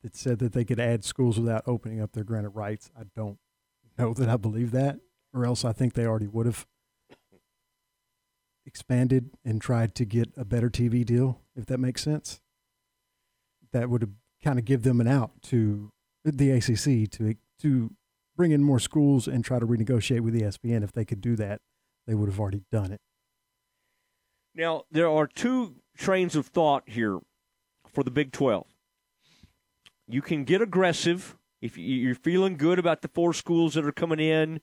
[0.03, 3.39] that said that they could add schools without opening up their granted rights, I don't
[3.99, 4.99] know that I believe that,
[5.33, 6.66] or else I think they already would have
[8.66, 12.41] expanded and tried to get a better TV deal, if that makes sense.
[13.73, 14.11] That would have
[14.43, 15.93] kind of give them an out to
[16.24, 17.91] the ACC to to
[18.37, 20.83] bring in more schools and try to renegotiate with ESPN.
[20.83, 21.61] If they could do that,
[22.07, 23.01] they would have already done it.
[24.55, 27.20] Now, there are two trains of thought here
[27.87, 28.66] for the Big 12.
[30.12, 34.20] You can get aggressive if you're feeling good about the four schools that are coming
[34.20, 34.60] in,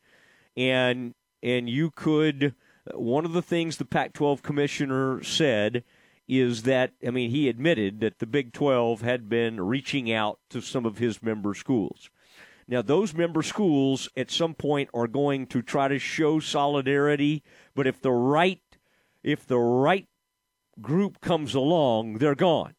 [0.56, 2.54] and and you could.
[2.88, 5.84] Uh, one of the things the Pac-12 commissioner said
[6.28, 10.62] is that I mean he admitted that the Big 12 had been reaching out to
[10.62, 12.12] some of his member schools.
[12.68, 17.42] Now those member schools at some point are going to try to show solidarity,
[17.74, 18.62] but if the right
[19.24, 20.08] if the right
[20.80, 22.76] group comes along, they're gone.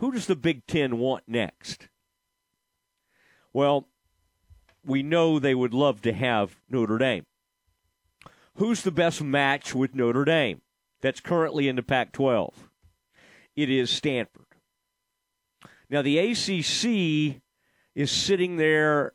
[0.00, 1.88] Who does the Big 10 want next?
[3.52, 3.86] Well,
[4.82, 7.26] we know they would love to have Notre Dame.
[8.54, 10.62] Who's the best match with Notre Dame
[11.02, 12.70] that's currently in the Pac 12?
[13.56, 14.46] It is Stanford.
[15.90, 17.42] Now, the ACC
[17.94, 19.12] is sitting there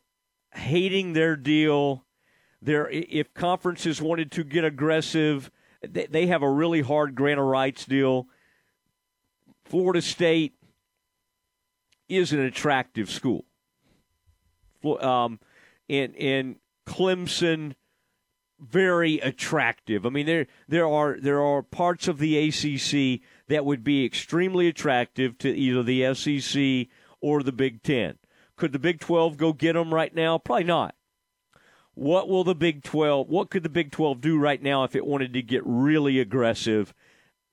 [0.52, 2.04] hating their deal.
[2.62, 5.50] There, if conferences wanted to get aggressive,
[5.82, 8.28] they have a really hard grant of rights deal.
[9.64, 10.52] Florida State
[12.08, 13.44] is an attractive school.
[14.84, 15.40] Um,
[15.88, 16.56] and, and
[16.86, 17.74] Clemson
[18.58, 20.06] very attractive.
[20.06, 24.68] I mean, there there are there are parts of the ACC that would be extremely
[24.68, 26.88] attractive to either the SEC
[27.20, 28.18] or the Big Ten.
[28.56, 30.38] Could the Big Twelve go get them right now?
[30.38, 30.94] Probably not.
[31.94, 33.28] What will the Big Twelve?
[33.28, 36.94] What could the Big Twelve do right now if it wanted to get really aggressive?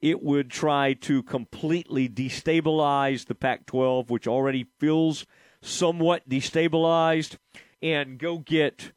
[0.03, 5.25] It would try to completely destabilize the Pac 12, which already feels
[5.61, 7.37] somewhat destabilized,
[7.81, 8.91] and go get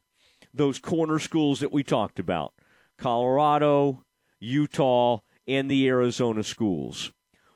[0.52, 2.54] those corner schools that we talked about
[2.98, 4.02] Colorado,
[4.40, 7.12] Utah, and the Arizona schools.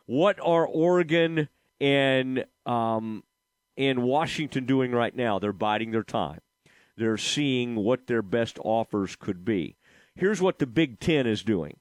[0.07, 1.49] What are Oregon
[1.81, 3.25] and um,
[3.77, 5.41] and Washington doing right now?
[5.41, 6.39] They're biding their time.
[6.97, 9.75] They're seeing what their best offers could be.
[10.15, 11.79] Here's what the Big Ten is doing.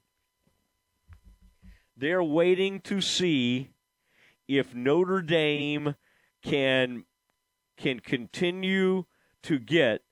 [2.00, 3.72] They're waiting to see
[4.48, 5.96] if Notre Dame
[6.42, 7.04] can
[7.76, 9.04] can continue
[9.44, 10.04] to get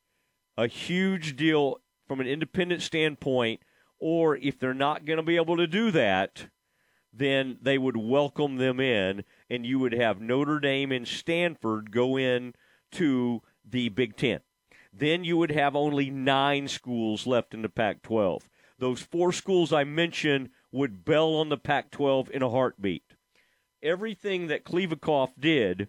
[0.58, 3.62] a huge deal from an independent standpoint,
[4.00, 6.48] or if they're not going to be able to do that,
[7.14, 12.18] then they would welcome them in, and you would have Notre Dame and Stanford go
[12.18, 12.54] in
[12.94, 14.42] to the Big Ten.
[14.92, 18.50] Then you would have only nine schools left in the Pac 12.
[18.78, 23.04] Those four schools I mentioned would bail on the Pac 12 in a heartbeat.
[23.82, 25.88] Everything that Kliavkoff did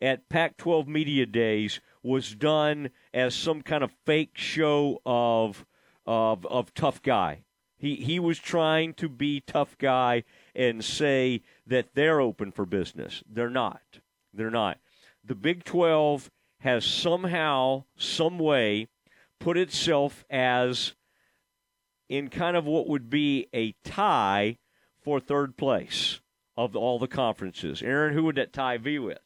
[0.00, 5.64] at Pac 12 Media Days was done as some kind of fake show of
[6.06, 7.44] of of tough guy.
[7.76, 10.24] He he was trying to be tough guy
[10.54, 13.22] and say that they're open for business.
[13.28, 14.00] They're not.
[14.32, 14.78] They're not.
[15.24, 16.30] The Big 12
[16.60, 18.88] has somehow some way
[19.38, 20.94] put itself as
[22.10, 24.58] in kind of what would be a tie
[25.00, 26.20] for third place
[26.56, 27.82] of all the conferences.
[27.82, 29.20] Aaron, who would that tie be with?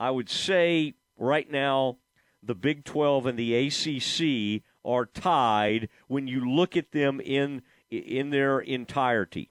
[0.00, 1.98] I would say right now
[2.42, 8.30] the Big 12 and the ACC are tied when you look at them in in
[8.30, 9.50] their entirety.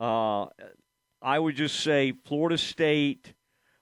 [0.00, 0.46] Uh,
[1.20, 3.34] I would just say Florida State,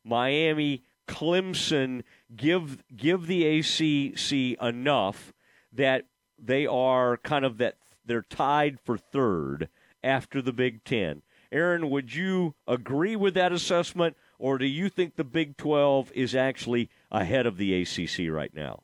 [0.02, 2.02] Miami, Clemson
[2.34, 5.34] give give the ACC enough
[5.70, 6.06] that
[6.46, 9.68] they are kind of that they're tied for third
[10.02, 11.22] after the Big Ten.
[11.50, 16.34] Aaron, would you agree with that assessment, or do you think the Big Twelve is
[16.34, 18.82] actually ahead of the ACC right now?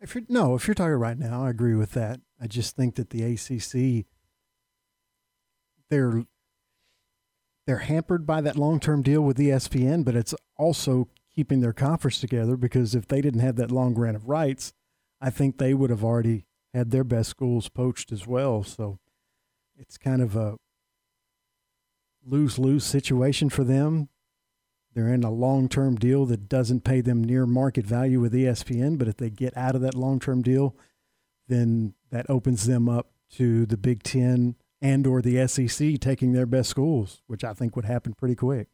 [0.00, 2.20] If you're, no, if you're talking right now, I agree with that.
[2.40, 4.06] I just think that the ACC
[5.90, 6.24] they're
[7.66, 12.20] they're hampered by that long term deal with ESPN, but it's also keeping their conference
[12.20, 14.72] together because if they didn't have that long grant of rights,
[15.20, 16.44] I think they would have already
[16.74, 18.64] had their best schools poached as well.
[18.64, 18.98] So
[19.78, 20.56] it's kind of a
[22.26, 24.08] lose lose situation for them.
[24.92, 28.98] They're in a long term deal that doesn't pay them near market value with ESPN,
[28.98, 30.76] but if they get out of that long term deal,
[31.48, 36.46] then that opens them up to the Big Ten and or the SEC taking their
[36.46, 38.68] best schools, which I think would happen pretty quick.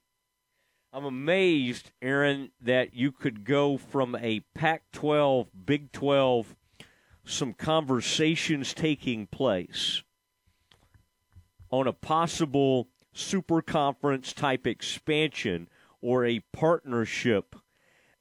[0.93, 6.57] I'm amazed, Aaron, that you could go from a Pac 12, Big 12,
[7.31, 10.03] some conversations taking place
[11.71, 15.69] on a possible super conference type expansion
[16.01, 17.55] or a partnership.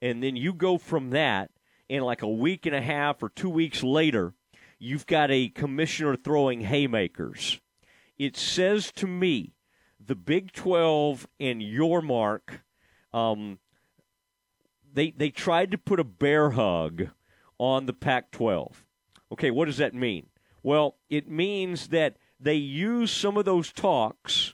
[0.02, 1.52] And then you go from that,
[1.90, 4.34] and like a week and a half or two weeks later,
[4.78, 7.60] you've got a commissioner throwing haymakers.
[8.18, 9.54] It says to me,
[10.06, 12.62] the Big 12 and Yormark,
[13.14, 13.60] um,
[14.92, 17.10] they, they tried to put a bear hug
[17.58, 18.86] on the Pac 12.
[19.32, 20.28] Okay, what does that mean?
[20.64, 24.54] Well, it means that they use some of those talks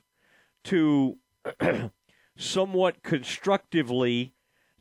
[0.66, 1.18] to
[2.38, 4.34] somewhat constructively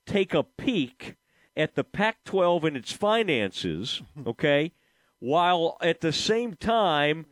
[0.07, 1.17] take a peek
[1.57, 4.73] at the Pac 12 and its finances, okay,
[5.19, 7.27] while at the same time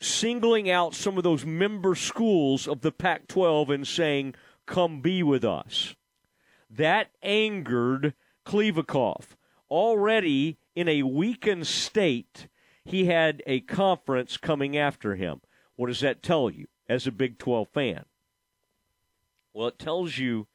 [0.00, 4.34] singling out some of those member schools of the Pac 12 and saying,
[4.66, 5.94] come be with us.
[6.68, 9.36] That angered Kliavkoff.
[9.70, 12.46] Already in a weakened state,
[12.84, 15.40] he had a conference coming after him.
[15.74, 18.04] What does that tell you as a Big 12 fan?
[19.52, 20.46] Well, it tells you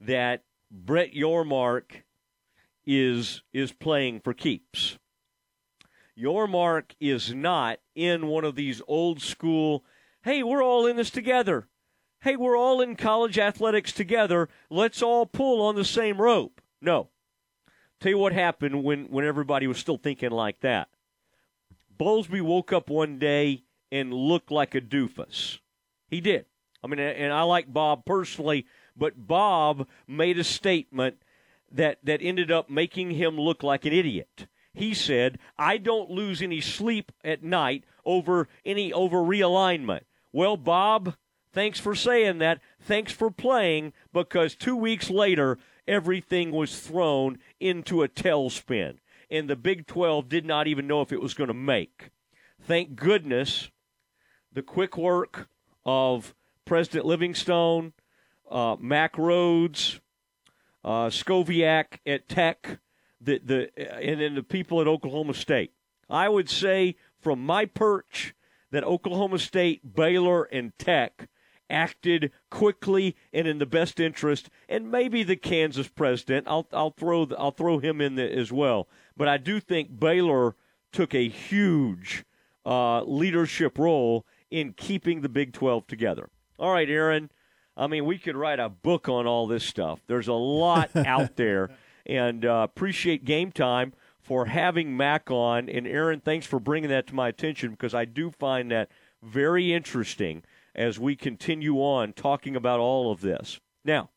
[0.00, 2.02] that Brett Yormark
[2.86, 4.98] is is playing for keeps.
[6.18, 9.84] Yormark is not in one of these old school,
[10.22, 11.68] hey, we're all in this together.
[12.20, 14.48] Hey, we're all in college athletics together.
[14.70, 16.60] Let's all pull on the same rope.
[16.80, 17.10] No.
[18.00, 20.88] Tell you what happened when, when everybody was still thinking like that.
[21.98, 25.58] Bowlesby woke up one day and looked like a doofus.
[26.08, 26.46] He did.
[26.84, 28.66] I mean, and I like Bob personally,
[28.96, 31.16] but Bob made a statement
[31.72, 34.46] that, that ended up making him look like an idiot.
[34.72, 40.02] He said, I don't lose any sleep at night over any over realignment.
[40.32, 41.16] Well, Bob,
[41.52, 42.60] thanks for saying that.
[42.78, 48.98] Thanks for playing because two weeks later, everything was thrown into a tailspin.
[49.30, 52.10] And the Big 12 did not even know if it was going to make.
[52.60, 53.70] Thank goodness
[54.52, 55.48] the quick work
[55.84, 56.34] of
[56.64, 57.92] President Livingstone,
[58.50, 60.00] uh, Mack Rhoades,
[60.84, 62.78] uh, Schovanec at Tech,
[63.20, 63.70] the, the,
[64.02, 65.72] and then the people at Oklahoma State.
[66.08, 68.34] I would say from my perch
[68.70, 71.28] that Oklahoma State, Baylor, and Tech
[71.68, 76.46] acted quickly and in the best interest, and maybe the Kansas president.
[76.48, 78.88] I'll I'll throw I'll throw him in there as well.
[79.16, 80.54] But I do think Baylor
[80.92, 82.24] took a huge
[82.64, 86.28] uh, leadership role in keeping the Big Twelve together.
[86.58, 87.30] All right, Aaron.
[87.76, 90.00] I mean, we could write a book on all this stuff.
[90.06, 91.70] There's a lot out there,
[92.06, 95.68] and uh, appreciate game time for having Mack on.
[95.68, 98.90] And Aaron, thanks for bringing that to my attention because I do find that
[99.22, 100.42] very interesting
[100.76, 103.58] as we continue on talking about all of this.
[103.84, 104.10] Now,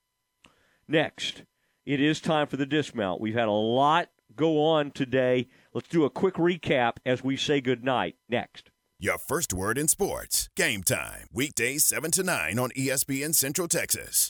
[0.88, 1.44] next,
[1.86, 3.22] it is time for the dismount.
[3.22, 5.48] We've had a lot go on today.
[5.74, 8.16] Let's do a quick recap as we say goodnight.
[8.28, 8.70] Next.
[9.00, 10.50] Your first word in sports.
[10.58, 11.28] Game time.
[11.34, 14.30] Weekdays 7 to 9 on ESPN Central Texas.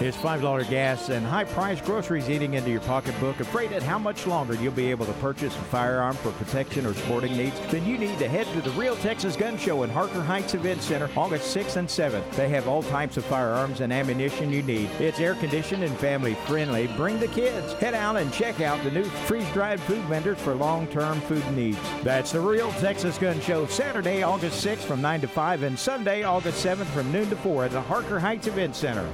[0.00, 3.40] It's $5 gas and high priced groceries eating into your pocketbook.
[3.40, 6.94] Afraid at how much longer you'll be able to purchase a firearm for protection or
[6.94, 7.58] sporting needs?
[7.70, 10.82] Then you need to head to the Real Texas Gun Show in Harker Heights Event
[10.82, 12.30] Center August 6th and 7th.
[12.36, 14.88] They have all types of firearms and ammunition you need.
[15.00, 16.86] It's air conditioned and family friendly.
[16.96, 17.72] Bring the kids.
[17.74, 21.44] Head out and check out the new freeze dried food vendors for long term food
[21.56, 21.78] needs.
[22.04, 26.22] That's the Real Texas Gun Show Saturday, August 6th from 9 to 5 and Sunday,
[26.22, 29.08] August 7th from noon to 4 at the Harker Heights Event Center.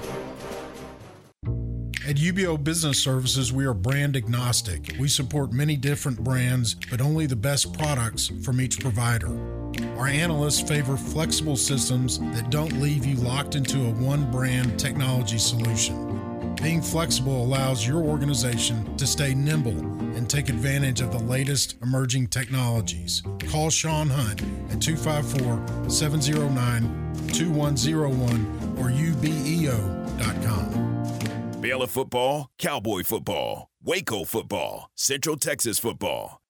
[2.07, 4.95] At Ubeo Business Services, we are brand agnostic.
[5.01, 9.31] We support many different brands, but only the best products from each provider.
[9.97, 15.39] Our analysts favor flexible systems that don't leave you locked into a one brand technology
[15.39, 16.55] solution.
[16.57, 19.79] Being flexible allows your organization to stay nimble
[20.15, 23.23] and take advantage of the latest emerging technologies.
[23.51, 30.94] Call Sean Hunt at 254 709 2101 or ubeo.com.
[31.65, 36.43] Baylor football, Cowboy football, Waco football, Central Texas football,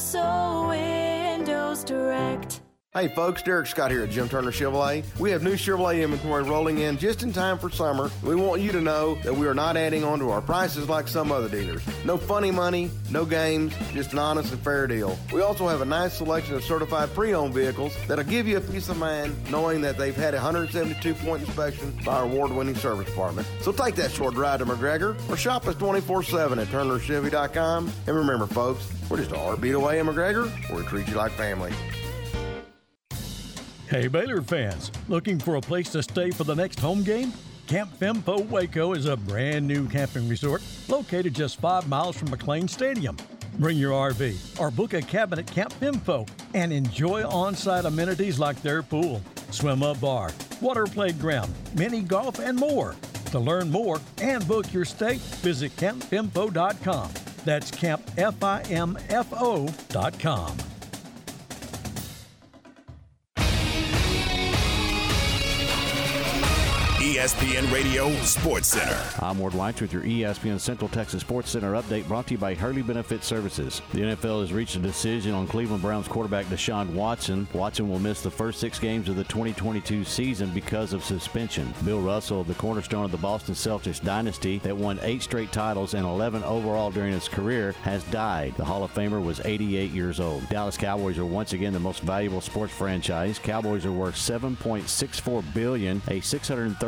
[0.00, 2.62] Universal Windows Direct.
[2.92, 5.04] Hey folks, Derek Scott here at Jim Turner Chevrolet.
[5.20, 8.10] We have new Chevrolet inventory rolling in just in time for summer.
[8.24, 11.06] We want you to know that we are not adding on to our prices like
[11.06, 11.84] some other dealers.
[12.04, 15.16] No funny money, no games, just an honest and fair deal.
[15.32, 18.88] We also have a nice selection of certified pre-owned vehicles that'll give you a peace
[18.88, 23.46] of mind knowing that they've had a 172 point inspection by our award-winning service department.
[23.60, 27.92] So take that short ride to McGregor or shop us 24-7 at TurnerChevy.com.
[28.08, 30.50] And remember folks, we're just a heartbeat away in McGregor.
[30.74, 31.72] We treat you like family.
[33.90, 37.32] Hey Baylor fans, looking for a place to stay for the next home game?
[37.66, 42.70] Camp Fimfo Waco is a brand new camping resort located just five miles from McLane
[42.70, 43.16] Stadium.
[43.58, 48.38] Bring your RV or book a cabin at Camp Fimfo and enjoy on site amenities
[48.38, 50.30] like their pool, swim up bar,
[50.60, 52.94] water playground, mini golf, and more.
[53.32, 57.10] To learn more and book your stay, visit campfimfo.com.
[57.44, 60.69] That's campfimfo.com.
[67.00, 69.02] ESPN Radio Sports Center.
[69.20, 72.52] I'm Ward Weitz with your ESPN Central Texas Sports Center update brought to you by
[72.52, 73.80] Hurley Benefit Services.
[73.94, 77.48] The NFL has reached a decision on Cleveland Browns quarterback Deshaun Watson.
[77.54, 81.72] Watson will miss the first six games of the 2022 season because of suspension.
[81.86, 86.04] Bill Russell, the cornerstone of the Boston Celtics dynasty that won eight straight titles and
[86.04, 88.54] 11 overall during his career, has died.
[88.58, 90.46] The Hall of Famer was 88 years old.
[90.50, 93.38] Dallas Cowboys are once again the most valuable sports franchise.
[93.38, 96.20] Cowboys are worth 7.64 billion, a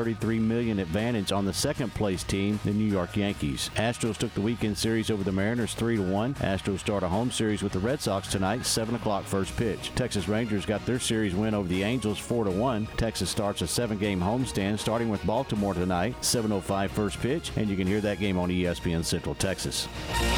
[0.02, 3.70] 633 million advantage on the second place team, the New York Yankees.
[3.76, 6.34] Astros took the weekend series over the Mariners 3 to 1.
[6.34, 9.92] Astros start a home series with the Red Sox tonight, 7 o'clock first pitch.
[9.94, 12.88] Texas Rangers got their series win over the Angels 4 to 1.
[12.96, 17.76] Texas starts a seven game homestand starting with Baltimore tonight, 7.05 first pitch, and you
[17.76, 19.86] can hear that game on ESPN Central Texas.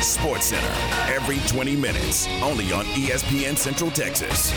[0.03, 0.75] Sports Center,
[1.11, 4.53] every 20 minutes, only on ESPN Central Texas.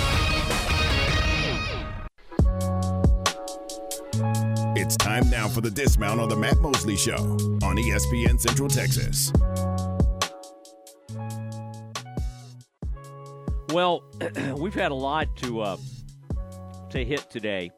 [4.87, 7.17] It's time now for the dismount on the Matt Mosley Show
[7.61, 9.33] on ESPN Central Texas.
[13.73, 14.05] Well,
[14.55, 15.77] we've had a lot to uh,
[16.91, 17.69] to hit today.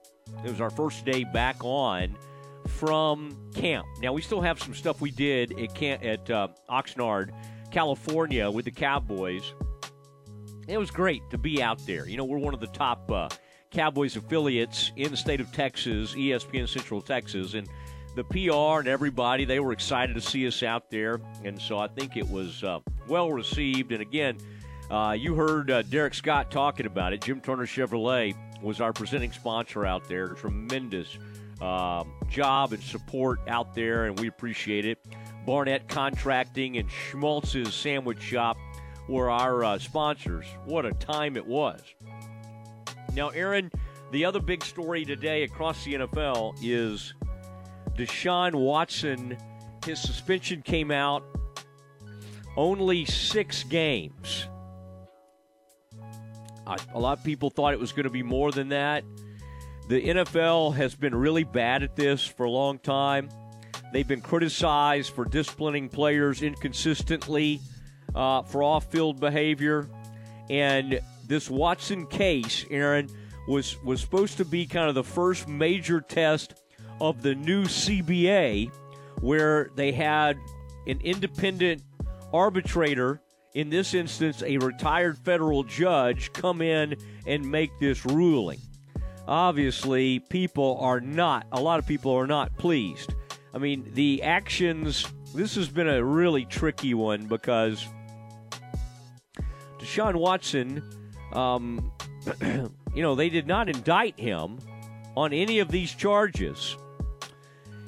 [0.45, 2.15] It was our first day back on
[2.68, 3.88] from camp.
[4.03, 7.31] Now we still have some stuff we did at camp at uh, Oxnard,
[7.72, 9.56] California, with the Cowboys.
[10.68, 12.07] It was great to be out there.
[12.07, 13.30] You know, we're one of the top uh,
[13.71, 17.67] Cowboys affiliates in the state of Texas, ESPN Central Texas, and
[18.15, 21.87] the PR and everybody they were excited to see us out there, and so I
[21.87, 23.91] think it was uh, well received.
[23.91, 24.37] And again.
[24.89, 27.21] Uh, you heard uh, Derek Scott talking about it.
[27.21, 30.29] Jim Turner Chevrolet was our presenting sponsor out there.
[30.29, 31.17] Tremendous
[31.61, 34.97] um, job and support out there, and we appreciate it.
[35.45, 38.57] Barnett Contracting and Schmaltz's Sandwich Shop
[39.07, 40.45] were our uh, sponsors.
[40.65, 41.81] What a time it was.
[43.14, 43.72] Now, Aaron,
[44.11, 47.14] the other big story today across the NFL is
[47.95, 49.38] Deshaun Watson.
[49.86, 51.23] His suspension came out
[52.56, 54.48] only six games.
[56.94, 59.03] A lot of people thought it was going to be more than that.
[59.88, 63.30] The NFL has been really bad at this for a long time.
[63.91, 67.60] They've been criticized for disciplining players inconsistently
[68.14, 69.90] uh, for off field behavior.
[70.49, 70.99] And
[71.30, 73.07] this Watson case, Aaron,
[73.47, 76.56] was, was supposed to be kind of the first major test
[76.99, 78.72] of the new CBA
[79.22, 80.38] where they had
[80.88, 81.84] an independent
[82.34, 83.22] arbitrator,
[83.53, 86.95] in this instance, a retired federal judge, come in
[87.27, 88.60] and make this ruling.
[89.27, 93.14] Obviously, people are not, a lot of people are not pleased.
[93.53, 97.85] I mean, the actions, this has been a really tricky one because
[99.77, 100.84] Deshaun Watson,
[101.34, 101.91] um,
[102.41, 104.60] you know, they did not indict him
[105.15, 106.77] on any of these charges.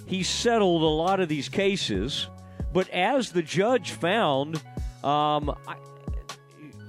[0.05, 2.27] He settled a lot of these cases,
[2.73, 4.57] but as the judge found,
[5.03, 5.77] um, I,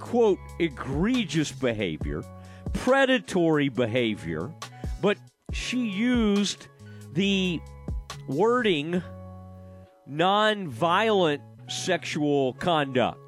[0.01, 2.25] quote, egregious behavior,
[2.73, 4.51] predatory behavior,
[5.01, 5.19] but
[5.53, 6.67] she used
[7.13, 7.61] the
[8.27, 9.03] wording
[10.07, 13.22] non-violent sexual conduct.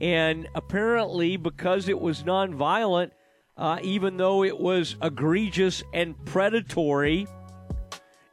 [0.00, 3.12] And apparently, because it was non-violent,
[3.56, 7.26] uh, even though it was egregious and predatory,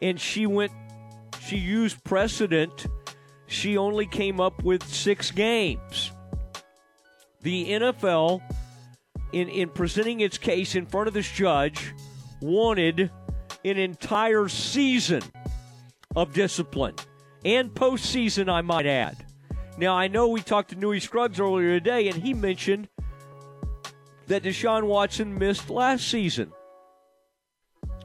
[0.02, 0.72] and she went,
[1.42, 2.88] she used precedent,
[3.48, 6.12] she only came up with six games.
[7.42, 8.42] The NFL,
[9.32, 11.94] in, in presenting its case in front of this judge,
[12.42, 13.10] wanted
[13.64, 15.22] an entire season
[16.16, 16.96] of discipline
[17.46, 19.26] and postseason, I might add.
[19.78, 22.90] Now, I know we talked to Newy Scruggs earlier today, and he mentioned
[24.28, 26.52] that Deshaun Watson missed last season.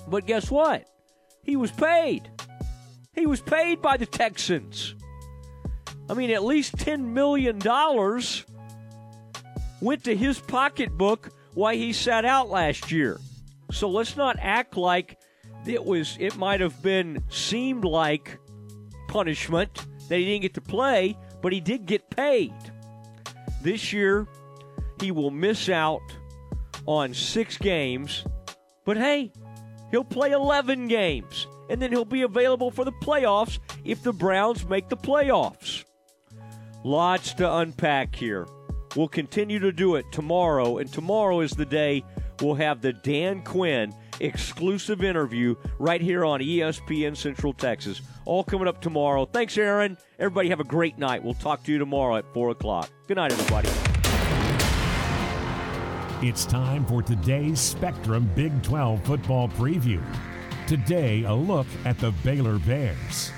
[0.07, 0.87] But guess what?
[1.43, 2.31] He was paid.
[3.15, 4.95] He was paid by the Texans.
[6.09, 7.59] I mean, at least $10 million
[9.81, 13.19] went to his pocketbook while he sat out last year.
[13.71, 15.19] So let's not act like
[15.67, 18.39] it was it might have been seemed like
[19.09, 22.55] punishment that he didn't get to play, but he did get paid.
[23.63, 24.27] This year
[25.01, 26.03] he will miss out
[26.87, 28.25] on 6 games,
[28.85, 29.33] but hey,
[29.91, 34.67] he'll play 11 games and then he'll be available for the playoffs if the Browns
[34.67, 35.85] make the playoffs.
[36.85, 38.47] Lots to unpack here.
[38.97, 42.05] We'll continue to do it tomorrow, and tomorrow is the day
[42.41, 48.03] we'll have the Dan Quinn exclusive interview right here on ESPN Central Texas.
[48.25, 49.27] All coming up tomorrow.
[49.27, 49.97] Thanks, Aaron.
[50.19, 51.23] Everybody have a great night.
[51.23, 52.91] We'll talk to you tomorrow at 4 o'clock.
[53.07, 53.69] Good night, everybody.
[56.21, 60.03] It's time for today's Spectrum Big 12 football preview.
[60.67, 63.31] Today, a look at the Baylor Bears.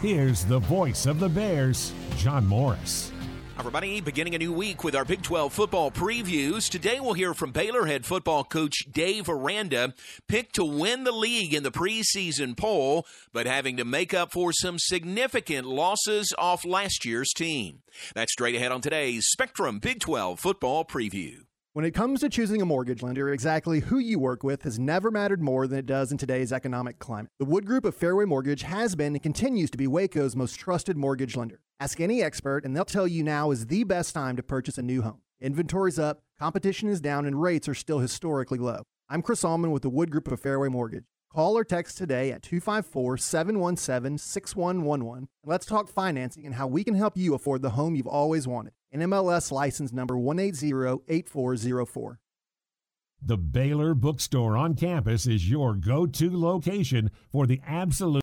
[0.00, 3.12] Here's the voice of the Bears, John Morris.
[3.60, 6.70] Everybody, beginning a new week with our Big 12 football previews.
[6.70, 9.92] Today we'll hear from Baylor head football coach Dave Aranda,
[10.28, 13.04] picked to win the league in the preseason poll,
[13.34, 17.82] but having to make up for some significant losses off last year's team.
[18.14, 21.40] That's straight ahead on today's Spectrum Big 12 football preview.
[21.74, 25.10] When it comes to choosing a mortgage lender, exactly who you work with has never
[25.10, 27.30] mattered more than it does in today's economic climate.
[27.38, 30.96] The Wood Group of Fairway Mortgage has been and continues to be Waco's most trusted
[30.96, 31.60] mortgage lender.
[31.82, 34.82] Ask any expert, and they'll tell you now is the best time to purchase a
[34.82, 35.22] new home.
[35.40, 38.82] Inventory's up, competition is down, and rates are still historically low.
[39.08, 41.04] I'm Chris Allman with the Wood Group of Fairway Mortgage.
[41.32, 45.28] Call or text today at 254 717 6111.
[45.42, 48.74] Let's talk financing and how we can help you afford the home you've always wanted.
[48.94, 52.16] NMLS license number 1808404.
[53.22, 58.16] The Baylor Bookstore on campus is your go to location for the absolute